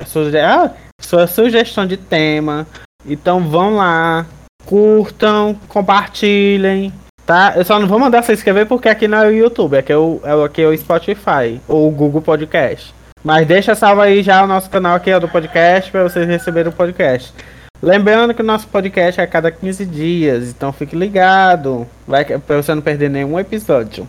sua, 0.06 0.32
ah, 0.44 0.72
sua 1.00 1.28
sugestão 1.28 1.86
de 1.86 1.98
tema. 1.98 2.66
Então 3.06 3.42
vão 3.42 3.76
lá, 3.76 4.26
curtam, 4.66 5.56
compartilhem, 5.68 6.92
tá? 7.26 7.54
Eu 7.56 7.66
só 7.66 7.80
não 7.80 7.88
vou 7.88 8.00
mandar 8.00 8.24
se 8.24 8.34
inscrever 8.34 8.66
porque 8.66 8.90
aqui 8.90 9.08
não 9.08 9.20
é 9.20 9.28
o 9.28 9.34
YouTube, 9.34 9.78
aqui 9.78 9.92
é 9.92 9.98
o, 9.98 10.20
é, 10.24 10.46
aqui 10.46 10.62
é 10.62 10.68
o 10.68 10.78
Spotify 10.78 11.60
ou 11.68 11.88
o 11.88 11.92
Google 11.92 12.22
Podcast. 12.22 12.94
Mas 13.24 13.48
deixa 13.48 13.74
salvo 13.74 14.02
aí 14.02 14.22
já 14.22 14.44
o 14.44 14.48
nosso 14.48 14.70
canal 14.70 14.96
aqui 14.96 15.10
é 15.10 15.20
do 15.20 15.30
podcast 15.30 15.90
para 15.90 16.04
vocês 16.04 16.28
receberem 16.28 16.70
o 16.72 16.76
podcast. 16.76 17.34
Lembrando 17.82 18.34
que 18.34 18.42
o 18.42 18.46
nosso 18.46 18.68
podcast 18.68 19.20
é 19.20 19.24
a 19.24 19.28
cada 19.28 19.52
15 19.52 19.86
dias, 19.86 20.50
então 20.50 20.72
fique 20.74 20.96
ligado, 20.96 21.88
vai 22.08 22.24
para 22.26 22.62
você 22.62 22.74
não 22.74 22.82
perder 22.82 23.10
nenhum 23.10 23.40
episódio. 23.40 24.08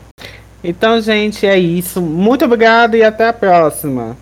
Então, 0.62 1.00
gente, 1.00 1.46
é 1.46 1.58
isso. 1.58 2.00
Muito 2.00 2.44
obrigado 2.44 2.96
e 2.96 3.04
até 3.04 3.28
a 3.28 3.32
próxima. 3.32 4.16